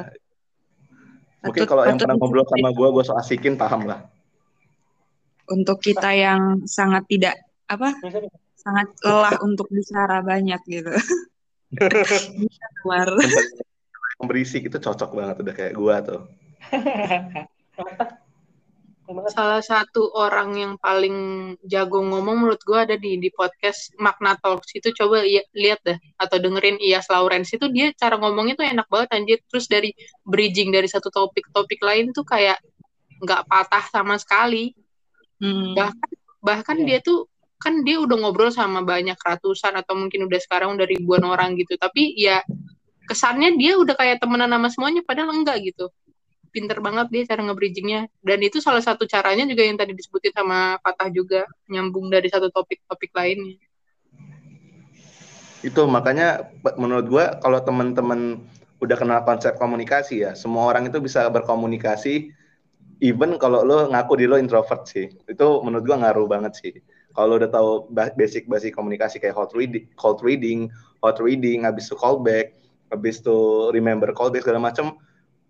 Mungkin 1.45 1.69
kalau 1.69 1.85
yang 1.85 2.01
pernah 2.01 2.17
ngobrol 2.17 2.49
sama 2.49 2.73
gua, 2.79 2.89
gua 2.89 3.05
sok 3.05 3.21
asikin 3.21 3.61
paham 3.61 3.85
lah. 3.85 4.09
Untuk 5.45 5.79
kita 5.85 6.11
yang 6.17 6.65
sangat 6.65 7.05
tidak 7.09 7.37
apa 7.69 7.93
sangat 8.65 8.89
lelah 9.05 9.37
untuk 9.45 9.69
bicara 9.69 10.25
banyak 10.25 10.61
gitu. 10.65 10.93
Bisa 12.41 12.67
keluar. 12.81 13.09
Berisik 14.25 14.73
itu 14.73 14.79
cocok 14.81 15.11
banget 15.13 15.37
udah 15.45 15.55
kayak 15.55 15.75
gua 15.77 16.01
tuh. 16.01 16.25
Salah 19.37 19.61
satu 19.61 20.17
orang 20.17 20.57
yang 20.57 20.73
paling 20.81 21.13
jago 21.69 22.01
ngomong 22.01 22.41
menurut 22.41 22.65
gua 22.65 22.89
ada 22.89 22.97
di 22.97 23.21
di 23.21 23.29
podcast 23.29 23.93
Makna 24.01 24.41
Talks 24.41 24.73
itu 24.73 24.97
coba 24.97 25.21
iya- 25.21 25.45
lihat 25.53 25.85
dah 25.85 26.01
atau 26.17 26.41
dengerin 26.41 26.81
Iyas 26.81 27.13
Lawrence 27.13 27.53
itu 27.53 27.69
dia 27.69 27.93
cara 27.93 28.17
ngomongnya 28.17 28.57
tuh 28.57 28.65
enak 28.65 28.89
banget 28.89 29.09
anjir 29.13 29.39
terus 29.45 29.69
dari 29.69 29.93
bridging 30.25 30.73
dari 30.73 30.89
satu 30.89 31.13
topik 31.13 31.45
ke 31.45 31.51
topik 31.53 31.85
lain 31.85 32.17
tuh 32.17 32.25
kayak 32.25 32.57
nggak 33.21 33.45
patah 33.45 33.85
sama 33.93 34.17
sekali 34.17 34.73
Hmm. 35.45 35.77
bahkan 35.77 36.11
bahkan 36.41 36.77
Iya. 36.81 36.87
dia 36.89 36.99
tuh 37.05 37.29
kan 37.61 37.85
dia 37.85 38.01
udah 38.01 38.17
ngobrol 38.17 38.49
sama 38.49 38.81
banyak 38.81 39.17
ratusan 39.21 39.77
atau 39.77 39.93
mungkin 39.93 40.25
udah 40.25 40.41
sekarang 40.41 40.73
udah 40.73 40.89
ribuan 40.89 41.21
orang 41.25 41.53
gitu 41.61 41.77
tapi 41.77 42.17
ya 42.17 42.41
kesannya 43.05 43.61
dia 43.61 43.77
udah 43.77 43.93
kayak 43.93 44.25
temenan 44.25 44.49
sama 44.49 44.69
semuanya 44.73 45.05
padahal 45.05 45.37
enggak 45.37 45.61
gitu 45.61 45.93
pinter 46.49 46.81
banget 46.81 47.13
dia 47.13 47.23
cara 47.29 47.45
nge-bridgingnya 47.45 48.09
dan 48.25 48.39
itu 48.41 48.63
salah 48.63 48.81
satu 48.81 49.05
caranya 49.05 49.45
juga 49.45 49.69
yang 49.69 49.77
tadi 49.77 49.93
disebutin 49.93 50.33
sama 50.33 50.81
Fatah 50.81 51.13
juga 51.13 51.45
nyambung 51.69 52.09
dari 52.09 52.33
satu 52.33 52.49
topik-topik 52.49 53.13
lainnya 53.13 53.61
Itu 55.65 55.89
makanya 55.89 56.53
menurut 56.77 57.07
gua 57.09 57.25
kalau 57.41 57.57
teman-teman 57.65 58.37
udah 58.85 58.97
kenal 59.01 59.25
konsep 59.25 59.57
komunikasi 59.57 60.21
ya, 60.21 60.37
semua 60.37 60.69
orang 60.69 60.93
itu 60.93 61.01
bisa 61.01 61.25
berkomunikasi 61.33 62.37
even 63.01 63.39
kalau 63.41 63.67
lo 63.67 63.91
ngaku 63.91 64.21
di 64.21 64.27
lo 64.29 64.37
introvert 64.39 64.87
sih. 64.87 65.11
Itu 65.27 65.63
menurut 65.65 65.85
gua 65.87 65.99
ngaruh 66.03 66.27
banget 66.27 66.53
sih. 66.59 66.73
Kalau 67.15 67.35
lo 67.35 67.35
udah 67.43 67.51
tahu 67.51 67.71
ba- 67.91 68.15
basic 68.15 68.47
basic 68.51 68.75
komunikasi 68.75 69.23
kayak 69.23 69.35
hot 69.35 69.55
reading, 69.55 69.87
cold 69.99 70.21
reading, 70.23 70.71
hot 71.03 71.19
reading, 71.23 71.67
habis 71.67 71.87
itu 71.91 71.97
callback, 71.99 72.55
habis 72.91 73.23
itu 73.23 73.71
remember 73.71 74.11
callback 74.15 74.43
segala 74.47 74.61
macam. 74.63 74.99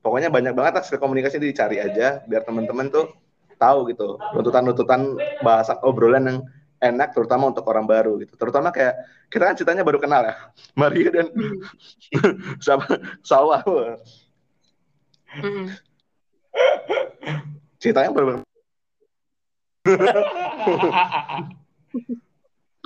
Pokoknya 0.04 0.28
banyak 0.28 0.52
banget 0.52 0.72
lah 0.76 0.84
skill 0.84 1.00
komunikasi 1.00 1.40
itu 1.40 1.48
dicari 1.48 1.80
aja 1.80 2.20
biar 2.28 2.44
teman-teman 2.44 2.92
tuh 2.92 3.08
tahu 3.56 3.88
gitu 3.88 4.20
runtutan-runtutan 4.36 5.16
bahasa 5.40 5.80
obrolan 5.80 6.28
yang 6.28 6.38
enak 6.84 7.16
terutama 7.16 7.48
untuk 7.48 7.64
orang 7.72 7.88
baru 7.88 8.20
gitu. 8.20 8.36
Terutama 8.36 8.68
kayak 8.68 9.00
kita 9.32 9.48
kan 9.48 9.54
ceritanya 9.56 9.80
baru 9.80 9.96
kenal 9.96 10.20
ya. 10.28 10.34
Maria 10.80 11.08
dan 11.08 11.32
sama 12.64 12.84
Salwa. 13.24 13.64
Mm. 15.40 15.72
Ceritanya 17.80 18.10
baru 18.14 18.40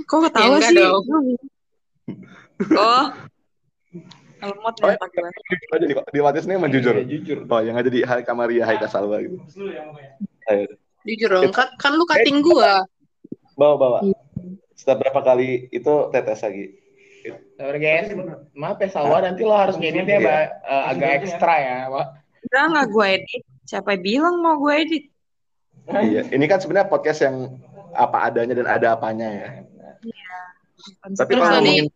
Kok 0.09 0.19
ketawa 0.25 0.45
Ya, 0.45 0.51
enggak 0.57 0.73
sih? 0.73 0.79
dong. 0.79 1.05
Oh. 2.75 3.07
Lemot 4.39 4.75
Oh, 4.83 4.91
ya 4.91 4.97
gue. 4.99 5.31
Oh, 5.75 5.77
jadi 5.83 5.95
di 5.99 6.21
podcast 6.23 6.47
ini 6.47 6.55
emang 6.55 6.71
jujur. 6.71 6.95
Iya, 6.95 7.07
jujur. 7.11 7.39
Oh, 7.51 7.61
yang 7.63 7.75
ada 7.75 7.91
di 7.91 8.01
Hai 8.07 8.23
Kamaria, 8.23 8.63
Hai 8.63 8.79
Kasalwa 8.79 9.19
gitu. 9.23 9.39
Jujur 11.07 11.29
dong 11.31 11.51
kan, 11.55 11.69
kan 11.79 11.93
lu 11.95 12.07
cutting 12.07 12.43
gua 12.43 12.87
Bawa 13.59 13.75
bawa. 13.75 13.99
Setiap 14.79 15.03
berapa 15.03 15.21
kali 15.27 15.67
itu 15.75 15.93
tetes 16.15 16.43
lagi. 16.47 16.67
Sabar 17.59 17.77
guys, 17.83 18.15
maaf 18.55 18.79
ya 18.79 18.89
Salwa, 18.89 19.19
nanti 19.19 19.43
lo 19.43 19.53
harus 19.53 19.75
ngeditnya 19.75 20.23
Mbak, 20.23 20.45
eh, 20.65 20.85
agak 20.95 21.11
ekstra 21.21 21.55
ya, 21.59 21.77
Pak. 21.91 22.07
Udah 22.47 22.63
nggak 22.71 22.87
gue 22.95 23.07
edit. 23.19 23.43
Siapa 23.69 24.01
bilang 24.01 24.41
mau 24.41 24.57
gue 24.57 24.75
edit? 24.81 25.05
Iya, 25.89 26.25
ini 26.33 26.45
kan 26.49 26.57
sebenarnya 26.57 26.89
podcast 26.89 27.21
yang 27.21 27.61
apa 27.93 28.33
adanya 28.33 28.57
dan 28.57 28.69
ada 28.69 28.97
apanya 28.97 29.29
ya. 29.29 29.49
Tapi 31.13 31.33
Terus 31.37 31.45
kalau 31.45 31.61
tadi- 31.61 31.85
ngomongin 31.85 31.87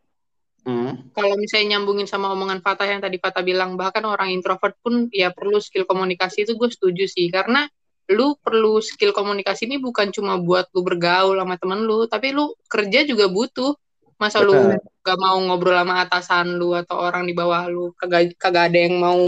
Hmm, 0.62 1.10
kalau 1.10 1.34
misalnya 1.42 1.74
nyambungin 1.74 2.06
sama 2.06 2.30
omongan 2.30 2.62
Fatah 2.62 2.86
yang 2.86 3.02
tadi 3.02 3.18
Fatah 3.18 3.42
bilang 3.42 3.74
bahkan 3.74 4.06
orang 4.06 4.30
introvert 4.30 4.78
pun 4.78 5.10
ya 5.10 5.34
perlu 5.34 5.58
skill 5.58 5.82
komunikasi 5.82 6.46
itu 6.46 6.54
gue 6.54 6.70
setuju 6.70 7.10
sih 7.10 7.34
karena 7.34 7.66
lu 8.14 8.38
perlu 8.38 8.78
skill 8.78 9.10
komunikasi 9.10 9.66
ini 9.66 9.82
bukan 9.82 10.14
cuma 10.14 10.38
buat 10.38 10.70
lu 10.70 10.86
bergaul 10.86 11.34
sama 11.34 11.58
temen 11.58 11.82
lu 11.82 12.06
tapi 12.06 12.30
lu 12.30 12.54
kerja 12.70 13.02
juga 13.02 13.26
butuh 13.26 13.74
masa 14.22 14.38
lu 14.38 14.54
Benar. 14.54 14.78
gak 15.02 15.18
mau 15.18 15.34
ngobrol 15.42 15.74
sama 15.74 15.98
atasan 15.98 16.54
lu 16.54 16.78
atau 16.78 16.94
orang 16.94 17.26
di 17.26 17.34
bawah 17.34 17.66
lu 17.66 17.90
kagak 17.98 18.38
kagak 18.38 18.70
ada 18.70 18.78
yang 18.86 19.02
mau 19.02 19.18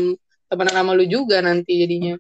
temenan 0.47 0.75
sama 0.75 0.93
lu 0.93 1.05
juga 1.05 1.41
nanti 1.41 1.73
jadinya 1.77 2.15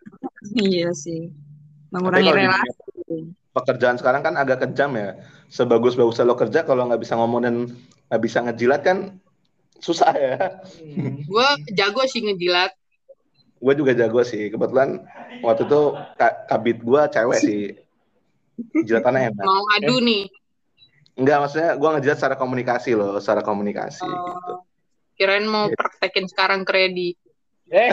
Iya 0.54 0.92
sih. 0.92 1.28
Tapi 1.28 1.92
Mengurangi 1.94 2.26
kalau 2.26 2.36
di 2.36 2.44
relasi. 2.44 3.16
pekerjaan 3.50 3.96
sekarang 3.96 4.20
kan 4.20 4.34
agak 4.34 4.66
kejam 4.66 4.92
ya. 4.92 5.16
Sebagus-bagusnya 5.48 6.26
lo 6.26 6.34
kerja 6.34 6.66
kalau 6.66 6.84
nggak 6.84 7.00
bisa 7.00 7.14
ngomong 7.14 7.40
dan 7.40 7.54
nggak 8.10 8.22
bisa 8.22 8.42
ngejilat 8.42 8.80
kan 8.82 8.98
susah 9.78 10.12
ya. 10.12 10.36
gue 11.24 11.48
jago 11.72 12.02
sih 12.04 12.20
ngejilat 12.20 12.72
Gue 13.56 13.72
juga 13.72 13.96
jago 13.96 14.20
sih. 14.20 14.52
Kebetulan 14.52 15.00
waktu 15.40 15.64
itu 15.64 15.80
ka- 16.14 16.44
kabit 16.44 16.82
gue 16.82 17.00
cewek 17.08 17.40
sih. 17.40 17.62
Jilatannya 18.84 19.32
enak. 19.32 19.44
mau 19.44 19.64
adu 19.74 19.98
nih 19.98 20.28
Enggak, 21.14 21.46
maksudnya 21.46 21.78
gue 21.78 21.88
ngejilat 21.94 22.18
secara 22.18 22.34
komunikasi 22.34 22.90
loh, 22.98 23.22
secara 23.22 23.38
komunikasi 23.40 24.02
gitu. 24.02 24.52
kirain 25.14 25.46
mau 25.46 25.70
praktekin 25.70 26.26
sekarang 26.26 26.66
kredi 26.66 27.14
Eh, 27.74 27.90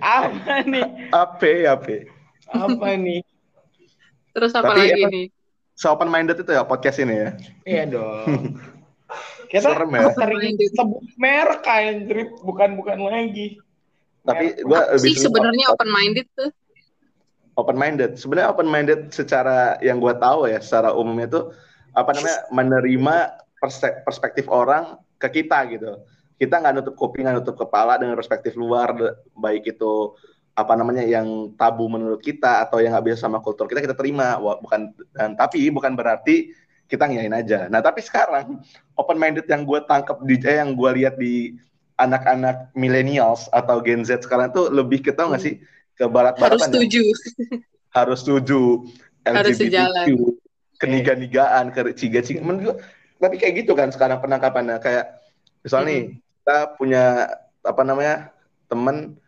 apa 0.00 0.64
nih? 0.64 1.12
Apa, 1.12 1.50
apa? 1.76 1.96
Apa 2.48 2.88
nih? 2.96 3.20
terus 4.30 4.52
apa 4.54 4.72
Tapi 4.72 4.80
lagi 4.86 5.02
nih 5.10 5.26
Se-open 5.80 6.12
minded 6.12 6.36
itu 6.36 6.52
ya 6.52 6.60
podcast 6.60 7.00
ini 7.00 7.14
ya. 7.16 7.30
Iya 7.64 7.84
dong. 7.88 8.52
Kita 9.48 9.72
Serem 9.72 9.96
ya. 9.96 10.12
sering 10.12 10.60
sebut 10.76 11.00
merek 11.16 11.64
anjir, 11.64 12.28
bukan 12.44 12.76
bukan 12.76 13.00
lagi. 13.00 13.56
Tapi 14.28 14.60
lebih 14.60 15.00
sih 15.00 15.24
sebenarnya 15.24 15.72
open 15.72 15.88
minded 15.88 16.28
tuh 16.36 16.52
open 17.56 17.80
minded. 17.80 18.20
Sebenarnya 18.20 18.52
open 18.52 18.68
minded 18.68 19.08
secara 19.08 19.80
yang 19.80 20.04
gue 20.04 20.12
tahu 20.20 20.52
ya, 20.52 20.60
secara 20.60 20.92
umumnya 20.92 21.32
tuh 21.32 21.44
apa 21.96 22.12
namanya 22.12 22.38
menerima 22.52 23.16
perspektif 24.04 24.52
orang 24.52 25.00
ke 25.16 25.40
kita 25.40 25.64
gitu. 25.72 25.96
Kita 26.40 26.56
nggak 26.56 26.72
nutup 26.80 26.94
kuping, 26.96 27.28
nggak 27.28 27.44
nutup 27.44 27.60
kepala 27.60 28.00
dengan 28.00 28.16
perspektif 28.16 28.56
luar, 28.56 28.96
baik 29.36 29.76
itu 29.76 30.16
apa 30.56 30.72
namanya 30.72 31.04
yang 31.04 31.52
tabu 31.54 31.86
menurut 31.86 32.20
kita 32.20 32.64
atau 32.64 32.80
yang 32.80 32.96
nggak 32.96 33.12
bisa 33.12 33.28
sama 33.28 33.44
kultur 33.44 33.68
kita 33.68 33.84
kita 33.84 33.92
terima. 33.92 34.40
Bukan 34.40 34.96
dan 35.12 35.36
tapi 35.36 35.68
bukan 35.68 35.92
berarti 35.92 36.56
kita 36.88 37.06
ngiyain 37.06 37.36
aja. 37.36 37.68
Nah 37.68 37.84
tapi 37.84 38.00
sekarang 38.00 38.64
open 38.96 39.20
minded 39.20 39.44
yang 39.46 39.68
gue 39.68 39.78
tangkap 39.84 40.16
di 40.24 40.40
eh, 40.40 40.58
yang 40.58 40.72
gue 40.72 40.90
lihat 40.96 41.20
di 41.20 41.54
anak-anak 42.00 42.72
millennials 42.72 43.46
atau 43.52 43.84
Gen 43.84 44.02
Z 44.02 44.24
sekarang 44.24 44.50
tuh 44.56 44.72
lebih 44.72 45.04
ke 45.04 45.12
tau 45.12 45.28
nggak 45.28 45.44
sih 45.44 45.60
ke 45.94 46.04
barat-baratan 46.08 46.56
harus 46.56 46.64
ya? 46.64 46.68
setuju. 46.72 47.02
Harus 47.92 48.18
setuju. 48.24 48.62
Harus 49.28 49.56
sejalan. 49.60 50.06
keniga-nigaan 50.80 51.76
ke 51.76 51.92
ciga-ciga. 51.92 52.40
Tapi 53.20 53.36
kayak 53.36 53.54
gitu 53.64 53.76
kan 53.76 53.92
sekarang 53.92 54.16
penangkapannya. 54.24 54.80
Kayak 54.80 55.20
misalnya 55.60 55.86
nih 55.92 56.02
kita 56.40 56.72
punya 56.74 57.04
apa 57.60 57.82
namanya 57.84 58.32
temen 58.66 59.20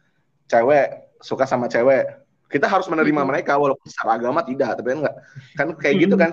cewek 0.48 1.12
suka 1.20 1.44
sama 1.44 1.68
cewek 1.68 2.08
kita 2.48 2.64
harus 2.64 2.88
menerima 2.88 3.20
Mhm. 3.20 3.28
mereka 3.28 3.60
walaupun 3.60 3.84
secara 3.84 4.16
agama 4.16 4.40
tidak 4.40 4.80
tapi 4.80 4.88
kan 4.90 4.98
enggak 5.04 5.16
kan 5.52 5.68
kayak 5.76 5.94
gitu 6.00 6.14
kan 6.16 6.30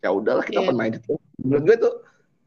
ya 0.00 0.10
udahlah 0.10 0.40
kita 0.40 0.64
Iya. 0.64 0.66
open 0.66 0.76
minded 0.80 1.00
menurut 1.36 1.64
gue 1.68 1.76
tuh 1.76 1.94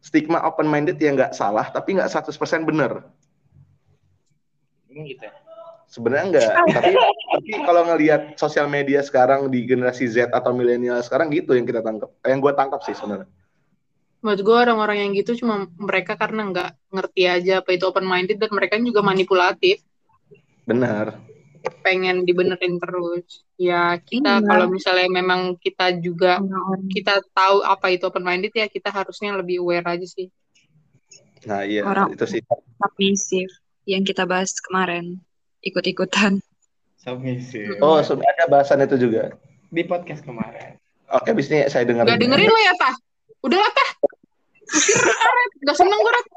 stigma 0.02 0.42
open 0.42 0.66
minded 0.66 0.98
ya 0.98 1.14
nggak 1.14 1.38
salah 1.38 1.70
tapi 1.70 1.96
nggak 1.96 2.10
100% 2.10 2.66
bener 2.66 3.06
Emang 4.90 5.06
gitu 5.10 5.26
ya? 5.26 5.34
Sebenarnya 5.90 6.26
enggak, 6.26 6.52
tapi 6.78 6.92
tapi 7.30 7.52
kalau 7.66 7.82
ngelihat 7.86 8.22
sosial 8.38 8.66
media 8.66 9.02
sekarang 9.06 9.50
di 9.50 9.66
generasi 9.66 10.10
Z 10.10 10.30
atau 10.34 10.50
milenial 10.50 10.98
sekarang 11.02 11.30
gitu 11.30 11.54
yang 11.54 11.66
kita 11.66 11.86
tangkap, 11.86 12.10
eh, 12.26 12.30
yang 12.34 12.42
gue 12.42 12.54
tangkap 12.54 12.82
sih 12.82 12.94
sebenarnya. 12.94 13.30
Menurut 14.24 14.42
gue 14.42 14.58
orang-orang 14.58 14.98
yang 15.04 15.12
gitu 15.14 15.36
cuma 15.38 15.68
mereka 15.76 16.16
karena 16.16 16.48
nggak 16.48 16.72
ngerti 16.90 17.24
aja 17.28 17.54
apa 17.60 17.76
itu 17.76 17.84
open 17.84 18.08
minded 18.08 18.40
dan 18.40 18.50
mereka 18.50 18.80
juga 18.80 19.04
manipulatif 19.04 19.84
Benar. 20.64 21.20
pengen 21.80 22.24
dibenerin 22.24 22.76
terus 22.76 23.44
ya 23.56 24.00
kita 24.00 24.40
Iya. 24.40 24.48
kalau 24.48 24.68
misalnya 24.68 25.08
memang 25.10 25.56
kita 25.60 25.96
juga 25.96 26.40
Orang-orang 26.40 26.88
kita 26.90 27.14
tahu 27.30 27.58
apa 27.62 27.88
itu 27.90 28.04
open 28.04 28.24
minded 28.24 28.52
ya 28.52 28.68
kita 28.68 28.88
harusnya 28.88 29.36
lebih 29.36 29.60
aware 29.60 29.84
aja 29.86 30.04
sih 30.04 30.32
Nah 31.44 31.64
iya 31.64 31.84
Orang- 31.84 32.16
itu 32.16 32.24
sih. 32.26 32.40
submisif 32.80 33.52
yang 33.84 34.02
kita 34.02 34.24
bahas 34.24 34.56
kemarin 34.64 35.20
ikut-ikutan. 35.60 36.40
Submissive. 36.96 37.80
Oh 37.80 38.00
sebenarnya 38.00 38.32
ada 38.40 38.48
bahasan 38.48 38.80
itu 38.80 38.96
juga. 38.98 39.36
Di 39.68 39.84
podcast 39.84 40.24
kemarin. 40.24 40.80
Oke, 41.12 41.36
abis 41.36 41.52
ini 41.52 41.68
saya 41.68 41.84
dengar. 41.84 42.08
nggak 42.08 42.16
dengerin 42.16 42.48
lo 42.48 42.60
ya 42.62 42.74
tah 42.80 42.96
udah 43.44 43.60
lah 43.60 43.72
tah 43.76 43.90
usir 44.74 44.98
Red 45.04 45.52
nggak 45.68 45.78
seneng 45.82 46.00
gue 46.00 46.12
Red 46.12 46.28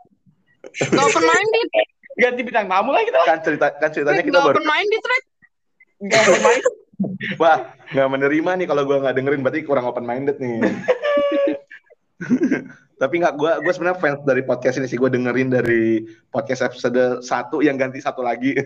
nggak 0.92 1.04
open 1.06 1.24
minded 1.24 1.68
Ganti 2.16 2.40
bintang 2.48 2.64
tamu 2.64 2.96
lah 2.96 3.04
kita. 3.04 3.20
Kan 3.28 3.44
cerita 3.44 3.76
kan 3.76 3.92
ceritanya 3.92 4.24
kita 4.24 4.40
nggak 4.40 4.48
baru. 4.48 4.56
open 4.56 4.66
minded 4.66 5.02
Red 5.04 5.24
Gak 5.96 6.22
bermain. 6.28 6.62
Wah 7.40 7.56
nggak 7.92 8.08
menerima 8.08 8.50
nih 8.56 8.66
kalau 8.68 8.82
gue 8.88 8.96
nggak 8.96 9.14
dengerin 9.20 9.44
berarti 9.44 9.60
kurang 9.68 9.84
open 9.84 10.08
minded 10.08 10.40
nih. 10.40 10.64
Tapi 12.96 13.14
nggak 13.20 13.36
gue 13.36 13.52
gue 13.60 13.72
sebenarnya 13.76 14.00
fans 14.00 14.24
dari 14.24 14.40
podcast 14.48 14.80
ini 14.80 14.88
sih 14.88 14.96
gue 14.96 15.12
dengerin 15.12 15.52
dari 15.52 16.08
podcast 16.32 16.72
episode 16.72 17.20
satu 17.20 17.60
yang 17.60 17.76
ganti 17.76 18.00
satu 18.00 18.24
lagi 18.24 18.56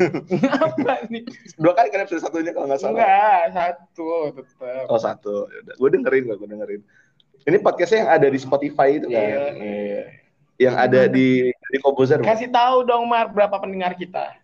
Apa 0.47 1.11
nih? 1.11 1.27
dua 1.59 1.75
kali 1.75 1.91
kan 1.91 2.07
episode 2.07 2.23
satunya 2.23 2.55
kalau 2.55 2.71
nggak 2.71 2.79
salah. 2.79 2.95
Enggak, 3.03 3.43
satu 3.51 4.11
tetap. 4.39 4.87
Oh 4.87 5.03
satu, 5.03 5.51
gue 5.51 5.89
dengerin 5.91 6.31
gue 6.31 6.39
dengerin. 6.39 6.83
Ini 7.41 7.57
podcastnya 7.59 7.99
yang 8.01 8.13
ada 8.13 8.27
di 8.27 8.39
Spotify 8.39 8.89
itu 8.95 9.07
kan, 9.07 9.17
Iya, 9.17 9.45
iya. 9.57 10.03
yang 10.61 10.75
ada 10.77 11.07
di 11.07 11.49
di 11.49 11.79
Kobuzer. 11.79 12.21
Kasih 12.21 12.49
tahu 12.49 12.85
dong 12.85 13.07
Mar 13.07 13.29
berapa 13.29 13.57
pendengar 13.57 13.95
kita. 13.95 14.37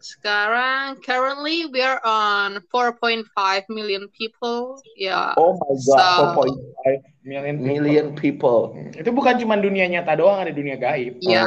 sekarang 0.00 0.96
currently 0.98 1.68
we 1.68 1.76
are 1.78 2.00
on 2.00 2.56
4.5 2.72 3.20
million 3.68 4.08
people 4.10 4.80
ya 4.96 5.36
Oh 5.36 5.52
my 5.54 5.76
god, 5.76 6.00
So- 6.00 6.48
4.5 6.48 7.04
Million. 7.20 7.56
million 7.60 8.06
people. 8.14 8.72
Itu 8.96 9.12
bukan 9.12 9.36
cuma 9.36 9.54
dunia 9.54 9.84
nyata 9.84 10.16
doang, 10.16 10.40
ada 10.40 10.48
dunia 10.50 10.74
gaib. 10.74 11.20
ya 11.20 11.44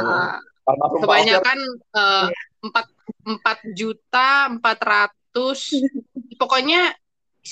Almarhum 0.64 0.96
Pak 0.96 1.02
kebanyakan 1.02 1.58
eh, 1.92 2.26
empat 2.62 2.86
empat 3.26 3.58
juta 3.74 4.28
empat 4.48 4.78
ratus 4.80 5.74
pokoknya 6.40 6.94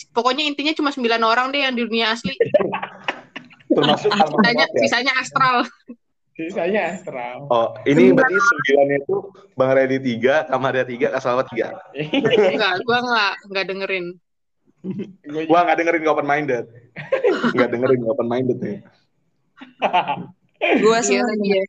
pokoknya 0.08 0.46
intinya 0.46 0.70
cuma 0.70 0.88
sembilan 0.88 1.18
orang 1.20 1.50
deh 1.50 1.66
yang 1.66 1.74
di 1.74 1.82
dunia 1.82 2.14
asli 2.14 2.30
termasuk 3.74 4.10
sisanya 4.12 4.66
ya. 4.66 4.80
sisanya 4.80 5.12
astral 5.18 5.56
Sisanya 6.32 6.96
astral. 6.96 7.44
Oh, 7.52 7.76
ini 7.84 8.08
berarti 8.08 8.32
sembilannya 8.32 9.04
itu 9.04 9.16
Bang 9.52 9.76
Redi 9.76 10.00
tiga, 10.00 10.48
Kamaria 10.48 10.88
tiga, 10.88 11.12
Kasalwa 11.12 11.44
tiga. 11.44 11.76
enggak 12.56 12.80
gua 12.88 12.98
nggak 13.04 13.32
nggak 13.52 13.64
dengerin 13.68 14.16
Gue 15.22 15.46
Wah 15.46 15.62
nggak 15.62 15.78
dengerin 15.78 16.00
nggak 16.02 16.14
open 16.18 16.26
minded, 16.26 16.66
nggak 17.54 17.70
dengerin 17.70 17.98
nggak 18.02 18.14
open 18.18 18.28
minded 18.28 18.58
nih. 18.58 18.78
Iya, 20.62 20.98
semua 21.02 21.34
iya. 21.42 21.62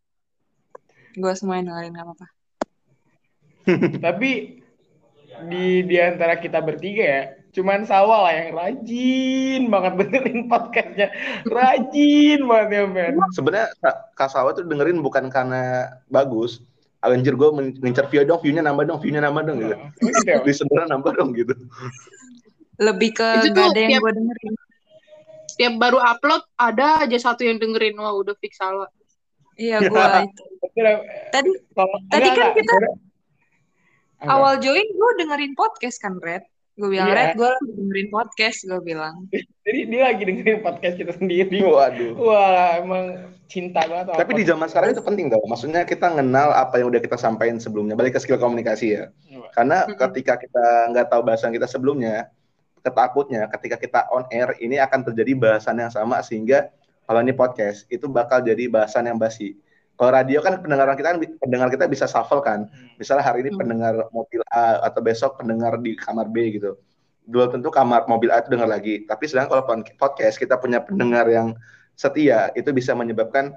gue 1.13 1.33
semua 1.37 1.61
yang 1.61 1.69
dengerin 1.69 1.93
gak 1.97 2.05
apa-apa. 2.09 2.27
Tapi 4.01 4.31
di 5.49 5.65
di 5.85 5.97
antara 5.97 6.37
kita 6.41 6.61
bertiga 6.61 7.05
ya, 7.05 7.21
cuman 7.53 7.85
Sawa 7.85 8.25
lah 8.25 8.33
yang 8.33 8.49
rajin 8.51 9.61
banget 9.69 9.93
benerin 9.95 10.39
podcastnya. 10.45 11.07
Rajin 11.45 12.39
banget 12.43 12.69
ya, 12.71 12.83
men. 12.83 13.13
Sebenarnya 13.31 13.69
Ka- 13.77 13.99
Kasalwa 14.15 14.51
tuh 14.51 14.65
dengerin 14.65 14.99
bukan 14.99 15.29
karena 15.29 15.61
bagus. 16.07 16.65
Anjir 16.99 17.35
gue 17.35 17.49
ngincer 17.77 18.07
view 18.07 18.23
dong, 18.23 18.39
view-nya 18.39 18.63
nambah 18.63 18.83
dong, 18.85 18.97
view-nya 18.97 19.21
nambah 19.21 19.43
dong 19.43 19.57
gitu. 19.59 19.75
Gitu 20.01 20.23
ya? 20.23 20.39
Listener 20.39 20.87
nambah 20.87 21.11
dong 21.13 21.35
gitu. 21.35 21.51
Lebih 22.79 23.13
ke 23.13 23.27
Itu 23.37 23.51
gak 23.51 23.69
ada 23.69 23.79
yang 23.79 23.99
gue 23.99 24.13
dengerin. 24.13 24.53
tiap 25.53 25.73
baru 25.77 26.01
upload 26.01 26.41
ada 26.57 27.05
aja 27.05 27.17
satu 27.21 27.45
yang 27.45 27.61
dengerin 27.61 27.93
wah 27.93 28.09
udah 28.09 28.33
fix 28.41 28.57
salah 28.57 28.89
Iya 29.53 29.85
gue 29.85 29.93
itu. 30.25 30.43
Tadi 31.29 31.51
Tadi 32.09 32.27
kan 32.31 32.47
kita- 32.57 32.97
awal 34.23 34.57
join 34.57 34.81
gue 34.81 35.11
dengerin 35.19 35.53
podcast 35.53 35.99
kan 35.99 36.17
Red. 36.17 36.41
Gue 36.73 36.89
bilang 36.89 37.07
Iya. 37.09 37.15
Red 37.15 37.31
gue 37.37 37.49
lagi 37.53 37.71
dengerin 37.77 38.09
podcast 38.09 38.57
gue 38.65 38.81
bilang. 38.81 39.15
Jadi 39.61 39.79
dia 39.93 40.01
lagi 40.09 40.23
dengerin 40.25 40.59
podcast 40.65 40.95
kita 40.97 41.13
sendiri. 41.13 41.61
Waduh. 41.61 42.13
Wah, 42.17 42.81
emang 42.81 43.05
cinta 43.45 43.85
banget. 43.85 44.17
Tapi 44.17 44.31
di 44.41 44.43
zaman 44.49 44.65
sekarang 44.65 44.97
itu 44.97 45.03
penting 45.05 45.29
tau. 45.29 45.43
Maksudnya 45.45 45.85
kita 45.85 46.09
kenal 46.09 46.49
apa 46.49 46.81
yang 46.81 46.89
udah 46.89 46.97
kita 46.97 47.13
sampaikan 47.13 47.61
sebelumnya. 47.61 47.93
Balik 47.93 48.17
ke 48.17 48.19
skill 48.25 48.41
komunikasi 48.41 48.87
ya. 48.97 49.03
podcast. 49.29 49.53
Karena 49.53 49.77
ketika 49.85 50.33
kita 50.41 50.65
nggak 50.89 51.13
tahu 51.13 51.21
bahasan 51.21 51.53
kita 51.53 51.69
sebelumnya, 51.69 52.33
ketakutnya 52.83 53.47
ketika 53.53 53.77
kita 53.79 53.99
on 54.11 54.27
air 54.33 54.57
ini 54.59 54.75
akan 54.81 55.07
terjadi 55.07 55.31
bahasan 55.39 55.79
yang 55.79 55.93
sama 55.93 56.19
sehingga 56.19 56.67
kalau 57.07 57.23
ini 57.23 57.31
podcast 57.31 57.87
itu 57.87 58.09
bakal 58.11 58.43
jadi 58.43 58.67
bahasan 58.67 59.07
yang 59.07 59.15
basi. 59.21 59.55
Kalau 59.93 60.09
radio 60.09 60.41
kan 60.41 60.57
pendengaran 60.57 60.97
kita 60.97 61.07
kan 61.13 61.19
pendengar 61.37 61.67
kita 61.69 61.85
bisa 61.85 62.09
shuffle 62.09 62.41
kan. 62.41 62.65
Misalnya 62.97 63.23
hari 63.23 63.45
ini 63.45 63.53
Hmm. 63.53 63.59
pendengar 63.61 63.93
mobil 64.09 64.41
A 64.49 64.81
atau 64.89 65.05
besok 65.05 65.37
pendengar 65.37 65.77
di 65.77 65.93
kamar 65.93 66.27
B 66.33 66.57
gitu. 66.57 66.81
Belum 67.23 67.47
tentu 67.53 67.69
kamar 67.69 68.09
mobil 68.09 68.33
A 68.33 68.41
itu 68.41 68.49
dengar 68.51 68.67
lagi. 68.67 69.05
Tapi 69.05 69.23
sedangkan 69.29 69.61
kalau 69.61 69.63
podcast 69.95 70.35
kita 70.41 70.57
punya 70.57 70.81
pendengar 70.81 71.29
yang 71.29 71.53
setia 71.93 72.49
itu 72.57 72.73
bisa 72.73 72.97
menyebabkan 72.97 73.53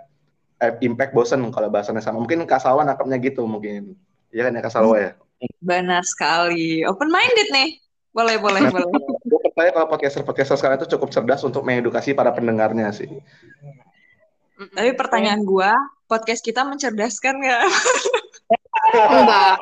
eh, 0.61 0.73
impact 0.85 1.17
bosen 1.17 1.41
kalau 1.53 1.73
bahasannya 1.73 2.05
sama. 2.05 2.21
Mungkin 2.21 2.45
Kak 2.45 2.61
Salwa 2.61 2.85
nangkapnya 2.85 3.17
gitu 3.21 3.49
mungkin. 3.49 3.97
Iya 4.33 4.49
kan 4.49 4.57
ya 4.57 4.61
Kak 4.61 4.73
Salwa 4.73 4.97
ya? 5.01 5.13
Benar 5.61 6.05
sekali. 6.05 6.85
Open 6.85 7.09
minded 7.09 7.49
nih. 7.53 7.81
Boleh 8.13 8.37
boleh 8.41 8.73
boleh. 8.73 8.89
Gue 9.29 9.41
percaya 9.41 9.73
kalau 9.73 9.89
podcaster-podcaster 9.93 10.57
sekarang 10.57 10.81
itu 10.81 10.89
cukup 10.97 11.13
cerdas 11.13 11.45
untuk 11.45 11.61
mengedukasi 11.65 12.17
para 12.17 12.33
pendengarnya 12.33 12.89
sih. 12.93 13.09
Tapi 14.57 14.91
pertanyaan 14.97 15.45
gue, 15.45 15.71
podcast 16.09 16.41
kita 16.41 16.65
mencerdaskan 16.65 17.35
nggak? 17.45 17.63
enggak 18.95 19.57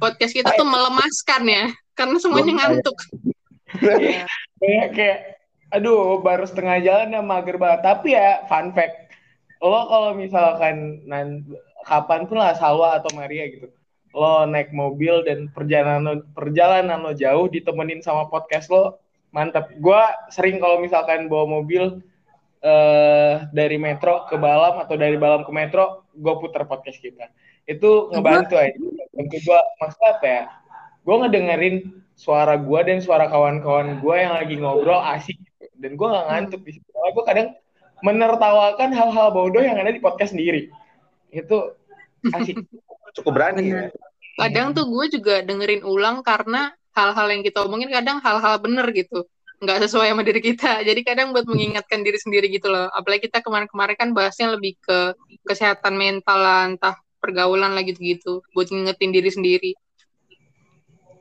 podcast 0.00 0.32
kita 0.32 0.50
tuh 0.56 0.66
melemaskan 0.68 1.42
ya 1.48 1.64
karena 1.96 2.16
semuanya 2.20 2.52
ngantuk 2.56 2.96
Kayak, 4.60 4.86
kayak, 4.98 5.18
aduh, 5.70 6.18
baru 6.18 6.42
setengah 6.42 6.82
jalan 6.82 7.14
ya 7.14 7.22
mager 7.22 7.54
banget. 7.54 7.86
Tapi 7.86 8.18
ya, 8.18 8.42
fun 8.50 8.74
fact, 8.74 9.14
lo 9.62 9.86
kalau 9.86 10.10
misalkan 10.18 11.06
nan, 11.06 11.46
kapan 11.86 12.26
pun 12.26 12.42
lah 12.42 12.52
Salwa 12.58 12.98
atau 12.98 13.14
Maria 13.14 13.46
gitu, 13.46 13.70
lo 14.10 14.42
naik 14.50 14.74
mobil 14.74 15.22
dan 15.22 15.46
perjalanan 15.54 16.02
lo, 16.02 16.14
perjalanan 16.34 16.98
lo 16.98 17.14
jauh 17.14 17.46
ditemenin 17.46 18.02
sama 18.02 18.26
podcast 18.26 18.74
lo, 18.74 18.98
mantep. 19.30 19.70
Gua 19.78 20.12
sering 20.34 20.58
kalau 20.58 20.82
misalkan 20.82 21.30
bawa 21.30 21.46
mobil 21.62 22.02
eh 22.60 23.34
dari 23.56 23.76
metro 23.80 24.28
ke 24.28 24.36
Balam 24.36 24.84
atau 24.84 24.94
dari 25.00 25.16
Balam 25.16 25.48
ke 25.48 25.52
metro, 25.52 26.04
gue 26.12 26.34
puter 26.36 26.68
podcast 26.68 27.00
kita. 27.00 27.32
Itu 27.64 28.12
ngebantu 28.12 28.60
aja. 28.60 28.76
Bantu 29.16 29.36
gue, 29.40 29.60
maksudnya 29.80 30.10
apa 30.12 30.26
ya? 30.28 30.42
Gue 31.00 31.16
ngedengerin 31.24 31.76
suara 32.12 32.60
gue 32.60 32.80
dan 32.84 33.00
suara 33.00 33.32
kawan-kawan 33.32 34.04
gue 34.04 34.14
yang 34.14 34.36
lagi 34.36 34.60
ngobrol 34.60 35.00
asik 35.00 35.40
gitu. 35.40 35.72
dan 35.80 35.96
gue 35.96 36.08
nggak 36.08 36.26
ngantuk 36.28 36.60
di 36.68 36.72
situ. 36.76 36.88
Gue 36.92 37.24
kadang 37.24 37.56
menertawakan 38.04 38.92
hal-hal 38.92 39.28
bodoh 39.32 39.64
yang 39.64 39.80
ada 39.80 39.88
di 39.88 40.00
podcast 40.00 40.36
sendiri. 40.36 40.68
Itu 41.32 41.72
asik. 42.36 42.60
Cukup 43.16 43.32
berani 43.34 43.74
ya. 43.74 43.90
kadang 44.38 44.72
tuh 44.72 44.86
gue 44.86 45.18
juga 45.18 45.42
dengerin 45.42 45.82
ulang 45.84 46.22
karena 46.22 46.72
hal-hal 46.94 47.26
yang 47.28 47.42
kita 47.42 47.60
omongin 47.66 47.90
kadang 47.90 48.22
hal-hal 48.22 48.56
bener 48.62 48.86
gitu 48.94 49.26
nggak 49.60 49.78
sesuai 49.86 50.08
sama 50.12 50.22
diri 50.24 50.40
kita 50.40 50.80
jadi 50.88 51.00
kadang 51.04 51.36
buat 51.36 51.44
mengingatkan 51.44 52.00
diri 52.00 52.16
sendiri 52.16 52.48
gitu 52.48 52.72
loh 52.72 52.88
apalagi 52.96 53.28
kita 53.28 53.44
kemarin-kemarin 53.44 53.96
kan 53.96 54.10
bahasnya 54.16 54.56
lebih 54.56 54.80
ke 54.80 55.12
kesehatan 55.44 55.94
mental 56.00 56.38
lah 56.40 56.64
entah 56.68 56.96
pergaulan 57.20 57.76
lah 57.76 57.84
gitu-gitu 57.84 58.40
buat 58.56 58.72
ngingetin 58.72 59.12
diri 59.12 59.30
sendiri 59.30 59.72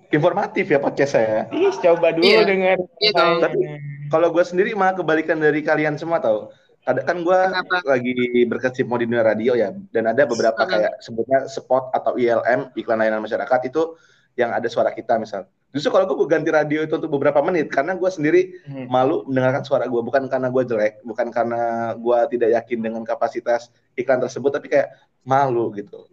Informatif 0.09 0.65
ya 0.73 0.81
podcast 0.81 1.13
saya. 1.13 1.45
Ih, 1.53 1.69
coba 1.69 2.09
dulu 2.09 2.25
denger. 2.25 2.81
Iya 2.97 3.11
dong. 3.13 3.45
Tapi 3.45 3.61
kalau 4.09 4.33
gue 4.33 4.41
sendiri 4.41 4.73
malah 4.73 4.97
kebalikan 4.97 5.37
dari 5.37 5.61
kalian 5.61 6.01
semua 6.01 6.17
tau. 6.17 6.49
Ada 6.81 7.05
kan 7.05 7.21
gue 7.21 7.37
Kenapa? 7.37 7.85
lagi 7.85 8.17
berkecimpung 8.49 8.97
di 8.97 9.05
dunia 9.05 9.21
radio 9.21 9.53
ya, 9.53 9.69
dan 9.93 10.09
ada 10.09 10.25
beberapa 10.25 10.65
Hmm. 10.65 10.71
kayak 10.73 10.93
sebutnya 11.05 11.45
spot 11.45 11.93
atau 11.93 12.17
ILM 12.17 12.73
iklan 12.73 12.97
layanan 12.97 13.21
masyarakat 13.21 13.69
itu 13.69 13.93
yang 14.33 14.49
ada 14.49 14.65
suara 14.65 14.89
kita 14.89 15.21
misal. 15.21 15.45
Justru 15.69 15.93
kalau 15.93 16.09
gue 16.09 16.25
ganti 16.25 16.49
radio 16.49 16.81
itu 16.81 16.97
untuk 16.97 17.13
beberapa 17.13 17.45
menit 17.45 17.69
karena 17.69 17.93
gue 17.93 18.09
sendiri 18.09 18.57
Hmm. 18.65 18.89
malu 18.89 19.21
mendengarkan 19.29 19.61
suara 19.61 19.85
gue 19.85 20.01
bukan 20.01 20.25
karena 20.25 20.49
gue 20.49 20.63
jelek, 20.65 21.05
bukan 21.05 21.29
karena 21.29 21.93
gue 21.93 22.17
tidak 22.33 22.49
yakin 22.57 22.79
dengan 22.81 23.01
kapasitas 23.05 23.69
iklan 23.93 24.17
tersebut, 24.17 24.49
tapi 24.49 24.67
kayak 24.73 24.97
malu 25.21 25.69
gitu. 25.77 26.09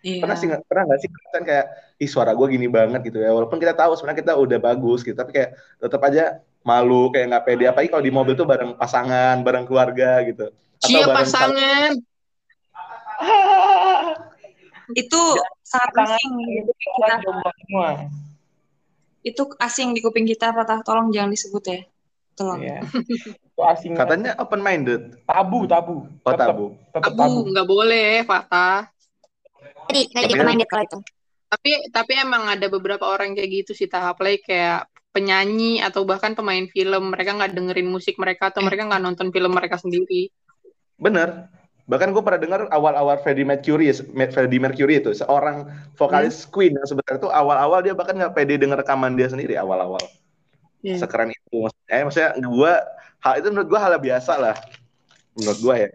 Iya. 0.00 0.22
Pernah 0.24 0.36
sih 0.38 0.48
pernah 0.64 0.82
nggak 0.88 1.00
sih 1.02 1.08
kan 1.34 1.44
kayak 1.44 1.66
ih 2.00 2.08
suara 2.08 2.32
gue 2.32 2.46
gini 2.48 2.72
banget 2.72 3.04
gitu 3.04 3.20
ya, 3.20 3.36
walaupun 3.36 3.60
kita 3.60 3.76
tahu 3.76 3.92
sebenarnya 4.00 4.20
kita 4.24 4.32
udah 4.32 4.58
bagus 4.64 5.04
gitu, 5.04 5.12
tapi 5.12 5.36
kayak 5.36 5.60
tetap 5.76 6.00
aja 6.00 6.40
malu 6.64 7.12
kayak 7.12 7.36
nggak 7.36 7.44
pede 7.44 7.64
apalagi 7.68 7.90
kalau 7.92 8.04
di 8.04 8.12
mobil 8.14 8.32
tuh 8.32 8.48
bareng 8.48 8.80
pasangan, 8.80 9.44
bareng 9.44 9.68
keluarga 9.68 10.24
gitu. 10.24 10.48
Atau 10.80 10.88
Cia 10.88 11.04
bareng 11.04 11.16
pasangan 11.20 11.90
Itu 14.94 15.20
sangat 15.66 15.90
kuping 16.22 16.62
kita. 16.78 17.10
Semua. 17.26 17.90
Itu 19.26 19.50
asing 19.58 19.90
di 19.90 19.98
kuping 19.98 20.22
kita, 20.22 20.54
Patah. 20.54 20.86
Tolong 20.86 21.10
jangan 21.10 21.34
disebut 21.34 21.64
ya. 21.66 21.80
Tolong. 22.38 22.60
Iya. 22.62 22.78
Itu 23.56 23.60
asing. 23.66 23.96
katanya 23.98 24.38
open 24.38 24.62
minded. 24.62 25.18
tabu, 25.26 25.66
tabu. 25.66 26.06
Oh 26.22 26.32
tabu. 26.36 26.66
tetep 26.94 27.10
tabu. 27.10 27.24
abu 27.24 27.40
nggak 27.50 27.66
boleh 27.66 28.22
Fatah 28.22 28.92
Tadi 29.86 30.00
nggak 30.12 30.22
Tapi- 30.28 30.40
pemain 30.42 30.58
kalau 30.66 30.84
itu. 30.84 30.98
tapi 31.46 31.70
tapi 31.94 32.12
emang 32.18 32.42
ada 32.50 32.66
beberapa 32.66 33.06
orang 33.06 33.38
kayak 33.38 33.50
gitu 33.62 33.72
sih 33.72 33.86
tahap 33.86 34.18
play 34.18 34.42
kayak 34.42 34.90
penyanyi 35.14 35.78
atau 35.78 36.02
bahkan 36.02 36.34
pemain 36.34 36.66
film 36.68 37.14
mereka 37.14 37.38
nggak 37.38 37.54
dengerin 37.54 37.86
musik 37.86 38.18
mereka 38.18 38.50
atau 38.50 38.66
mereka 38.66 38.82
nggak 38.90 38.98
nonton 39.00 39.30
film 39.30 39.54
mereka 39.54 39.78
sendiri 39.78 40.28
Bener. 40.98 41.46
Bahkan 41.86 42.10
gue 42.10 42.22
pernah 42.22 42.40
dengar 42.42 42.60
awal-awal 42.74 43.14
Freddie 43.22 43.46
Mercury, 43.46 43.94
Freddie 44.34 44.58
Mercury 44.58 44.98
itu 44.98 45.14
seorang 45.14 45.70
vokalis 45.94 46.42
Queen 46.50 46.74
yang 46.74 46.82
sebenarnya 46.82 47.22
itu 47.22 47.30
awal-awal 47.30 47.78
dia 47.78 47.94
bahkan 47.94 48.18
nggak 48.18 48.34
pede 48.34 48.58
denger 48.58 48.82
rekaman 48.82 49.14
dia 49.14 49.30
sendiri 49.30 49.54
awal-awal. 49.54 50.02
Iya. 50.82 50.98
Sekeren 50.98 51.30
itu. 51.30 51.62
Maksudnya, 51.62 51.94
eh, 51.94 52.02
maksudnya 52.02 52.30
gue 52.42 52.72
hal 53.22 53.32
itu 53.38 53.48
menurut 53.54 53.68
gue 53.70 53.78
hal 53.78 53.92
yang 53.94 54.04
biasa 54.04 54.32
lah. 54.34 54.56
Menurut 55.38 55.58
gue 55.62 55.76
ya. 55.78 55.90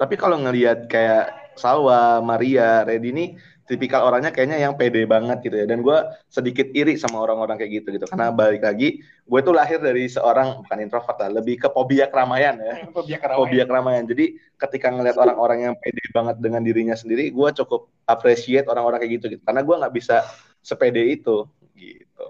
Tapi 0.00 0.14
kalau 0.16 0.40
ngelihat 0.40 0.88
kayak 0.88 1.54
Salwa, 1.60 2.24
Maria, 2.24 2.88
Reddy 2.88 3.12
ini 3.12 3.26
tipikal 3.66 4.06
orangnya 4.06 4.34
kayaknya 4.34 4.58
yang 4.58 4.74
pede 4.74 5.06
banget 5.06 5.38
gitu 5.42 5.56
ya. 5.62 5.66
Dan 5.66 5.80
gue 5.80 5.98
sedikit 6.28 6.66
iri 6.74 6.98
sama 6.98 7.22
orang-orang 7.22 7.58
kayak 7.58 7.82
gitu 7.82 7.88
gitu. 7.94 8.06
Karena 8.10 8.34
balik 8.34 8.62
lagi, 8.62 9.02
gue 9.02 9.40
tuh 9.40 9.54
lahir 9.54 9.78
dari 9.78 10.10
seorang 10.10 10.66
bukan 10.66 10.78
introvert 10.82 11.18
lah, 11.22 11.30
lebih 11.30 11.62
ke 11.62 11.68
fobia 11.70 12.10
keramaian 12.10 12.58
ya. 12.58 12.74
Fobia 12.96 13.18
keramaian. 13.22 13.38
Fobia 13.38 13.64
keramaian. 13.64 14.04
Jadi 14.06 14.24
ketika 14.58 14.86
ngelihat 14.90 15.18
orang-orang 15.18 15.70
yang 15.70 15.74
pede 15.78 16.04
banget 16.10 16.36
dengan 16.42 16.62
dirinya 16.62 16.96
sendiri, 16.98 17.30
gue 17.30 17.48
cukup 17.62 17.88
appreciate 18.06 18.66
orang-orang 18.66 19.02
kayak 19.02 19.22
gitu 19.22 19.26
gitu. 19.38 19.42
Karena 19.46 19.62
gue 19.62 19.74
nggak 19.78 19.94
bisa 19.94 20.26
sepede 20.62 21.02
itu 21.06 21.46
gitu. 21.74 22.26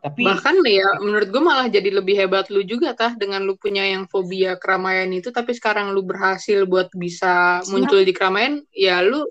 Tapi 0.00 0.24
bahkan 0.24 0.56
ya 0.64 0.88
menurut 1.04 1.28
gue 1.28 1.42
malah 1.44 1.68
jadi 1.68 1.92
lebih 1.92 2.16
hebat 2.16 2.48
lu 2.48 2.64
juga 2.64 2.96
tah 2.96 3.12
dengan 3.12 3.44
lu 3.44 3.60
punya 3.60 3.84
yang 3.84 4.08
fobia 4.08 4.56
keramaian 4.56 5.12
itu 5.12 5.28
tapi 5.28 5.52
sekarang 5.52 5.92
lu 5.92 6.00
berhasil 6.00 6.64
buat 6.64 6.88
bisa 6.96 7.60
muncul 7.68 8.00
di 8.00 8.16
keramaian 8.16 8.64
ya 8.72 9.04
lu 9.04 9.28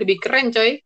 lebih 0.00 0.16
keren 0.18 0.48
coy 0.50 0.80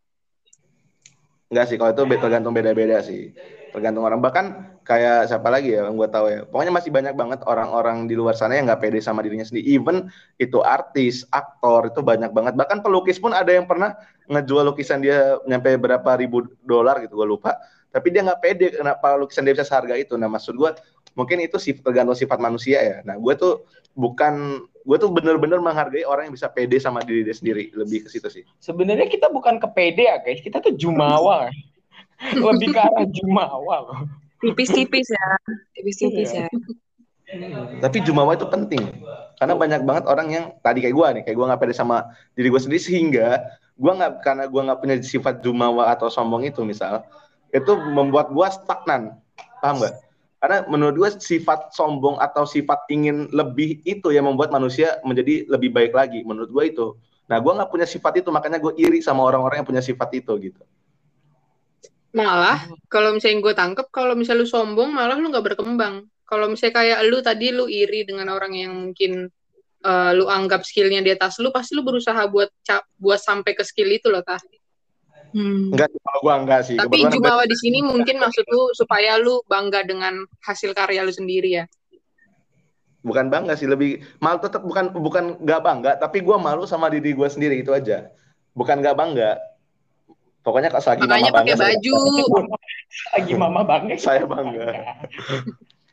Enggak 1.45 1.65
sih, 1.69 1.77
kalau 1.77 1.93
itu 1.93 2.03
tergantung 2.17 2.53
beda-beda 2.57 2.99
sih. 3.05 3.29
Tergantung 3.69 4.07
orang. 4.07 4.19
Bahkan 4.23 4.45
kayak 4.87 5.29
siapa 5.29 5.51
lagi 5.51 5.75
ya 5.77 5.85
yang 5.85 5.99
gue 5.99 6.09
tahu 6.09 6.25
ya. 6.31 6.39
Pokoknya 6.49 6.73
masih 6.73 6.89
banyak 6.89 7.13
banget 7.13 7.39
orang-orang 7.45 8.09
di 8.09 8.15
luar 8.17 8.33
sana 8.33 8.57
yang 8.57 8.65
nggak 8.65 8.81
pede 8.81 8.99
sama 9.03 9.21
dirinya 9.21 9.45
sendiri. 9.45 9.67
Even 9.77 10.09
itu 10.41 10.63
artis, 10.65 11.27
aktor, 11.29 11.93
itu 11.93 12.01
banyak 12.01 12.31
banget. 12.33 12.53
Bahkan 12.57 12.81
pelukis 12.81 13.21
pun 13.21 13.35
ada 13.35 13.51
yang 13.51 13.69
pernah 13.69 13.93
ngejual 14.25 14.73
lukisan 14.73 15.05
dia 15.05 15.37
nyampe 15.45 15.75
berapa 15.77 16.17
ribu 16.17 16.49
dolar 16.65 17.03
gitu, 17.03 17.13
gue 17.19 17.27
lupa. 17.27 17.55
Tapi 17.93 18.07
dia 18.11 18.25
nggak 18.25 18.39
pede 18.41 18.67
kenapa 18.75 19.15
lukisan 19.15 19.45
dia 19.45 19.53
bisa 19.53 19.67
seharga 19.67 19.95
itu. 19.95 20.17
Nah 20.17 20.27
maksud 20.31 20.57
gue 20.57 20.71
mungkin 21.15 21.41
itu 21.41 21.57
sih 21.57 21.73
tergantung 21.79 22.13
sifat 22.13 22.37
manusia 22.37 22.79
ya. 22.83 22.97
Nah 23.07 23.15
gue 23.17 23.33
tuh 23.33 23.63
bukan 23.95 24.61
gue 24.85 24.97
tuh 24.99 25.09
bener-bener 25.09 25.57
menghargai 25.63 26.05
orang 26.05 26.29
yang 26.29 26.35
bisa 26.35 26.51
pede 26.51 26.77
sama 26.77 27.01
diri 27.01 27.25
dia 27.25 27.33
sendiri. 27.33 27.71
Lebih 27.73 28.05
ke 28.05 28.09
situ 28.11 28.27
sih. 28.29 28.43
sebenarnya 28.61 29.07
kita 29.07 29.31
bukan 29.31 29.57
kepede 29.57 30.05
ya 30.05 30.19
guys, 30.21 30.43
kita 30.43 30.61
tuh 30.61 30.75
jumawa. 30.75 31.49
Lebih 32.35 32.75
ke 32.75 32.79
arah 32.79 33.07
jumawa 33.09 33.75
loh. 33.91 33.99
Tipis-tipis 34.39 35.09
ya. 35.09 35.27
Tipis-tipis 35.73 36.29
Iya. 36.31 36.45
ya. 36.45 37.79
Tapi 37.81 37.97
jumawa 38.05 38.37
itu 38.37 38.45
penting 38.45 38.85
karena 39.35 39.53
banyak 39.55 39.81
banget 39.83 40.03
orang 40.07 40.27
yang 40.31 40.45
tadi 40.63 40.79
kayak 40.83 40.95
gue 40.95 41.07
nih 41.19 41.23
kayak 41.27 41.37
gue 41.37 41.45
nggak 41.45 41.61
pede 41.61 41.73
sama 41.75 42.07
diri 42.33 42.47
gue 42.47 42.61
sendiri 42.61 42.81
sehingga 42.81 43.27
gue 43.75 43.91
nggak 43.91 44.23
karena 44.23 44.45
gue 44.47 44.61
nggak 44.63 44.79
punya 44.79 44.95
sifat 45.03 45.43
jumawa 45.43 45.91
atau 45.91 46.07
sombong 46.07 46.47
itu 46.47 46.63
misal 46.63 47.03
itu 47.51 47.71
membuat 47.91 48.31
gue 48.31 48.47
stagnan 48.47 49.19
paham 49.59 49.83
nggak 49.83 49.95
karena 50.45 50.61
menurut 50.69 50.93
gue 50.93 51.09
sifat 51.17 51.73
sombong 51.73 52.21
atau 52.21 52.45
sifat 52.45 52.85
ingin 52.93 53.33
lebih 53.33 53.81
itu 53.81 54.13
yang 54.13 54.29
membuat 54.29 54.53
manusia 54.53 55.01
menjadi 55.01 55.49
lebih 55.49 55.73
baik 55.73 55.89
lagi 55.89 56.21
menurut 56.21 56.53
gue 56.53 56.63
itu. 56.69 56.87
Nah 57.25 57.41
gue 57.41 57.49
nggak 57.49 57.65
punya 57.73 57.89
sifat 57.89 58.21
itu 58.21 58.29
makanya 58.29 58.61
gue 58.61 58.77
iri 58.77 59.01
sama 59.01 59.25
orang-orang 59.25 59.65
yang 59.65 59.69
punya 59.73 59.81
sifat 59.81 60.13
itu 60.13 60.29
gitu. 60.37 60.61
Malah 62.13 62.61
kalau 62.93 63.17
misalnya 63.17 63.41
gue 63.41 63.53
tangkep 63.57 63.89
kalau 63.89 64.13
misalnya 64.13 64.45
lu 64.45 64.47
sombong 64.53 64.93
malah 64.93 65.17
lu 65.17 65.33
nggak 65.33 65.57
berkembang. 65.57 66.05
Kalau 66.29 66.45
misalnya 66.45 66.77
kayak 66.77 66.99
lu 67.09 67.17
tadi 67.25 67.49
lu 67.49 67.65
iri 67.65 68.05
dengan 68.05 68.29
orang 68.29 68.53
yang 68.53 68.77
mungkin 68.77 69.25
eh, 69.81 70.11
lu 70.13 70.29
anggap 70.29 70.61
skillnya 70.61 71.01
di 71.01 71.09
atas 71.09 71.41
lu 71.41 71.49
pasti 71.49 71.73
lu 71.73 71.81
berusaha 71.81 72.21
buat 72.29 72.53
cap 72.61 72.85
buat 73.01 73.17
sampai 73.17 73.57
ke 73.57 73.65
skill 73.65 73.89
itu 73.89 74.13
loh 74.13 74.21
tah 74.21 74.37
Hmm. 75.35 75.67
enggak 75.67 75.91
sih, 75.91 75.99
kalau 75.99 76.19
gue 76.23 76.33
enggak 76.39 76.61
sih 76.63 76.75
tapi 76.79 76.95
Kebetulan 76.95 77.11
jumawa 77.11 77.43
di 77.43 77.57
sini 77.59 77.83
mungkin 77.83 78.15
maksud 78.17 78.47
lu 78.47 78.71
supaya 78.71 79.19
lu 79.19 79.43
bangga 79.45 79.83
dengan 79.83 80.23
hasil 80.41 80.71
karya 80.71 81.03
lu 81.03 81.11
sendiri 81.11 81.59
ya 81.59 81.65
bukan 83.03 83.27
bangga 83.27 83.53
sih 83.53 83.67
lebih 83.67 83.99
malu 84.17 84.39
tetap 84.39 84.63
bukan 84.63 84.95
bukan 84.95 85.35
nggak 85.37 85.61
bangga 85.61 85.91
tapi 85.99 86.23
gue 86.23 86.37
malu 86.39 86.63
sama 86.63 86.87
diri 86.87 87.11
gue 87.11 87.27
sendiri 87.27 87.59
itu 87.59 87.69
aja 87.69 88.09
bukan 88.55 88.79
nggak 88.79 88.95
bangga 88.95 89.35
pokoknya 90.41 90.71
kalau 90.71 90.87
lagi 90.87 91.03
makanya 91.03 91.21
mama 91.21 91.35
bangga 91.35 91.51
pakai 91.51 91.61
baju 91.67 91.97
Lagi 93.11 93.33
mama 93.35 93.61
banget. 93.61 93.97
saya 94.07 94.23
bangga 94.23 94.69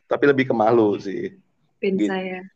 tapi 0.07 0.25
lebih 0.25 0.49
ke 0.49 0.55
malu 0.55 0.97
sih 0.97 1.35
Pin 1.77 1.99
Gitu. 1.99 2.09
saya. 2.09 2.47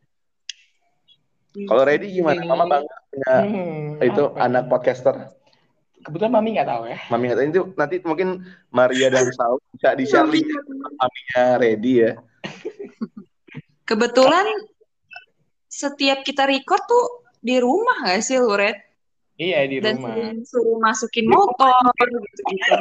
kalau 1.67 1.83
ready 1.83 2.07
gimana 2.09 2.39
Oke. 2.39 2.47
mama 2.47 2.65
bangga 2.65 2.95
punya 3.11 3.33
Hmm, 3.43 3.99
itu 3.99 4.23
apa? 4.23 4.39
anak 4.39 4.63
podcaster 4.71 5.15
Kebetulan 6.07 6.31
mami 6.31 6.55
nggak 6.55 6.69
tahu 6.71 6.83
ya. 6.87 6.97
mami 7.11 7.23
ngatain 7.27 7.51
itu 7.51 7.61
nanti 7.75 7.95
mungkin 7.99 8.47
Maria 8.71 9.11
dan 9.11 9.27
Saul 9.35 9.59
bisa 9.75 9.91
di 9.91 10.07
share 10.07 10.23
link 10.31 10.47
maminya 10.95 11.43
ready 11.59 11.93
ya 12.07 12.11
Kebetulan 13.87 14.43
setiap 15.71 16.23
kita 16.27 16.43
record 16.43 16.83
tuh 16.83 17.05
di 17.39 17.55
rumah 17.63 18.03
gak 18.03 18.19
sih 18.19 18.35
lu, 18.35 18.51
Red? 18.51 18.75
Iya 19.37 19.69
di 19.69 19.77
Dan 19.79 20.01
rumah. 20.01 20.11
sering 20.17 20.37
suruh 20.43 20.77
masukin 20.81 21.27
motor 21.29 21.77
gitu-gitu. 21.93 22.73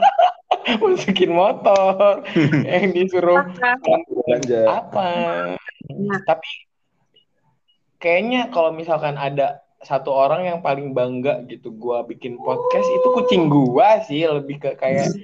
Masukin 0.82 1.30
motor. 1.30 2.24
yang 2.66 2.90
disuruh 2.96 3.44
belanja 4.08 4.60
apa? 4.64 5.06
Nah. 5.92 6.20
Tapi 6.24 6.50
kayaknya 8.00 8.48
kalau 8.48 8.72
misalkan 8.72 9.20
ada 9.20 9.62
satu 9.86 10.10
orang 10.10 10.42
yang 10.44 10.58
paling 10.58 10.90
bangga 10.90 11.46
gitu 11.46 11.70
gua 11.72 12.02
bikin 12.02 12.34
podcast 12.36 12.82
itu 12.84 13.08
kucing 13.14 13.46
gua 13.46 14.02
sih 14.02 14.26
lebih 14.26 14.58
ke 14.58 14.74
kayak 14.74 15.14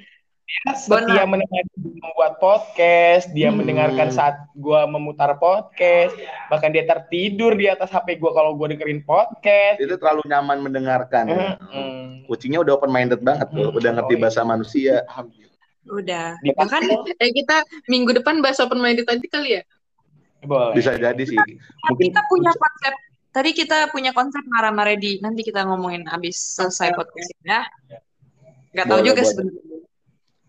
dia 0.44 0.72
setia 0.76 1.24
mendengar 1.24 1.64
membuat 1.74 2.36
podcast, 2.36 3.24
dia 3.32 3.48
Hmm. 3.48 3.58
mendengarkan 3.58 4.08
saat 4.08 4.36
gua 4.54 4.84
memutar 4.84 5.32
podcast, 5.34 6.12
bahkan 6.46 6.68
dia 6.68 6.84
tertidur 6.84 7.52
di 7.52 7.66
atas 7.66 7.88
HP 7.88 8.14
gua 8.16 8.30
kalau 8.30 8.52
gua 8.52 8.68
dengerin 8.68 9.00
podcast. 9.00 9.80
itu 9.80 9.96
terlalu 9.96 10.20
nyaman 10.24 10.60
mendengarkan 10.60 11.24
ya. 11.26 11.56
Hmm. 11.58 12.22
kucingnya 12.24 12.60
udah 12.60 12.76
open 12.76 12.88
minded 12.88 13.18
banget 13.20 13.48
tuh 13.48 13.66
Hmm. 13.66 13.76
udah 13.76 13.90
ngerti 13.92 14.12
Oh, 14.12 14.16
iya. 14.16 14.22
bahasa 14.22 14.40
manusia 14.42 14.94
Alhamdulillah. 15.06 15.58
Udah. 15.84 16.26
Di- 16.38 16.54
Bahkan 16.54 16.80
eh 17.18 17.32
kita 17.32 17.56
minggu 17.86 18.10
depan 18.14 18.38
bahas 18.38 18.60
open 18.60 18.78
minded 18.78 19.02
tadi 19.02 19.26
kali 19.26 19.56
ya 19.56 19.62
Boleh. 20.40 20.72
bisa 20.72 20.94
jadi 20.94 21.22
sih 21.22 21.34
kan 21.34 21.48
mungkin 21.88 22.06
kita 22.08 22.20
punya 22.24 22.52
konsep 22.52 22.94
tadi 23.32 23.50
kita 23.56 23.88
punya 23.90 24.12
konsep 24.12 24.44
marah-marah 24.44 24.94
di 24.94 25.18
nanti 25.24 25.40
kita 25.42 25.64
ngomongin 25.64 26.04
abis 26.06 26.60
selesai 26.60 26.92
podcast 26.92 27.32
ini 27.32 27.48
ya. 27.48 27.62
Gak 28.72 28.86
tahu 28.88 29.00
Boleh, 29.00 29.08
juga 29.08 29.22
sebenarnya. 29.24 29.60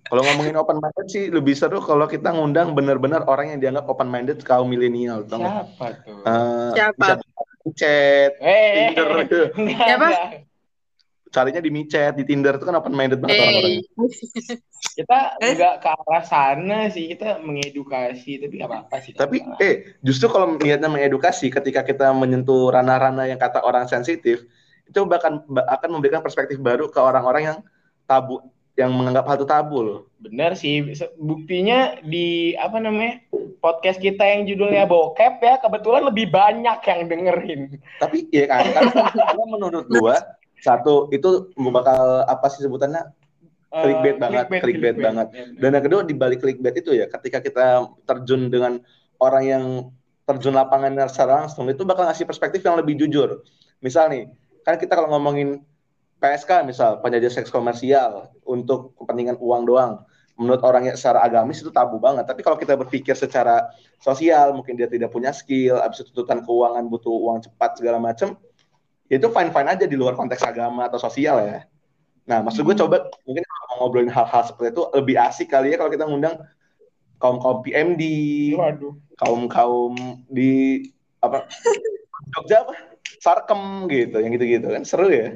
Kalau 0.03 0.21
ngomongin 0.29 0.55
open 0.59 0.77
minded 0.77 1.07
sih 1.09 1.23
lebih 1.31 1.55
seru 1.57 1.79
kalau 1.81 2.05
kita 2.05 2.29
ngundang 2.35 2.75
bener-bener 2.75 3.23
orang 3.25 3.55
yang 3.55 3.59
dianggap 3.63 3.87
open 3.87 4.11
minded 4.11 4.43
kaum 4.45 4.69
milenial? 4.69 5.25
Siapa 5.25 5.85
tuh? 6.05 6.21
Eh, 6.21 6.71
Siapa? 6.75 7.07
chat, 7.73 8.31
Eh, 8.43 8.91
Tinder, 8.93 9.07
enggak, 9.55 9.87
Siapa? 9.87 10.07
Carinya 11.33 11.59
di 11.59 11.71
micet, 11.73 12.13
di 12.13 12.23
Tinder 12.23 12.55
itu 12.55 12.65
kan 12.69 12.77
open 12.77 12.93
minded 12.93 13.17
banget 13.17 13.41
orang-orang. 13.41 13.73
Eh, 13.81 14.57
Kita 14.93 15.39
enggak 15.41 15.81
ke 15.81 15.89
arah 15.89 16.23
sana 16.27 16.91
sih, 16.91 17.09
kita 17.09 17.41
mengedukasi, 17.41 18.37
tapi 18.45 18.61
nggak 18.61 18.69
apa-apa 18.69 18.95
sih. 19.01 19.11
Tapi 19.17 19.41
nggak 19.41 19.57
apa-apa. 19.57 19.65
eh 19.65 19.75
justru 20.05 20.27
kalau 20.29 20.59
niatnya 20.59 20.91
mengedukasi 20.91 21.49
ketika 21.49 21.81
kita 21.81 22.11
menyentuh 22.13 22.69
ranah-ranah 22.69 23.25
yang 23.25 23.39
kata 23.41 23.63
orang 23.63 23.89
sensitif 23.89 24.45
itu 24.85 24.99
bahkan 25.07 25.41
ba- 25.49 25.65
akan 25.79 25.97
memberikan 25.97 26.19
perspektif 26.21 26.59
baru 26.59 26.91
ke 26.91 26.99
orang-orang 26.99 27.43
yang 27.47 27.57
tabu 28.05 28.43
yang 28.75 28.91
menganggap 28.93 29.25
hal 29.29 29.35
itu 29.39 29.47
tabu 29.47 29.77
loh. 29.81 29.99
Bener 30.19 30.57
sih, 30.57 30.81
buktinya 31.15 31.97
di 32.03 32.57
apa 32.59 32.77
namanya 32.81 33.23
podcast 33.63 34.01
kita 34.01 34.21
yang 34.25 34.49
judulnya 34.49 34.83
bokep 34.83 35.39
ya, 35.39 35.55
kebetulan 35.61 36.03
lebih 36.09 36.27
banyak 36.27 36.77
yang 36.83 37.01
dengerin. 37.07 37.61
Tapi 38.01 38.27
ya 38.33 38.45
kan, 38.51 38.65
karena, 38.67 39.01
karena 39.31 39.43
menurut 39.47 39.85
gua 39.87 40.17
satu 40.63 41.11
itu 41.11 41.51
bakal 41.59 42.23
apa 42.23 42.47
sih 42.47 42.63
sebutannya 42.63 43.11
Eh, 43.73 43.81
Clickbait 43.89 44.17
banget, 44.21 44.45
clickbait 44.61 44.97
banget. 45.01 45.27
Dan 45.57 45.73
yang 45.73 45.81
kedua 45.81 46.05
di 46.05 46.13
balik 46.13 46.45
clickbait 46.45 46.77
itu 46.77 46.93
ya, 46.93 47.09
ketika 47.09 47.41
kita 47.41 47.89
terjun 48.05 48.53
dengan 48.53 48.77
orang 49.17 49.43
yang 49.49 49.63
terjun 50.29 50.53
lapangan 50.53 50.93
secara 51.09 51.41
langsung 51.41 51.65
itu 51.65 51.81
bakal 51.81 52.05
ngasih 52.05 52.29
perspektif 52.29 52.61
yang 52.61 52.77
lebih 52.77 52.93
jujur. 53.01 53.41
Misal 53.81 54.13
nih, 54.13 54.29
kan 54.61 54.77
kita 54.77 54.93
kalau 54.93 55.09
ngomongin 55.17 55.65
PSK 56.21 56.69
misal 56.69 57.01
penjajah 57.01 57.33
seks 57.33 57.49
komersial 57.49 58.29
untuk 58.45 58.93
kepentingan 58.93 59.41
uang 59.41 59.65
doang, 59.65 60.05
menurut 60.37 60.61
orang 60.61 60.93
yang 60.93 60.95
secara 60.95 61.25
agamis 61.25 61.65
itu 61.65 61.73
tabu 61.73 61.97
banget. 61.97 62.29
Tapi 62.29 62.45
kalau 62.45 62.61
kita 62.61 62.77
berpikir 62.77 63.17
secara 63.17 63.73
sosial, 63.97 64.53
mungkin 64.53 64.77
dia 64.77 64.85
tidak 64.85 65.09
punya 65.09 65.33
skill, 65.33 65.81
habis 65.81 66.05
itu 66.05 66.13
tuntutan 66.13 66.45
keuangan 66.45 66.85
butuh 66.93 67.09
uang 67.09 67.41
cepat 67.49 67.81
segala 67.81 67.97
macam, 67.97 68.37
itu 69.11 69.27
fine 69.29 69.51
fine 69.51 69.69
aja 69.69 69.85
di 69.85 69.95
luar 69.99 70.15
konteks 70.15 70.43
agama 70.43 70.87
atau 70.87 70.99
sosial 70.99 71.43
ya. 71.43 71.59
Nah, 72.23 72.39
maksud 72.39 72.63
gue 72.63 72.75
coba 72.79 73.11
mungkin 73.27 73.43
kalau 73.43 73.75
ngobrolin 73.83 74.11
hal-hal 74.11 74.43
seperti 74.47 74.71
itu 74.71 74.83
lebih 74.95 75.15
asik 75.19 75.47
kali 75.51 75.75
ya 75.75 75.77
kalau 75.79 75.91
kita 75.91 76.07
ngundang 76.07 76.39
kaum 77.19 77.37
kaum 77.39 77.59
PMD, 77.63 78.03
Waduh. 78.55 78.95
kaum 79.19 79.41
kaum 79.51 79.93
di 80.31 80.83
apa 81.19 81.47
Jogja 82.35 82.63
apa 82.63 82.73
Sarkem 83.19 83.87
gitu, 83.91 84.19
yang 84.19 84.31
gitu-gitu 84.35 84.67
kan 84.71 84.83
seru 84.87 85.11
ya. 85.11 85.35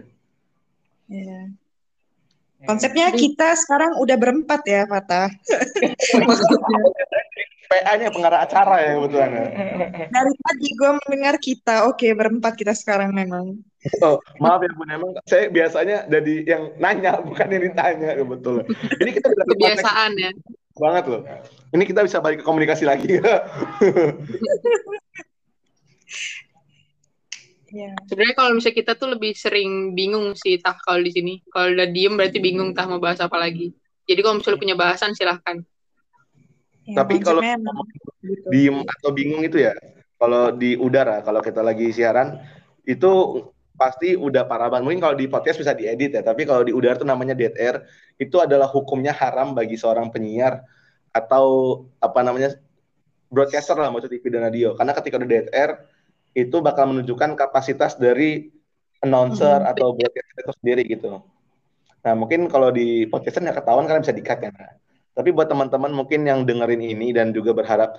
Iya. 1.07 1.51
Konsepnya 2.67 3.13
kita 3.13 3.53
sekarang 3.53 3.95
udah 4.01 4.17
berempat 4.17 4.61
ya, 4.65 4.83
Fatah. 4.89 5.29
PA-nya 7.67 8.07
pengarah 8.09 8.39
acara 8.47 8.75
ya 8.79 8.91
kebetulan. 8.95 9.29
ya. 9.31 9.45
Dari 10.07 10.33
tadi 10.39 10.67
gue 10.71 10.91
mendengar 11.03 11.35
kita, 11.39 11.75
oke 11.91 12.07
berempat 12.15 12.53
kita 12.55 12.71
sekarang 12.71 13.11
memang. 13.11 13.59
Oh, 14.03 14.19
maaf 14.41 14.59
ya 14.63 14.71
Bun, 14.73 14.89
emang 14.89 15.11
saya 15.29 15.47
biasanya 15.47 16.07
jadi 16.11 16.35
yang 16.43 16.63
nanya 16.81 17.21
bukan 17.21 17.47
yang 17.51 17.63
ditanya 17.71 18.17
kebetulan. 18.19 18.65
Ini 18.99 19.11
kita 19.15 19.27
kebiasaan 19.31 20.11
ya. 20.19 20.31
banget 20.77 21.05
loh. 21.09 21.21
Ini 21.73 21.83
kita 21.83 22.05
bisa 22.05 22.21
balik 22.21 22.41
ke 22.41 22.45
komunikasi 22.45 22.85
lagi 22.85 23.17
ya. 27.73 27.91
Sebenarnya 28.07 28.35
kalau 28.37 28.55
misalnya 28.55 28.77
kita 28.79 28.93
tuh 28.95 29.11
lebih 29.17 29.35
sering 29.35 29.91
bingung 29.97 30.33
sih 30.37 30.57
tah 30.61 30.77
kalau 30.79 31.01
di 31.03 31.11
sini. 31.11 31.43
Kalau 31.51 31.73
udah 31.73 31.87
diem 31.89 32.13
berarti 32.15 32.39
bingung 32.39 32.71
tah 32.77 32.87
mau 32.87 33.01
bahas 33.01 33.19
apa 33.19 33.35
lagi. 33.35 33.73
Jadi 34.07 34.19
kalau 34.23 34.39
misalnya 34.39 34.61
punya 34.61 34.75
bahasan 34.79 35.11
silahkan. 35.17 35.59
Ya, 36.87 37.03
Tapi 37.03 37.19
kalau 37.19 37.43
gitu. 37.43 38.47
diem 38.47 38.77
atau 38.87 39.09
bingung 39.11 39.43
itu 39.43 39.59
ya, 39.59 39.75
kalau 40.15 40.55
di 40.55 40.79
udara, 40.79 41.19
kalau 41.19 41.43
kita 41.43 41.59
lagi 41.59 41.91
siaran, 41.91 42.39
itu 42.87 43.43
pasti 43.77 44.15
udah 44.15 44.47
parah 44.47 44.71
banget. 44.71 44.83
Mungkin 44.87 45.01
kalau 45.03 45.15
di 45.19 45.27
podcast 45.27 45.59
bisa 45.59 45.75
diedit 45.75 46.15
ya, 46.15 46.23
tapi 46.23 46.47
kalau 46.47 46.63
di 46.63 46.71
udara 46.71 46.95
itu 46.95 47.05
namanya 47.05 47.35
dead 47.35 47.53
air, 47.59 47.83
itu 48.17 48.39
adalah 48.39 48.65
hukumnya 48.71 49.11
haram 49.13 49.51
bagi 49.53 49.75
seorang 49.75 50.09
penyiar 50.09 50.63
atau 51.11 51.45
apa 51.99 52.23
namanya 52.23 52.55
broadcaster 53.27 53.75
lah, 53.75 53.91
maksud 53.91 54.07
TV 54.07 54.23
dan 54.31 54.47
radio. 54.47 54.73
Karena 54.73 54.95
ketika 54.95 55.19
udah 55.19 55.29
dead 55.29 55.47
air, 55.51 55.71
itu 56.33 56.57
bakal 56.63 56.87
menunjukkan 56.89 57.35
kapasitas 57.35 57.99
dari 57.99 58.47
announcer 59.03 59.59
Mhm. 59.61 59.71
atau 59.75 59.87
broadcaster 59.93 60.37
itu 60.41 60.53
sendiri 60.63 60.81
gitu. 60.87 61.19
Nah, 62.01 62.13
mungkin 62.15 62.47
kalau 62.47 62.71
di 62.71 63.03
podcaster 63.11 63.43
nggak 63.43 63.59
ketahuan 63.61 63.85
karena 63.85 64.01
bisa 64.01 64.15
di-cut 64.15 64.39
ya. 64.39 64.49
Nah. 64.55 64.71
Tapi 65.17 65.33
buat 65.33 65.49
teman-teman 65.49 65.89
mungkin 65.89 66.29
yang 66.29 66.45
dengerin 66.45 66.77
ini 66.77 67.09
dan 67.09 67.33
juga 67.33 67.57
berharap 67.57 67.97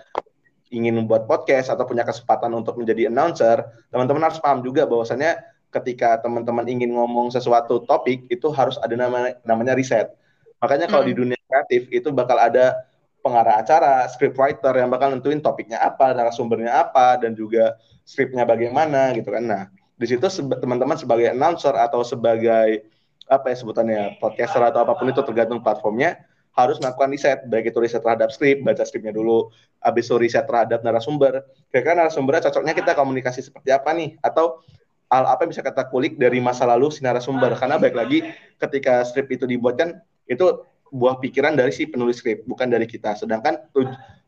ingin 0.71 0.95
membuat 0.95 1.27
podcast 1.27 1.75
atau 1.75 1.83
punya 1.83 2.07
kesempatan 2.07 2.55
untuk 2.55 2.79
menjadi 2.79 3.11
announcer, 3.11 3.67
teman-teman 3.91 4.31
harus 4.31 4.39
paham 4.39 4.63
juga 4.63 4.87
bahwasannya 4.87 5.35
ketika 5.75 6.23
teman-teman 6.23 6.63
ingin 6.71 6.95
ngomong 6.95 7.35
sesuatu 7.35 7.83
topik 7.83 8.31
itu 8.31 8.47
harus 8.55 8.79
ada 8.79 8.95
nama, 8.95 9.35
namanya 9.43 9.75
riset. 9.75 10.15
Makanya 10.63 10.87
kalau 10.87 11.03
di 11.03 11.15
dunia 11.19 11.39
kreatif 11.51 11.91
itu 11.91 12.09
bakal 12.15 12.39
ada 12.39 12.87
pengarah 13.19 13.67
acara, 13.67 14.07
scriptwriter 14.07 14.79
yang 14.79 14.89
bakal 14.89 15.11
nentuin 15.11 15.43
topiknya 15.43 15.83
apa, 15.83 16.15
narasumbernya 16.15 16.71
apa, 16.71 17.19
dan 17.19 17.35
juga 17.35 17.77
skripnya 18.07 18.47
bagaimana 18.47 19.11
gitu 19.19 19.35
kan. 19.35 19.45
Nah, 19.45 19.63
di 19.99 20.07
situ 20.07 20.23
teman-teman 20.55 20.95
sebagai 20.95 21.35
announcer 21.35 21.75
atau 21.75 22.07
sebagai 22.07 22.87
apa 23.29 23.53
ya 23.53 23.57
sebutannya 23.61 24.01
podcaster 24.23 24.63
atau 24.63 24.87
apa 24.87 24.97
pun 24.97 25.11
itu 25.11 25.21
tergantung 25.21 25.61
platformnya 25.61 26.28
harus 26.59 26.83
melakukan 26.83 27.15
riset 27.15 27.39
baik 27.47 27.71
itu 27.71 27.79
riset 27.79 28.03
terhadap 28.03 28.35
skrip 28.35 28.67
baca 28.67 28.83
skripnya 28.83 29.15
dulu 29.15 29.47
habis 29.79 30.11
itu 30.11 30.19
riset 30.19 30.43
terhadap 30.43 30.83
narasumber. 30.83 31.47
Kira-kira 31.71 31.95
narasumbernya 32.03 32.51
cocoknya 32.51 32.75
kita 32.75 32.99
komunikasi 32.99 33.47
seperti 33.47 33.71
apa 33.71 33.95
nih? 33.95 34.19
Atau 34.19 34.59
hal 35.07 35.25
apa 35.31 35.47
yang 35.47 35.55
bisa 35.55 35.63
kita 35.63 35.87
kulik 35.87 36.19
dari 36.19 36.43
masa 36.43 36.67
lalu 36.67 36.91
si 36.91 37.07
narasumber? 37.07 37.55
Karena 37.55 37.79
baik 37.79 37.95
lagi 37.95 38.27
ketika 38.59 39.07
skrip 39.07 39.31
itu 39.31 39.47
dibuatkan 39.47 40.03
itu 40.27 40.67
buah 40.91 41.23
pikiran 41.23 41.55
dari 41.55 41.71
si 41.71 41.87
penulis 41.87 42.19
skrip 42.19 42.43
bukan 42.43 42.67
dari 42.67 42.91
kita. 42.91 43.15
Sedangkan 43.15 43.71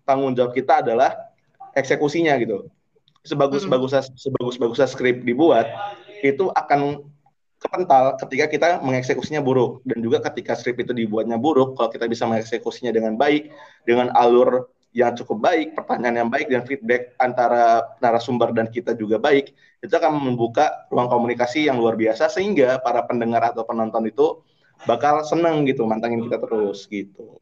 tanggung 0.06 0.38
jawab 0.38 0.54
kita 0.54 0.86
adalah 0.86 1.34
eksekusinya 1.74 2.38
gitu. 2.38 2.70
Sebagus 3.26 3.66
bagusnya 3.66 4.06
sebagus 4.14 4.54
bagusnya 4.54 4.86
skrip 4.86 5.26
dibuat 5.26 5.66
itu 6.22 6.46
akan 6.54 7.10
kepental 7.60 8.16
ketika 8.16 8.46
kita 8.48 8.68
mengeksekusinya 8.80 9.44
buruk 9.44 9.84
dan 9.84 10.00
juga 10.00 10.24
ketika 10.32 10.56
skrip 10.56 10.80
itu 10.80 10.96
dibuatnya 10.96 11.36
buruk 11.36 11.76
kalau 11.76 11.92
kita 11.92 12.08
bisa 12.08 12.24
mengeksekusinya 12.24 12.88
dengan 12.88 13.20
baik 13.20 13.52
dengan 13.84 14.08
alur 14.16 14.72
yang 14.90 15.14
cukup 15.14 15.38
baik 15.44 15.76
pertanyaan 15.78 16.26
yang 16.26 16.30
baik 16.32 16.50
dan 16.50 16.66
feedback 16.66 17.14
antara 17.20 17.84
narasumber 18.02 18.50
dan 18.50 18.72
kita 18.72 18.96
juga 18.96 19.20
baik 19.22 19.54
itu 19.84 19.92
akan 19.92 20.18
membuka 20.18 20.88
ruang 20.90 21.06
komunikasi 21.06 21.70
yang 21.70 21.78
luar 21.78 21.94
biasa 21.94 22.26
sehingga 22.32 22.80
para 22.82 23.06
pendengar 23.06 23.54
atau 23.54 23.62
penonton 23.62 24.08
itu 24.08 24.42
bakal 24.88 25.22
seneng 25.22 25.62
gitu 25.68 25.84
mantangin 25.86 26.26
kita 26.26 26.40
terus 26.40 26.88
gitu 26.88 27.38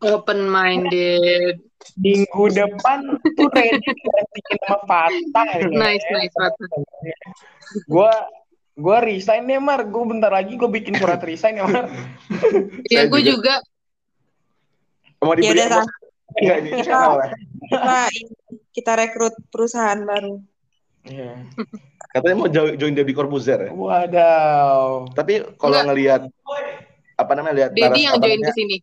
Open 0.00 0.48
minded. 0.48 1.60
Minggu 2.00 2.44
depan 2.56 3.04
tuh 3.36 3.48
ready 3.52 3.84
gantiin 3.84 4.58
sama 4.64 4.80
Fatah. 4.88 5.48
ya. 5.60 5.68
Nice, 5.68 6.06
nice, 6.08 6.32
Fatah. 6.32 6.68
Gue 7.84 8.08
gue 8.72 8.96
resign 9.00 9.44
deh 9.44 9.58
Mar. 9.58 9.82
Gue 9.84 10.04
bentar 10.04 10.30
lagi 10.30 10.54
gue 10.54 10.66
bikin 10.66 10.94
surat 10.94 11.20
resign 11.28 11.56
ya 11.56 11.64
Mar. 11.64 11.86
Ya 12.86 13.02
Saya 13.02 13.06
gue 13.06 13.20
juga. 13.22 13.32
juga. 13.32 13.54
mau 15.20 15.32
Ya 15.32 15.38
dibeli 15.52 15.60
udah, 15.60 15.84
di 16.58 16.70
channel 16.80 17.14
ya. 17.18 17.28
Kita, 17.60 17.98
kita 18.72 18.92
rekrut 18.96 19.34
perusahaan 19.48 20.00
baru. 20.00 20.40
Iya. 21.00 21.32
katanya 22.10 22.36
mau 22.36 22.48
jo- 22.48 22.74
join 22.74 22.92
Deddy 22.92 23.14
Corbuzier 23.14 23.56
ya 23.56 23.72
Wadaw. 23.72 25.08
tapi 25.14 25.46
kalau 25.56 25.80
ngelihat 25.86 26.28
apa 27.14 27.32
namanya 27.32 27.54
lihat 27.56 27.70
Dedi 27.72 28.04
yang 28.04 28.18
join 28.18 28.36
ke 28.36 28.52
sini. 28.52 28.76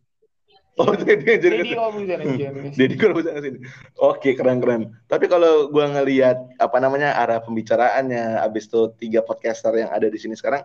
Oh, 0.82 0.94
Dedi 0.94 1.26
yang 1.26 1.40
join 1.42 1.52
Jadi 1.58 1.74
kalau 1.74 1.90
bisa 1.90 2.14
nih. 2.22 2.70
Deddy 2.70 2.94
Corbuzier 2.94 3.34
ke 3.34 3.42
sini. 3.42 3.58
Oke, 3.98 4.30
keren-keren. 4.38 4.94
Tapi 5.10 5.26
kalau 5.26 5.74
gua 5.74 5.90
ngelihat 5.90 6.38
apa 6.62 6.78
namanya 6.78 7.18
arah 7.18 7.42
pembicaraannya, 7.42 8.38
abis 8.46 8.70
itu 8.70 8.94
tiga 8.94 9.26
podcaster 9.26 9.74
yang 9.74 9.90
ada 9.90 10.06
di 10.06 10.14
sini 10.22 10.38
sekarang, 10.38 10.62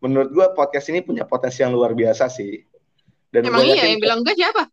menurut 0.00 0.32
gua 0.32 0.56
podcast 0.56 0.88
ini 0.88 1.04
punya 1.04 1.28
potensi 1.28 1.60
yang 1.60 1.76
luar 1.76 1.92
biasa 1.92 2.32
sih. 2.32 2.56
Dan 3.28 3.52
Emang 3.52 3.68
iya 3.68 3.84
yang 3.84 4.00
bilang 4.00 4.24
enggak 4.24 4.40
siapa? 4.40 4.64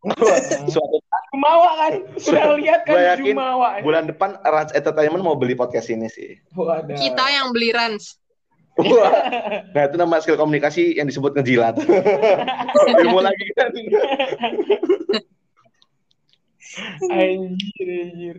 suatu 0.72 0.96
Jumawa 1.30 1.70
kan. 1.76 1.92
Sudah 2.16 2.56
lihat 2.56 2.88
kan 2.88 2.96
yakin 2.96 3.36
Jumawa. 3.36 3.84
bulan 3.84 4.08
depan 4.08 4.40
Rans 4.40 4.72
Entertainment 4.72 5.20
mau 5.20 5.36
beli 5.36 5.52
podcast 5.52 5.92
ini 5.92 6.08
sih. 6.08 6.40
Kita 6.96 7.24
yang 7.28 7.52
beli 7.52 7.70
Rans. 7.76 8.19
Wah. 8.80 9.12
Nah, 9.70 9.82
itu 9.86 9.96
nama 10.00 10.16
skill 10.22 10.40
komunikasi 10.40 10.96
yang 10.96 11.06
disebut 11.06 11.36
ngejilat. 11.36 11.76
Ilmu 13.04 13.20
lagi 13.20 13.46
kan. 13.54 13.70
Anjir, 17.10 17.88
anjir. 17.88 18.36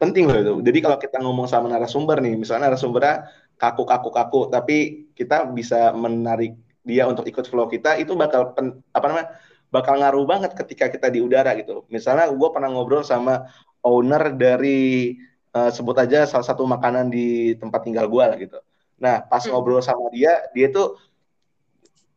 penting 0.00 0.24
loh 0.24 0.38
itu. 0.40 0.54
Jadi 0.64 0.78
kalau 0.80 0.96
kita 0.96 1.20
ngomong 1.20 1.44
sama 1.44 1.68
narasumber 1.68 2.24
nih, 2.24 2.32
misalnya 2.40 2.72
narasumbernya 2.72 3.28
kaku 3.60 3.84
kaku 3.84 4.08
kaku, 4.08 4.40
tapi 4.48 5.04
kita 5.12 5.44
bisa 5.52 5.92
menarik 5.92 6.56
dia 6.80 7.04
untuk 7.04 7.28
ikut 7.28 7.44
flow 7.44 7.68
kita, 7.68 8.00
itu 8.00 8.16
bakal 8.16 8.56
pen, 8.56 8.80
apa 8.96 9.06
namanya 9.12 9.28
bakal 9.68 10.00
ngaruh 10.00 10.24
banget 10.24 10.56
ketika 10.56 10.88
kita 10.88 11.12
di 11.12 11.20
udara 11.20 11.52
gitu. 11.60 11.84
Misalnya 11.92 12.32
gue 12.32 12.48
pernah 12.48 12.72
ngobrol 12.72 13.04
sama 13.04 13.44
owner 13.84 14.32
dari 14.32 15.20
uh, 15.52 15.70
sebut 15.70 15.96
aja 16.00 16.24
salah 16.24 16.46
satu 16.46 16.64
makanan 16.66 17.12
di 17.12 17.54
tempat 17.60 17.84
tinggal 17.84 18.08
gue 18.08 18.24
lah 18.24 18.36
gitu. 18.40 18.58
Nah 19.00 19.24
pas 19.26 19.42
hmm. 19.42 19.50
ngobrol 19.50 19.80
sama 19.80 20.12
dia, 20.12 20.46
dia 20.52 20.68
tuh 20.68 21.00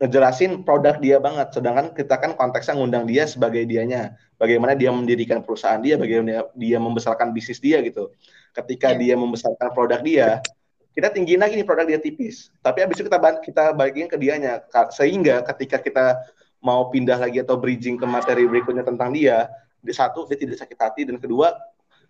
ngejelasin 0.03 0.67
produk 0.67 0.99
dia 0.99 1.17
banget. 1.17 1.55
Sedangkan 1.55 1.95
kita 1.95 2.19
kan 2.19 2.36
konteksnya 2.36 2.75
ngundang 2.75 3.07
dia 3.07 3.23
sebagai 3.23 3.63
dianya. 3.63 4.19
Bagaimana 4.36 4.75
dia 4.75 4.91
mendirikan 4.91 5.39
perusahaan 5.39 5.79
dia, 5.79 5.95
bagaimana 5.95 6.51
dia 6.59 6.77
membesarkan 6.77 7.31
bisnis 7.31 7.63
dia 7.63 7.79
gitu. 7.79 8.11
Ketika 8.51 8.91
yeah. 8.93 8.99
dia 8.99 9.15
membesarkan 9.15 9.71
produk 9.71 10.03
dia, 10.03 10.43
kita 10.91 11.09
tinggiin 11.09 11.39
lagi 11.39 11.55
nih 11.55 11.65
produk 11.65 11.88
dia 11.88 11.99
tipis. 12.03 12.51
Tapi 12.59 12.84
abis 12.84 12.99
itu 12.99 13.07
kita 13.07 13.17
kita 13.39 13.63
bagiin 13.73 14.11
ke 14.11 14.19
dianya. 14.19 14.59
Sehingga 14.91 15.41
ketika 15.55 15.79
kita 15.79 16.19
mau 16.59 16.91
pindah 16.91 17.19
lagi 17.19 17.39
atau 17.39 17.55
bridging 17.55 17.95
ke 17.95 18.03
materi 18.03 18.43
berikutnya 18.43 18.84
tentang 18.84 19.15
dia, 19.15 19.47
satu 19.88 20.27
dia 20.27 20.36
tidak 20.39 20.59
sakit 20.59 20.79
hati 20.79 21.01
dan 21.07 21.19
kedua 21.19 21.55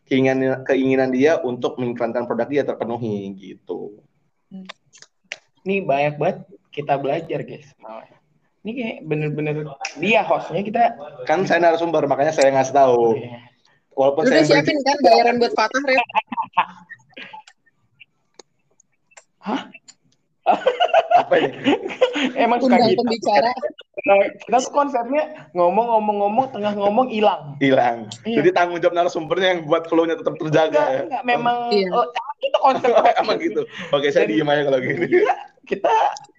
keinginan 0.05 0.61
keinginan 0.67 1.09
dia 1.09 1.39
untuk 1.41 1.79
mengiklankan 1.79 2.27
produk 2.27 2.47
dia 2.49 2.61
terpenuhi 2.61 3.33
gitu. 3.33 3.92
Ini 5.63 5.75
banyak 5.87 6.15
banget 6.19 6.37
kita 6.75 6.99
belajar 6.99 7.39
guys. 7.47 7.71
Malah 7.79 8.13
ini 8.63 8.71
kayak 8.79 8.97
bener-bener 9.03 9.67
dia 9.99 10.23
hostnya 10.23 10.63
kita 10.63 10.95
kan 11.27 11.43
saya 11.43 11.59
narasumber 11.59 12.07
makanya 12.07 12.31
saya 12.31 12.47
ngasih 12.55 12.71
tahu. 12.71 13.19
Iya. 13.19 13.43
walaupun 13.93 14.23
Lu 14.25 14.31
saya 14.31 14.41
siapin 14.47 14.79
kan 14.87 14.97
bayaran 15.05 15.37
buat 15.37 15.53
Fatah 15.53 15.83
Red 15.85 15.99
hah 19.45 19.67
apa 21.23 21.35
ini 21.39 21.55
emang 22.35 22.59
suka 22.59 22.75
gitu. 22.83 22.99
pembicara. 22.99 23.51
Nah, 24.03 24.19
kita 24.43 24.57
tuh 24.59 24.73
konsepnya 24.75 25.47
ngomong-ngomong-ngomong 25.55 26.51
tengah 26.51 26.75
ngomong 26.75 27.07
hilang. 27.07 27.55
Hilang. 27.63 28.11
Iya. 28.27 28.43
jadi 28.43 28.49
tanggung 28.51 28.83
jawab 28.83 28.99
narasumbernya 28.99 29.47
yang 29.55 29.61
buat 29.63 29.87
flow-nya 29.87 30.19
tetap 30.19 30.35
terjaga 30.35 30.67
enggak, 30.67 30.87
ya? 30.91 31.01
enggak. 31.07 31.23
Memang 31.23 31.57
iya. 31.71 31.87
oh, 31.95 32.05
itu 32.43 32.59
konsep 32.59 32.91
emang 33.23 33.37
gitu. 33.39 33.61
Oke 33.95 34.11
saya 34.11 34.27
diem 34.27 34.49
aja 34.51 34.67
kalau 34.67 34.79
gini. 34.83 35.05
iya, 35.07 35.35
kita 35.63 35.93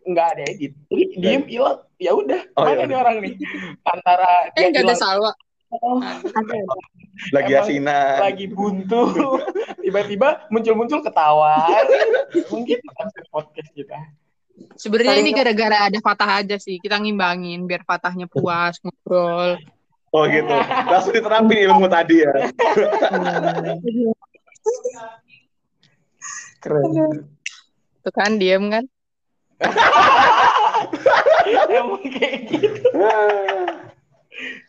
nggak 0.04 0.26
ada 0.36 0.42
edit 0.52 0.72
jadi 0.92 1.04
diem 1.16 1.42
hilang. 1.48 1.78
Ya 1.96 2.12
udah 2.12 2.40
oh, 2.60 2.62
mana 2.68 2.84
iya. 2.84 2.90
nih 2.90 2.98
orang 3.00 3.16
nih? 3.24 3.32
Antara 3.88 4.52
eh 4.52 4.68
nggak 4.68 4.84
ada 4.84 4.96
salwa 5.00 5.32
Oh, 5.82 5.98
lagi 7.34 7.52
Emang 7.54 7.58
asinan 7.58 8.22
lagi 8.22 8.46
buntu. 8.46 9.10
Tiba-tiba 9.84 10.46
muncul-muncul 10.50 11.02
ketawa. 11.02 11.66
Mungkin 12.52 12.78
podcast 13.32 13.70
kita. 13.74 13.98
Sebenarnya 14.78 15.18
ini 15.18 15.34
gara-gara 15.34 15.90
ada 15.90 15.98
fatah 15.98 16.44
aja 16.44 16.56
sih. 16.62 16.78
Kita 16.78 17.02
ngimbangin 17.02 17.66
biar 17.66 17.82
fatahnya 17.82 18.30
puas 18.30 18.78
ngobrol. 18.82 19.58
Oh 20.14 20.22
gitu. 20.30 20.54
Langsung 20.86 21.10
diterapin 21.10 21.58
ilmu 21.66 21.90
tadi 21.90 22.22
ya. 22.22 22.30
Keren. 26.62 27.26
Tuh 28.04 28.12
kan 28.14 28.38
diem 28.38 28.70
kan? 28.70 28.84
Emang 31.66 32.02
kayak 32.14 32.46
gitu 32.46 32.88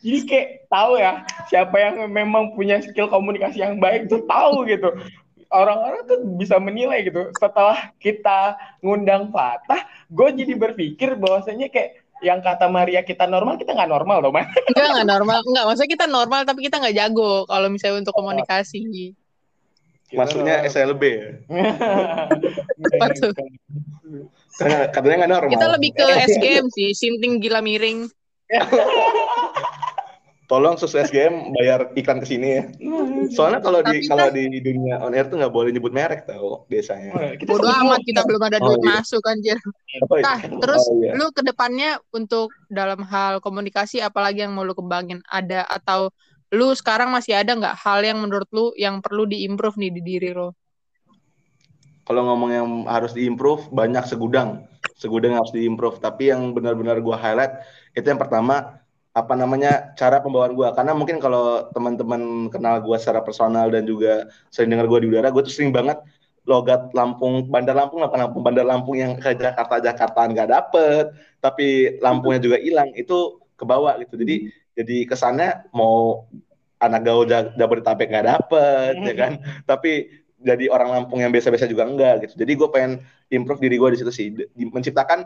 jadi 0.01 0.20
kayak 0.30 0.47
tahu 0.70 1.01
ya 1.01 1.26
siapa 1.49 1.76
yang 1.78 1.95
memang 2.09 2.53
punya 2.53 2.82
skill 2.86 3.09
komunikasi 3.09 3.61
yang 3.61 3.82
baik 3.82 4.05
tuh 4.07 4.22
tahu 4.30 4.66
gitu 4.70 4.93
orang-orang 5.49 6.01
tuh 6.05 6.20
bisa 6.38 6.57
menilai 6.61 7.05
gitu 7.05 7.30
setelah 7.38 7.93
kita 7.97 8.57
ngundang 8.82 9.34
Fatah 9.34 9.82
gue 10.09 10.30
jadi 10.38 10.53
berpikir 10.53 11.18
bahwasanya 11.18 11.70
kayak 11.74 12.05
yang 12.24 12.39
kata 12.39 12.72
Maria 12.72 13.03
kita 13.03 13.28
normal 13.28 13.59
kita 13.59 13.76
nggak 13.76 13.91
normal 13.91 14.24
loh 14.24 14.32
man 14.32 14.47
enggak 14.72 14.89
nggak 14.95 15.09
normal 15.09 15.39
enggak 15.43 15.66
maksudnya 15.68 15.91
kita 15.91 16.05
normal 16.07 16.41
tapi 16.47 16.59
kita 16.63 16.80
nggak 16.80 16.95
jago 16.95 17.43
kalau 17.49 17.68
misalnya 17.68 18.05
untuk 18.05 18.16
komunikasi 18.16 19.13
Maksudnya 20.13 20.61
SLB 20.70 21.01
ya? 21.01 21.30
Tuh? 23.20 23.34
Katanya 24.93 25.16
nggak 25.26 25.32
normal. 25.34 25.51
Kita 25.51 25.66
lebih 25.74 25.91
ke 25.97 26.05
SGM 26.30 26.66
sih, 26.72 26.93
sinting 26.93 27.41
gila 27.41 27.59
miring. 27.66 28.05
Tolong 30.46 30.78
sus 30.78 30.93
SGM 30.93 31.58
bayar 31.58 31.89
iklan 31.98 32.22
ke 32.22 32.28
sini 32.30 32.48
ya. 32.62 32.64
Soalnya 33.34 33.66
kalau 33.66 33.82
di 33.82 34.06
kalau 34.06 34.30
di 34.30 34.62
dunia 34.62 35.02
on 35.02 35.18
air 35.18 35.26
tuh 35.26 35.41
nggak 35.41 35.50
boleh 35.50 35.74
nyebut 35.74 35.89
merek 35.89 36.30
tau 36.30 36.70
biasanya. 36.70 37.18
Oh, 37.18 37.34
kita 37.34 37.50
Bodo 37.50 37.66
amat 37.66 38.02
kita 38.06 38.22
belum 38.30 38.41
ada 38.46 38.62
duit 38.62 38.78
oh, 38.78 38.86
iya. 38.86 38.93
masuk 39.02 39.26
anjir. 39.26 39.58
Oh, 40.06 40.22
iya. 40.22 40.22
Nah, 40.22 40.39
terus 40.62 40.86
oh, 40.86 41.02
iya. 41.02 41.18
lu 41.18 41.34
ke 41.34 41.41
depannya 41.41 41.98
untuk 42.14 42.54
dalam 42.70 43.02
hal 43.10 43.41
komunikasi 43.41 44.06
apalagi 44.06 44.46
yang 44.46 44.54
mau 44.54 44.62
lu 44.62 44.78
kembangin 44.78 45.26
ada 45.26 45.66
atau 45.66 46.14
lu 46.54 46.78
sekarang 46.78 47.10
masih 47.10 47.34
ada 47.34 47.58
nggak 47.58 47.76
hal 47.82 48.06
yang 48.06 48.22
menurut 48.22 48.50
lu 48.54 48.70
yang 48.78 49.02
perlu 49.02 49.26
diimprove 49.26 49.82
nih 49.82 49.98
di 49.98 50.02
diri 50.06 50.30
lo? 50.30 50.54
Kalau 52.06 52.22
ngomong 52.22 52.50
yang 52.54 52.68
harus 52.86 53.18
diimprove 53.18 53.74
banyak 53.74 54.06
segudang, 54.06 54.70
segudang 54.93 55.41
harus 55.41 55.50
diimprove. 55.50 55.98
Tapi 55.98 56.30
yang 56.30 56.54
benar-benar 56.54 57.02
gue 57.02 57.18
highlight 57.18 57.66
itu 57.98 58.06
yang 58.06 58.22
pertama 58.22 58.85
apa 59.16 59.34
namanya 59.34 59.95
cara 59.95 60.20
pembawaan 60.20 60.59
gue 60.59 60.68
karena 60.76 60.91
mungkin 60.91 61.24
kalau 61.24 61.72
teman-teman 61.72 62.51
kenal 62.51 62.84
gue 62.84 62.97
secara 62.99 63.24
personal 63.24 63.72
dan 63.72 63.88
juga 63.88 64.28
sering 64.51 64.76
dengar 64.76 64.91
gue 64.91 65.07
di 65.07 65.07
udara 65.07 65.32
gue 65.32 65.39
tuh 65.39 65.55
sering 65.55 65.72
banget 65.72 66.03
logat 66.45 66.91
Lampung 66.91 67.47
Bandar 67.49 67.74
Lampung 67.74 68.05
apa 68.05 68.16
Lampung? 68.20 68.43
Bandar 68.45 68.68
Lampung 68.68 68.95
yang 68.99 69.18
ke 69.18 69.34
Jakarta 69.34 69.82
Jakarta 69.82 70.20
nggak 70.30 70.49
dapet 70.51 71.05
tapi 71.41 71.97
lampunya 72.03 72.43
juga 72.43 72.57
hilang 72.61 72.91
itu 72.93 73.41
ke 73.55 73.63
bawah 73.63 73.95
gitu. 74.03 74.20
Jadi 74.20 74.51
jadi 74.76 74.97
kesannya 75.07 75.72
mau 75.72 76.28
anak 76.84 77.01
gaul 77.07 77.26
Jabodetabek 77.30 78.11
nggak 78.11 78.28
dapet 78.28 78.93
ya 78.99 79.16
kan? 79.16 79.34
Tapi 79.70 80.11
jadi 80.43 80.70
orang 80.70 80.91
Lampung 80.91 81.24
yang 81.24 81.32
biasa-biasa 81.32 81.66
juga 81.66 81.88
enggak 81.88 82.28
gitu. 82.28 82.34
Jadi 82.43 82.51
gue 82.53 82.68
pengen 82.70 82.91
improve 83.32 83.63
diri 83.63 83.80
gue 83.80 83.89
di 83.95 83.99
situ 84.03 84.11
sih. 84.11 84.28
Di, 84.36 84.43
menciptakan 84.68 85.24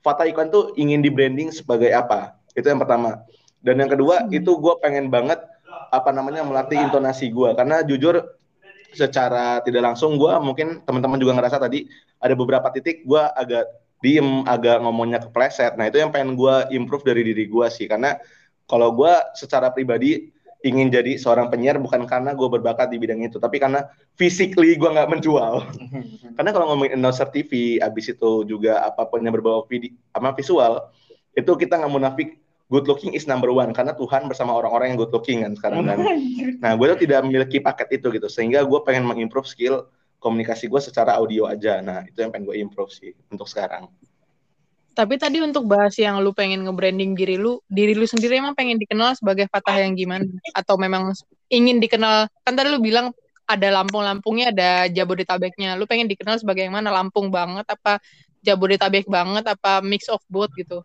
Fata 0.00 0.24
Ikon 0.24 0.48
tuh 0.48 0.72
ingin 0.80 1.04
di 1.04 1.12
branding 1.12 1.52
sebagai 1.52 1.92
apa 1.92 2.35
itu 2.56 2.66
yang 2.66 2.80
pertama 2.80 3.22
dan 3.60 3.76
yang 3.76 3.90
kedua 3.92 4.24
hmm. 4.24 4.34
itu 4.34 4.56
gue 4.56 4.74
pengen 4.80 5.12
banget 5.12 5.38
apa 5.92 6.10
namanya 6.10 6.42
melatih 6.42 6.80
intonasi 6.80 7.30
gue 7.30 7.52
karena 7.54 7.84
jujur 7.84 8.24
secara 8.96 9.60
tidak 9.60 9.92
langsung 9.92 10.16
gue 10.16 10.32
mungkin 10.40 10.80
teman-teman 10.88 11.20
juga 11.20 11.36
ngerasa 11.36 11.60
tadi 11.60 11.84
ada 12.18 12.32
beberapa 12.32 12.72
titik 12.72 13.04
gue 13.04 13.20
agak 13.20 13.68
diem 14.00 14.42
agak 14.48 14.80
ngomongnya 14.80 15.20
kepleset 15.20 15.76
nah 15.76 15.84
itu 15.84 16.00
yang 16.00 16.10
pengen 16.10 16.34
gue 16.34 16.54
improve 16.72 17.04
dari 17.04 17.22
diri 17.22 17.44
gue 17.44 17.66
sih 17.68 17.84
karena 17.84 18.16
kalau 18.66 18.96
gue 18.96 19.12
secara 19.36 19.70
pribadi 19.70 20.32
ingin 20.66 20.90
jadi 20.90 21.14
seorang 21.14 21.46
penyiar 21.46 21.78
bukan 21.78 22.02
karena 22.10 22.34
gue 22.34 22.48
berbakat 22.50 22.90
di 22.90 22.98
bidang 22.98 23.22
itu, 23.22 23.38
tapi 23.38 23.62
karena 23.62 23.86
physically 24.18 24.74
gue 24.74 24.90
nggak 24.90 25.06
menjual. 25.06 25.62
karena 26.36 26.50
kalau 26.50 26.74
ngomongin 26.74 26.98
announcer 26.98 27.30
TV, 27.30 27.78
abis 27.78 28.16
itu 28.16 28.42
juga 28.42 28.82
apa 28.82 29.06
pun 29.06 29.22
yang 29.22 29.30
berbau 29.30 29.62
video, 29.70 29.94
sama 30.10 30.34
visual, 30.34 30.90
itu 31.38 31.52
kita 31.54 31.78
nggak 31.78 31.92
munafik 31.92 32.28
good 32.66 32.86
looking 32.90 33.14
is 33.14 33.30
number 33.30 33.54
one 33.54 33.70
karena 33.70 33.94
Tuhan 33.94 34.26
bersama 34.26 34.54
orang-orang 34.58 34.94
yang 34.94 34.98
good 34.98 35.14
looking 35.14 35.46
kan 35.46 35.54
sekarang 35.54 35.86
kan. 35.86 35.98
Nah 36.58 36.74
gue 36.74 36.86
tuh 36.94 37.00
tidak 37.06 37.22
memiliki 37.22 37.62
paket 37.62 38.02
itu 38.02 38.10
gitu, 38.10 38.26
sehingga 38.26 38.66
gue 38.66 38.80
pengen 38.82 39.06
mengimprove 39.06 39.46
skill 39.46 39.86
komunikasi 40.18 40.66
gue 40.66 40.80
secara 40.82 41.14
audio 41.18 41.46
aja. 41.46 41.78
Nah 41.78 42.02
itu 42.08 42.18
yang 42.18 42.34
pengen 42.34 42.50
gue 42.50 42.56
improve 42.58 42.90
sih 42.90 43.14
untuk 43.30 43.46
sekarang. 43.46 43.86
Tapi 44.96 45.20
tadi 45.20 45.44
untuk 45.44 45.68
bahas 45.68 45.92
yang 46.00 46.24
lu 46.24 46.32
pengen 46.32 46.64
nge-branding 46.64 47.12
diri 47.12 47.36
lu, 47.36 47.60
diri 47.68 47.92
lu 47.92 48.08
sendiri 48.08 48.40
emang 48.40 48.56
pengen 48.56 48.80
dikenal 48.80 49.12
sebagai 49.12 49.44
Fatah 49.52 49.76
yang 49.76 49.92
gimana? 49.92 50.24
Atau 50.56 50.80
memang 50.80 51.12
ingin 51.52 51.84
dikenal, 51.84 52.32
kan 52.40 52.52
tadi 52.56 52.72
lu 52.72 52.80
bilang 52.80 53.12
ada 53.44 53.68
Lampung-Lampungnya, 53.76 54.56
ada 54.56 54.88
Jabodetabeknya. 54.88 55.76
Lu 55.76 55.84
pengen 55.84 56.08
dikenal 56.08 56.40
sebagai 56.40 56.64
yang 56.64 56.80
mana? 56.80 56.88
Lampung 56.88 57.28
banget, 57.28 57.68
apa 57.68 58.00
Jabodetabek 58.40 59.04
banget, 59.04 59.44
apa 59.44 59.84
mix 59.84 60.08
of 60.08 60.24
both 60.32 60.48
gitu? 60.56 60.80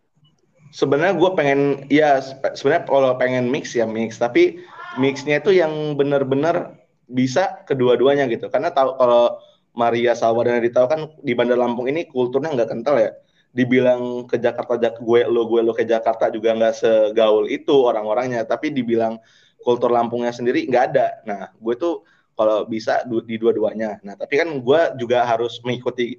Sebenarnya 0.71 1.19
gue 1.19 1.31
pengen, 1.35 1.61
ya 1.91 2.23
sebenarnya 2.55 2.87
kalau 2.87 3.11
pengen 3.19 3.51
mix 3.51 3.75
ya 3.75 3.83
mix, 3.83 4.15
tapi 4.15 4.63
mixnya 4.95 5.43
itu 5.43 5.51
yang 5.55 5.99
benar-benar 5.99 6.79
bisa 7.11 7.63
kedua-duanya 7.67 8.27
gitu. 8.31 8.47
Karena 8.47 8.71
tahu 8.71 8.95
kalau 8.95 9.35
Maria 9.75 10.15
Salwa 10.15 10.43
dan 10.47 10.63
tahu 10.63 10.87
kan 10.87 11.01
di 11.23 11.31
Bandar 11.35 11.59
Lampung 11.59 11.87
ini 11.91 12.07
kulturnya 12.07 12.55
nggak 12.55 12.69
kental 12.71 12.95
ya. 12.99 13.11
Dibilang 13.51 14.31
ke 14.31 14.39
Jakarta 14.39 14.79
gue 14.79 15.19
lo 15.27 15.43
gue 15.47 15.59
lo 15.59 15.75
ke 15.75 15.83
Jakarta 15.83 16.31
juga 16.31 16.55
nggak 16.55 16.73
segaul 16.75 17.51
itu 17.51 17.75
orang-orangnya. 17.83 18.47
Tapi 18.47 18.71
dibilang 18.71 19.19
kultur 19.63 19.91
Lampungnya 19.91 20.31
sendiri 20.31 20.67
nggak 20.71 20.83
ada. 20.95 21.07
Nah 21.27 21.41
gue 21.55 21.75
tuh 21.75 22.03
kalau 22.35 22.63
bisa 22.63 23.03
di 23.07 23.35
dua-duanya. 23.35 23.99
Nah 24.07 24.15
tapi 24.15 24.39
kan 24.39 24.47
gue 24.55 24.81
juga 24.99 25.27
harus 25.27 25.59
mengikuti 25.67 26.15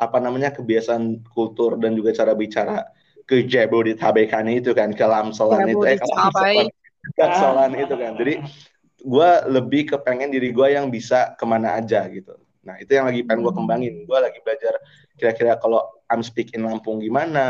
apa 0.00 0.16
namanya 0.16 0.56
kebiasaan 0.56 1.20
kultur 1.36 1.76
dan 1.76 1.92
juga 1.92 2.16
cara 2.16 2.32
bicara 2.32 2.88
ke 3.30 3.46
Jabodetabek 3.46 4.34
itu 4.50 4.74
kan 4.74 4.90
ke 4.90 5.06
Lamselan 5.06 5.70
itu 5.70 5.86
eh 5.86 5.94
ke 5.94 6.06
Lamselan 7.14 7.70
itu 7.78 7.94
kan. 7.94 8.18
Jadi 8.18 8.34
gue 9.00 9.30
lebih 9.46 9.94
ke 9.94 9.96
pengen 10.02 10.34
diri 10.34 10.50
gue 10.50 10.74
yang 10.74 10.90
bisa 10.90 11.38
ke 11.38 11.44
mana 11.46 11.78
aja 11.78 12.10
gitu. 12.10 12.34
Nah 12.66 12.74
itu 12.82 12.90
yang 12.90 13.06
lagi 13.06 13.22
pengen 13.22 13.46
gue 13.46 13.54
kembangin. 13.54 13.94
Gue 14.02 14.18
lagi 14.18 14.42
belajar 14.42 14.74
kira-kira 15.14 15.54
kalau 15.62 15.86
I'm 16.10 16.26
speak 16.26 16.58
in 16.58 16.66
Lampung 16.66 16.98
gimana 16.98 17.46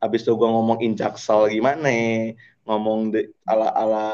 habis 0.00 0.24
itu 0.24 0.32
gue 0.32 0.48
ngomong 0.48 0.80
in 0.80 0.96
Jaksel 0.96 1.52
gimana 1.52 2.32
ngomong 2.64 3.12
de, 3.12 3.28
ala 3.44 3.68
ala 3.76 4.06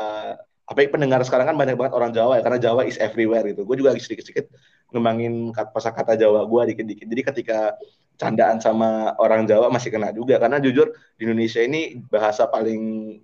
apa 0.64 0.78
yang 0.80 0.96
pendengar 0.96 1.20
sekarang 1.22 1.44
kan 1.52 1.56
banyak 1.60 1.76
banget 1.76 1.92
orang 1.92 2.10
Jawa 2.10 2.40
ya 2.40 2.42
karena 2.42 2.58
Jawa 2.58 2.82
is 2.88 2.98
everywhere 2.98 3.46
gitu. 3.46 3.62
Gue 3.62 3.78
juga 3.78 3.94
lagi 3.94 4.02
sedikit-sedikit 4.02 4.50
ngembangin 4.90 5.54
kata 5.54 6.18
Jawa 6.18 6.50
gue 6.50 6.62
dikit-dikit. 6.74 7.06
Jadi 7.06 7.22
ketika 7.22 7.78
candaan 8.14 8.62
sama 8.62 9.14
orang 9.18 9.46
Jawa 9.46 9.70
masih 9.70 9.90
kena 9.90 10.14
juga. 10.14 10.38
Karena 10.38 10.62
jujur 10.62 10.94
di 11.18 11.26
Indonesia 11.26 11.60
ini 11.62 11.98
bahasa 12.08 12.46
paling 12.46 13.16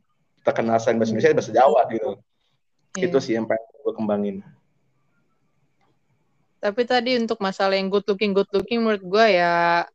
terkenal 0.43 0.80
selain 0.80 0.99
bahasa 0.99 1.12
Indonesia 1.14 1.36
bahasa 1.36 1.53
Jawa 1.55 1.80
gitu. 1.93 2.11
Yeah. 2.99 3.07
itu 3.07 3.18
sih 3.22 3.32
yang 3.38 3.47
pengen 3.47 3.70
gue 3.86 3.95
kembangin. 3.95 4.36
Tapi 6.61 6.82
tadi 6.84 7.16
untuk 7.16 7.38
masalah 7.38 7.78
yang 7.78 7.88
good 7.88 8.05
looking 8.05 8.34
good 8.34 8.51
looking 8.51 8.82
menurut 8.82 9.01
gue 9.01 9.26
ya 9.38 9.86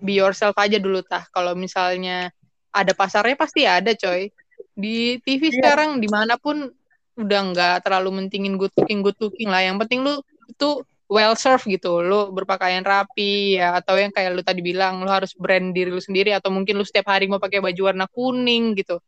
be 0.00 0.16
yourself 0.16 0.54
aja 0.56 0.78
dulu 0.78 1.02
tah. 1.02 1.26
Kalau 1.34 1.58
misalnya 1.58 2.30
ada 2.70 2.92
pasarnya 2.94 3.34
pasti 3.34 3.66
ada 3.66 3.90
coy. 3.92 4.30
Di 4.78 5.18
TV 5.26 5.50
yeah. 5.50 5.54
sekarang 5.58 5.98
di 5.98 6.06
mana 6.06 6.38
pun 6.38 6.70
udah 7.18 7.40
nggak 7.50 7.76
terlalu 7.82 8.22
mentingin 8.22 8.54
good 8.54 8.70
looking 8.78 9.02
good 9.02 9.18
looking 9.18 9.50
lah. 9.50 9.66
Yang 9.66 9.82
penting 9.84 10.00
lu 10.06 10.14
itu 10.46 10.70
well 11.08 11.34
served 11.34 11.66
gitu. 11.66 12.04
Lu 12.04 12.30
berpakaian 12.30 12.84
rapi 12.84 13.58
ya 13.58 13.80
atau 13.80 13.96
yang 13.96 14.12
kayak 14.12 14.30
lu 14.36 14.42
tadi 14.44 14.60
bilang 14.60 15.02
lu 15.02 15.10
harus 15.10 15.32
brand 15.34 15.72
diri 15.72 15.88
lu 15.90 15.98
sendiri 15.98 16.36
atau 16.36 16.52
mungkin 16.52 16.76
lu 16.76 16.84
setiap 16.84 17.10
hari 17.10 17.26
mau 17.26 17.40
pakai 17.40 17.64
baju 17.64 17.80
warna 17.80 18.06
kuning 18.06 18.76
gitu. 18.76 19.00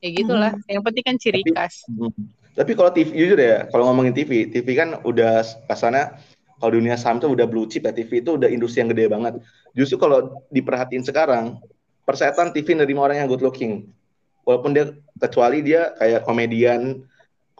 Ya 0.00 0.08
gitulah. 0.16 0.56
Hmm. 0.56 0.64
yang 0.70 0.82
penting 0.86 1.04
kan 1.04 1.16
ciri 1.20 1.44
tapi, 1.44 1.52
khas. 1.52 1.84
hmm. 1.84 2.12
tapi 2.56 2.72
kalau 2.72 2.88
TV 2.88 3.12
jujur 3.12 3.36
ya 3.36 3.68
kalau 3.68 3.92
ngomongin 3.92 4.16
TV 4.16 4.48
TV 4.48 4.72
kan 4.72 4.96
udah 5.04 5.44
kasana 5.68 6.16
kalau 6.56 6.72
dunia 6.72 6.96
saham 6.96 7.20
tuh 7.20 7.36
udah 7.36 7.44
blue 7.44 7.68
chip 7.68 7.84
ya 7.84 7.92
TV 7.92 8.24
itu 8.24 8.40
udah 8.40 8.48
industri 8.48 8.80
yang 8.80 8.90
gede 8.92 9.12
banget. 9.12 9.34
Justru 9.76 10.00
kalau 10.00 10.40
diperhatiin 10.48 11.04
sekarang 11.04 11.60
persetan 12.08 12.52
TV 12.54 12.72
nerima 12.72 13.04
orang 13.04 13.24
yang 13.24 13.28
good 13.28 13.44
looking. 13.44 13.92
Walaupun 14.48 14.72
dia 14.72 14.96
kecuali 15.20 15.60
dia 15.60 15.92
kayak 16.00 16.24
komedian 16.24 17.04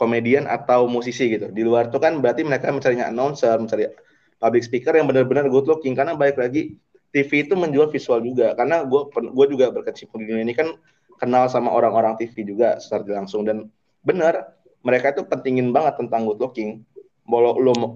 komedian 0.01 0.49
atau 0.49 0.89
musisi 0.89 1.29
gitu. 1.29 1.53
Di 1.53 1.61
luar 1.61 1.93
itu 1.93 2.01
kan 2.01 2.25
berarti 2.25 2.41
mereka 2.41 2.73
mencarinya 2.73 3.13
announcer, 3.13 3.53
mencari 3.61 3.93
public 4.41 4.65
speaker 4.65 4.97
yang 4.97 5.05
benar-benar 5.05 5.45
good 5.53 5.69
looking. 5.69 5.93
Karena 5.93 6.17
baik 6.17 6.41
lagi 6.41 6.81
TV 7.13 7.45
itu 7.45 7.53
menjual 7.53 7.93
visual 7.93 8.25
juga. 8.25 8.57
Karena 8.57 8.81
gue 8.89 9.13
gue 9.13 9.47
juga 9.53 9.69
berkecimpung 9.69 10.25
di 10.25 10.33
dunia 10.33 10.49
ini 10.49 10.57
kan 10.57 10.73
kenal 11.21 11.53
sama 11.53 11.69
orang-orang 11.69 12.17
TV 12.17 12.49
juga 12.49 12.81
secara 12.81 13.21
langsung. 13.21 13.45
Dan 13.45 13.69
benar 14.01 14.57
mereka 14.81 15.13
itu 15.13 15.29
pentingin 15.29 15.69
banget 15.77 16.01
tentang 16.01 16.25
good 16.25 16.41
looking. 16.41 16.81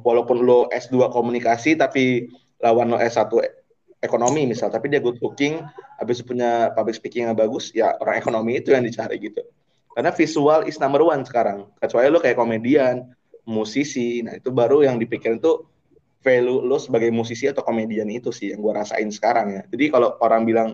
Walaupun 0.05 0.45
lo 0.45 0.69
S2 0.69 1.09
komunikasi 1.09 1.81
tapi 1.81 2.29
lawan 2.61 2.93
lo 2.93 3.01
S1 3.01 3.33
ekonomi 4.05 4.45
misal 4.45 4.69
tapi 4.69 4.93
dia 4.93 5.01
good 5.01 5.17
looking 5.25 5.65
habis 5.97 6.21
punya 6.21 6.71
public 6.77 6.95
speaking 6.95 7.25
yang 7.25 7.35
bagus 7.35 7.73
ya 7.73 7.97
orang 7.99 8.21
ekonomi 8.21 8.61
itu 8.61 8.77
yang 8.77 8.85
dicari 8.85 9.17
gitu 9.17 9.41
karena 9.95 10.11
visual 10.11 10.67
is 10.67 10.77
number 10.83 11.07
one 11.07 11.23
sekarang. 11.23 11.71
Kecuali 11.79 12.11
lo 12.11 12.19
kayak 12.19 12.35
komedian, 12.35 13.15
musisi, 13.47 14.21
nah 14.27 14.35
itu 14.35 14.51
baru 14.51 14.83
yang 14.83 14.99
dipikirin 14.99 15.39
tuh 15.39 15.71
value 16.25 16.65
lo 16.65 16.81
sebagai 16.81 17.13
musisi 17.13 17.47
atau 17.47 17.63
komedian 17.63 18.09
itu 18.09 18.33
sih 18.33 18.51
yang 18.51 18.65
gue 18.65 18.73
rasain 18.75 19.07
sekarang 19.13 19.55
ya. 19.55 19.63
Jadi 19.71 19.85
kalau 19.93 20.19
orang 20.19 20.43
bilang 20.49 20.69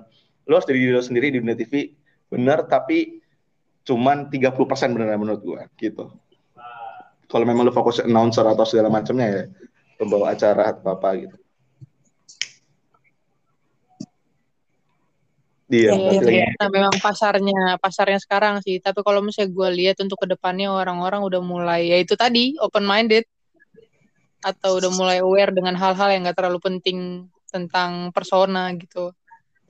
lo 0.49 0.53
harus 0.57 0.65
diri 0.65 0.89
lo 0.89 1.05
sendiri 1.05 1.35
di 1.35 1.43
dunia 1.43 1.59
TV, 1.59 1.93
bener 2.31 2.65
tapi 2.65 3.21
cuman 3.85 4.33
30% 4.33 4.97
benar 4.97 5.19
menurut 5.19 5.43
gue 5.43 5.63
gitu. 5.77 6.09
Kalau 7.31 7.45
memang 7.47 7.69
lo 7.69 7.75
fokus 7.75 8.03
announcer 8.03 8.43
atau 8.43 8.67
segala 8.67 8.91
macamnya 8.91 9.27
ya, 9.27 9.43
pembawa 9.99 10.35
acara 10.35 10.75
atau 10.75 10.97
apa 10.97 11.09
gitu. 11.19 11.37
Iya, 15.71 15.95
iya, 15.95 16.21
iya. 16.27 16.47
Nah, 16.59 16.67
memang 16.67 16.99
pasarnya 16.99 17.79
pasarnya 17.79 18.19
sekarang 18.19 18.59
sih. 18.59 18.83
Tapi 18.83 19.07
kalau 19.07 19.23
misalnya 19.23 19.55
gue 19.55 19.69
lihat 19.79 20.03
untuk 20.03 20.19
ke 20.19 20.27
depannya 20.27 20.67
orang-orang 20.67 21.23
udah 21.23 21.39
mulai 21.39 21.95
ya 21.95 21.97
itu 22.03 22.19
tadi 22.19 22.59
open 22.59 22.83
minded 22.83 23.23
atau 24.43 24.83
udah 24.83 24.91
mulai 24.99 25.23
aware 25.23 25.55
dengan 25.55 25.79
hal-hal 25.79 26.11
yang 26.11 26.27
gak 26.27 26.43
terlalu 26.43 26.59
penting 26.59 27.31
tentang 27.47 28.11
persona 28.11 28.75
gitu. 28.75 29.15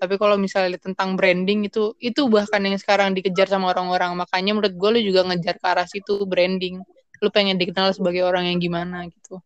Tapi 0.01 0.17
kalau 0.17 0.41
misalnya 0.41 0.81
tentang 0.81 1.21
branding 1.21 1.69
itu 1.69 1.93
itu 2.01 2.25
bahkan 2.33 2.65
yang 2.65 2.81
sekarang 2.81 3.13
dikejar 3.13 3.53
sama 3.53 3.69
orang-orang. 3.77 4.17
Makanya 4.17 4.57
menurut 4.57 4.73
gue 4.73 4.91
lu 4.97 5.01
juga 5.13 5.29
ngejar 5.29 5.61
ke 5.61 5.67
arah 5.69 5.85
situ 5.85 6.25
branding. 6.25 6.81
Lu 7.21 7.29
pengen 7.29 7.61
dikenal 7.61 7.93
sebagai 7.93 8.25
orang 8.25 8.49
yang 8.49 8.57
gimana 8.57 9.05
gitu. 9.13 9.37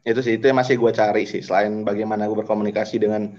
Itu 0.00 0.24
sih 0.24 0.40
itu 0.40 0.48
yang 0.48 0.56
masih 0.56 0.80
gue 0.80 0.92
cari 0.96 1.28
sih. 1.28 1.44
Selain 1.44 1.84
bagaimana 1.84 2.24
gue 2.24 2.36
berkomunikasi 2.40 2.96
dengan 2.96 3.36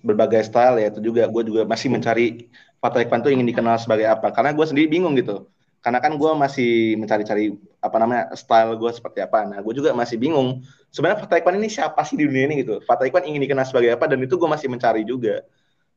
berbagai 0.00 0.42
style 0.48 0.80
ya 0.80 0.88
itu 0.88 1.00
juga 1.00 1.28
gue 1.28 1.42
juga 1.46 1.62
masih 1.68 1.92
mencari 1.92 2.48
Fatah 2.80 3.04
Iqbal 3.04 3.20
tuh 3.20 3.32
ingin 3.36 3.44
dikenal 3.44 3.76
sebagai 3.76 4.08
apa. 4.08 4.32
Karena 4.32 4.56
gue 4.56 4.64
sendiri 4.64 4.88
bingung 4.88 5.12
gitu. 5.20 5.46
Karena 5.80 6.00
kan 6.00 6.16
gue 6.16 6.32
masih 6.36 6.96
mencari-cari 6.96 7.56
apa 7.80 7.96
namanya 8.00 8.32
style 8.36 8.76
gue 8.76 8.90
seperti 8.92 9.20
apa. 9.20 9.44
Nah 9.44 9.60
gue 9.60 9.72
juga 9.76 9.92
masih 9.92 10.16
bingung 10.16 10.64
sebenarnya 10.88 11.24
Fatah 11.24 11.36
Iqbal 11.40 11.60
ini 11.60 11.68
siapa 11.68 12.00
sih 12.08 12.16
di 12.16 12.24
dunia 12.24 12.48
ini 12.48 12.64
gitu? 12.64 12.80
Fatah 12.84 13.04
Iqbal 13.04 13.28
ingin 13.28 13.44
dikenal 13.44 13.68
sebagai 13.68 13.92
apa? 13.92 14.08
Dan 14.08 14.24
itu 14.24 14.40
gue 14.40 14.48
masih 14.48 14.68
mencari 14.72 15.04
juga. 15.04 15.44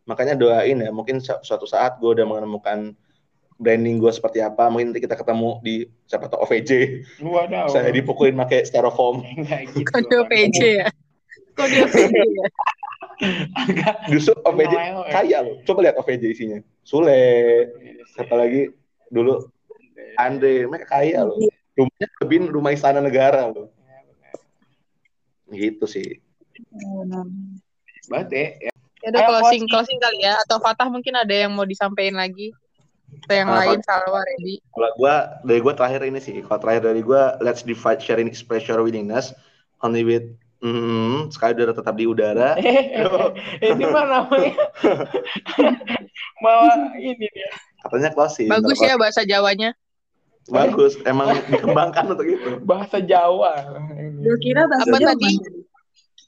Makanya 0.03 0.35
doain 0.35 0.75
ya 0.75 0.91
mungkin 0.91 1.23
suatu 1.23 1.63
saat 1.63 1.95
gue 2.03 2.11
udah 2.11 2.27
menemukan 2.27 2.91
branding 3.55 3.95
gue 4.01 4.11
seperti 4.11 4.43
apa 4.43 4.67
mungkin 4.67 4.91
nanti 4.91 4.99
kita 4.99 5.15
ketemu 5.15 5.61
di 5.61 5.87
siapa 6.09 6.25
tahu 6.25 6.41
OVJ 6.43 6.71
Waduh. 7.21 7.69
saya 7.71 7.95
dipukulin 7.95 8.35
pakai 8.35 8.67
styrofoam. 8.67 9.23
Gitu, 9.71 9.87
kode 9.87 10.15
OVJ 10.27 10.59
ya. 10.83 10.87
Kode 11.57 11.85
OVJ 11.85 12.11
ya 12.19 12.47
Justru 14.09 14.33
OVJ 14.43 14.73
kaya 15.09 15.37
loh. 15.43 15.55
Coba 15.67 15.79
lihat 15.87 15.95
OVJ 15.99 16.23
isinya. 16.31 16.59
Sule, 16.83 17.19
siapa 18.13 18.33
lagi 18.35 18.69
dulu 19.13 19.47
Andre, 20.17 20.69
mereka 20.69 20.99
kaya 20.99 21.25
loh. 21.25 21.37
Rumahnya 21.73 22.07
lebih 22.21 22.37
rumah 22.53 22.71
istana 22.73 23.01
negara 23.01 23.49
loh. 23.49 23.73
Gitu 25.49 25.85
sih. 25.85 26.21
Berarti 28.09 28.35
ya. 28.35 28.73
Ya 29.03 29.11
udah 29.11 29.21
closing 29.27 29.67
closing 29.67 29.99
kali 29.99 30.23
ya 30.23 30.39
atau 30.47 30.63
Fatah 30.63 30.87
mungkin 30.87 31.11
ada 31.19 31.35
yang 31.35 31.51
mau 31.51 31.67
disampaikan 31.67 32.23
lagi 32.23 32.55
atau 33.27 33.35
yang 33.35 33.51
lain 33.51 33.83
Salwa 33.83 34.23
ready. 34.23 34.63
Kalau 34.71 34.89
gua 34.95 35.43
dari 35.43 35.59
gua 35.59 35.73
terakhir 35.75 36.07
ini 36.07 36.23
sih, 36.23 36.39
kalau 36.39 36.63
terakhir 36.63 36.87
dari 36.87 37.03
gua 37.03 37.35
let's 37.43 37.67
divide 37.67 37.99
sharing 37.99 38.31
expression 38.31 38.79
willingness 38.79 39.35
only 39.83 40.07
with 40.07 40.23
Hmm, 40.63 41.27
sekali 41.27 41.59
udah 41.59 41.75
tetap 41.75 41.91
di 41.99 42.07
udara. 42.07 42.55
ini 43.67 43.83
mah 43.83 44.05
namanya 44.07 44.55
mau 46.43 46.63
ini 46.95 47.27
dia. 47.27 47.51
Katanya 47.83 48.15
closing. 48.15 48.47
Bagus 48.47 48.79
ya 48.79 48.95
bahasa 48.95 49.27
Jawanya. 49.27 49.75
Bagus, 50.47 50.95
emang 51.03 51.35
dikembangkan 51.51 52.15
untuk 52.15 52.27
itu. 52.27 52.63
Bahasa 52.63 53.03
Jawa. 53.03 53.75
Gue 54.23 54.39
kira 54.39 54.63
bahasa 54.71 54.87
apa 54.87 54.97
Jawa. 55.03 55.09
tadi? 55.11 55.31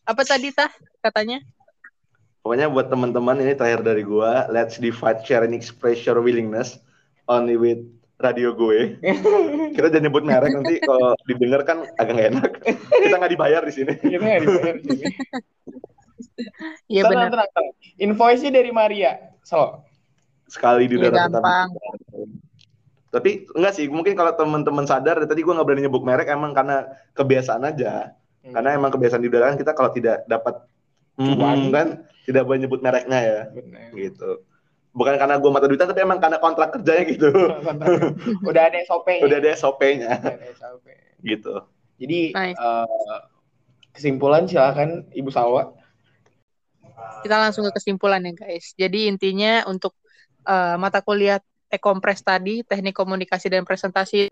Apa 0.03 0.21
tadi 0.27 0.47
tah 0.51 0.71
katanya? 0.99 1.39
Pokoknya 2.43 2.67
buat 2.67 2.91
teman-teman 2.91 3.39
ini 3.39 3.55
terakhir 3.55 3.87
dari 3.87 4.03
gua, 4.03 4.51
let's 4.51 4.77
divide 4.77 5.23
sharing 5.23 5.55
expression 5.55 6.19
willingness 6.19 6.77
only 7.25 7.55
with 7.55 7.81
radio 8.25 8.49
gue. 8.57 8.97
Kita 9.77 9.87
jangan 9.93 10.03
nyebut 10.09 10.23
merek 10.25 10.51
nanti 10.57 10.81
kalau 10.81 11.13
didengar 11.29 11.61
kan 11.61 11.85
agak 12.01 12.13
gak 12.17 12.27
enak. 12.33 12.51
Kita 12.89 13.15
nggak 13.21 13.33
dibayar 13.37 13.61
di 13.61 13.73
sini. 13.73 13.93
Kita 14.01 14.21
nggak 14.21 14.43
dibayar 14.43 14.75
di 14.81 14.85
sini. 14.89 15.05
Iya 16.89 17.01
benar. 17.07 17.29
Tenang, 17.31 17.49
tenang. 17.53 17.67
Invoice-nya 18.01 18.51
dari 18.51 18.71
Maria. 18.73 19.31
So. 19.45 19.85
Sekali 20.49 20.89
di 20.89 20.97
ya, 20.97 21.09
gampang. 21.09 21.69
Tapi 23.09 23.47
enggak 23.55 23.73
sih, 23.79 23.87
mungkin 23.87 24.13
kalau 24.19 24.35
teman-teman 24.35 24.83
sadar 24.83 25.23
tadi 25.23 25.39
gue 25.39 25.53
nggak 25.55 25.65
berani 25.65 25.87
nyebut 25.87 26.03
merek 26.03 26.27
emang 26.33 26.51
karena 26.51 26.89
kebiasaan 27.15 27.63
aja. 27.63 28.11
Hmm. 28.43 28.53
Karena 28.53 28.75
emang 28.75 28.91
kebiasaan 28.91 29.23
di 29.23 29.29
udara 29.31 29.53
kan 29.53 29.57
kita 29.57 29.71
kalau 29.71 29.89
tidak 29.95 30.27
dapat 30.27 30.59
hmm, 31.17 31.71
kan 31.71 32.03
tidak 32.27 32.43
boleh 32.43 32.59
nyebut 32.65 32.81
mereknya 32.83 33.19
ya. 33.21 33.39
Bener. 33.53 33.89
Gitu 33.95 34.43
bukan 34.95 35.19
karena 35.19 35.35
gue 35.35 35.51
mata 35.51 35.67
duitan 35.67 35.91
tapi 35.91 36.07
emang 36.07 36.23
karena 36.23 36.39
kontrak 36.39 36.71
kerjanya 36.79 37.03
gitu. 37.11 37.29
Udah 38.49 38.63
ada 38.71 38.79
SOP-nya 38.87 39.21
udah 39.27 39.37
ada 39.43 39.51
SOP-nya 39.53 40.09
SOP. 40.55 40.87
gitu. 41.19 41.55
Jadi 41.99 42.31
nice. 42.31 42.57
uh, 42.57 43.19
kesimpulan 43.91 44.47
silakan 44.47 45.03
Ibu 45.11 45.29
Salwa. 45.35 45.75
Kita 47.27 47.35
langsung 47.35 47.67
ke 47.67 47.75
kesimpulan 47.75 48.23
ya 48.23 48.31
guys. 48.31 48.71
Jadi 48.79 49.11
intinya 49.11 49.67
untuk 49.67 49.99
uh, 50.47 50.79
mata 50.79 51.03
kuliah 51.03 51.43
e-kompres 51.67 52.23
tadi 52.23 52.63
teknik 52.63 52.95
komunikasi 52.95 53.51
dan 53.51 53.67
presentasi 53.67 54.31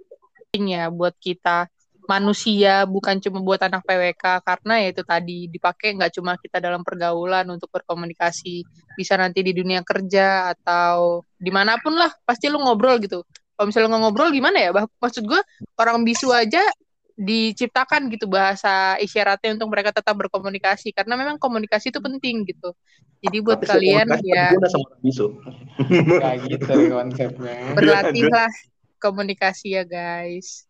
ya 0.55 0.87
buat 0.87 1.17
kita 1.17 1.67
manusia 2.07 2.83
bukan 2.83 3.19
cuma 3.23 3.39
buat 3.39 3.61
anak 3.63 3.87
PWK 3.87 4.43
karena 4.43 4.73
ya 4.83 4.87
itu 4.91 5.03
tadi 5.03 5.37
dipakai 5.47 5.95
nggak 5.95 6.11
cuma 6.19 6.35
kita 6.35 6.59
dalam 6.59 6.83
pergaulan 6.83 7.47
untuk 7.47 7.71
berkomunikasi 7.71 8.63
bisa 8.99 9.15
nanti 9.15 9.39
di 9.39 9.55
dunia 9.55 9.81
kerja 9.81 10.51
atau 10.51 11.23
di 11.39 11.51
mana 11.51 11.79
pun 11.79 11.95
lah 11.95 12.11
pasti 12.27 12.51
lu 12.51 12.59
ngobrol 12.59 12.99
gitu 12.99 13.23
kalau 13.55 13.65
misalnya 13.71 13.95
nggak 13.95 14.03
ngobrol 14.03 14.29
gimana 14.35 14.57
ya 14.59 14.69
bah 14.75 14.85
maksud 14.99 15.23
gue 15.23 15.41
orang 15.79 16.03
bisu 16.03 16.31
aja 16.33 16.61
diciptakan 17.13 18.09
gitu 18.09 18.25
bahasa 18.25 18.97
isyaratnya 18.97 19.53
untuk 19.53 19.69
mereka 19.69 19.93
tetap 19.93 20.17
berkomunikasi 20.17 20.89
karena 20.97 21.13
memang 21.13 21.37
komunikasi 21.37 21.93
itu 21.93 22.01
penting 22.01 22.41
gitu 22.49 22.73
jadi 23.23 23.37
buat 23.39 23.63
Tapi 23.63 23.69
kalian 23.69 24.07
ya 24.19 24.51
berguna 24.51 24.67
sama 24.67 24.85
orang 24.91 25.01
bisu. 25.05 25.25
Kayak 26.19 26.37
gitu 26.51 26.73
konsepnya. 26.91 27.55
berlatihlah 27.71 28.51
komunikasi 28.99 29.79
ya 29.79 29.83
guys 29.87 30.67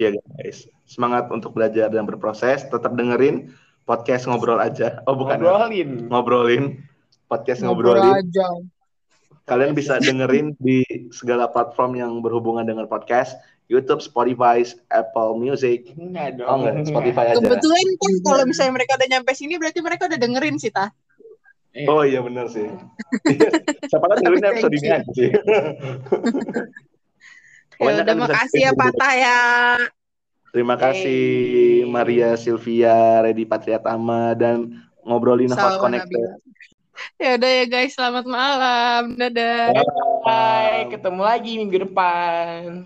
Iya 0.00 0.18
guys, 0.18 0.66
semangat 0.88 1.30
untuk 1.30 1.54
belajar 1.54 1.86
dan 1.92 2.04
berproses. 2.08 2.66
Tetap 2.66 2.92
dengerin 2.98 3.54
podcast 3.86 4.26
ngobrol 4.26 4.58
aja. 4.58 5.02
Oh 5.06 5.14
bukan, 5.14 5.38
Ngobrolin. 5.42 5.90
ngobrolin 6.10 6.64
podcast 7.30 7.62
ngobrol 7.62 7.98
ngobrolin. 7.98 8.14
aja 8.26 8.48
Kalian 9.42 9.74
bisa 9.74 9.98
dengerin 9.98 10.54
di 10.62 10.86
segala 11.10 11.50
platform 11.50 11.98
yang 11.98 12.12
berhubungan 12.22 12.62
dengan 12.62 12.86
podcast, 12.86 13.34
YouTube, 13.66 13.98
Spotify, 13.98 14.62
Apple 14.94 15.34
Music. 15.34 15.90
Enggak 15.98 16.38
dong. 16.38 16.46
Oh 16.46 16.56
enggak, 16.62 16.86
Spotify 16.86 17.34
aja. 17.34 17.42
kebetulan 17.42 17.86
kan 17.98 18.12
kalau 18.22 18.44
misalnya 18.46 18.72
mereka 18.78 18.94
udah 18.94 19.08
nyampe 19.10 19.32
sini 19.34 19.58
berarti 19.58 19.80
mereka 19.82 20.06
udah 20.06 20.18
dengerin 20.18 20.56
sih 20.62 20.70
tah 20.70 20.94
Oh 21.88 22.04
iya 22.04 22.20
benar 22.20 22.52
sih. 22.52 22.68
Siapa 23.90 24.04
tahu 24.04 24.16
dengerin 24.20 24.44
episode 24.44 24.74
ini 24.76 24.88
aja 24.92 25.10
sih. 25.16 25.30
ya 27.82 27.90
Pokoknya 27.90 28.02
udah 28.02 28.06
kan 28.06 28.16
bisa 28.16 28.26
makasih 28.30 28.60
ya 28.62 28.70
stay 28.70 28.78
patah 28.78 29.12
ya 29.18 29.40
Terima 30.52 30.76
kasih 30.76 31.24
Maria 31.88 32.36
Sylvia, 32.36 33.24
Redi 33.24 33.48
Patriatama 33.48 34.36
dan 34.36 34.84
ngobrolin 35.00 35.48
Salma 35.48 35.80
connected. 35.80 36.28
Ya 37.16 37.40
udah 37.40 37.50
ya 37.56 37.64
guys. 37.64 37.96
Selamat 37.96 38.28
malam. 38.28 39.16
Dadah. 39.16 39.72
Bye. 40.20 40.92
Ketemu 40.92 41.22
lagi 41.24 41.52
minggu 41.56 41.88
depan. 41.88 42.84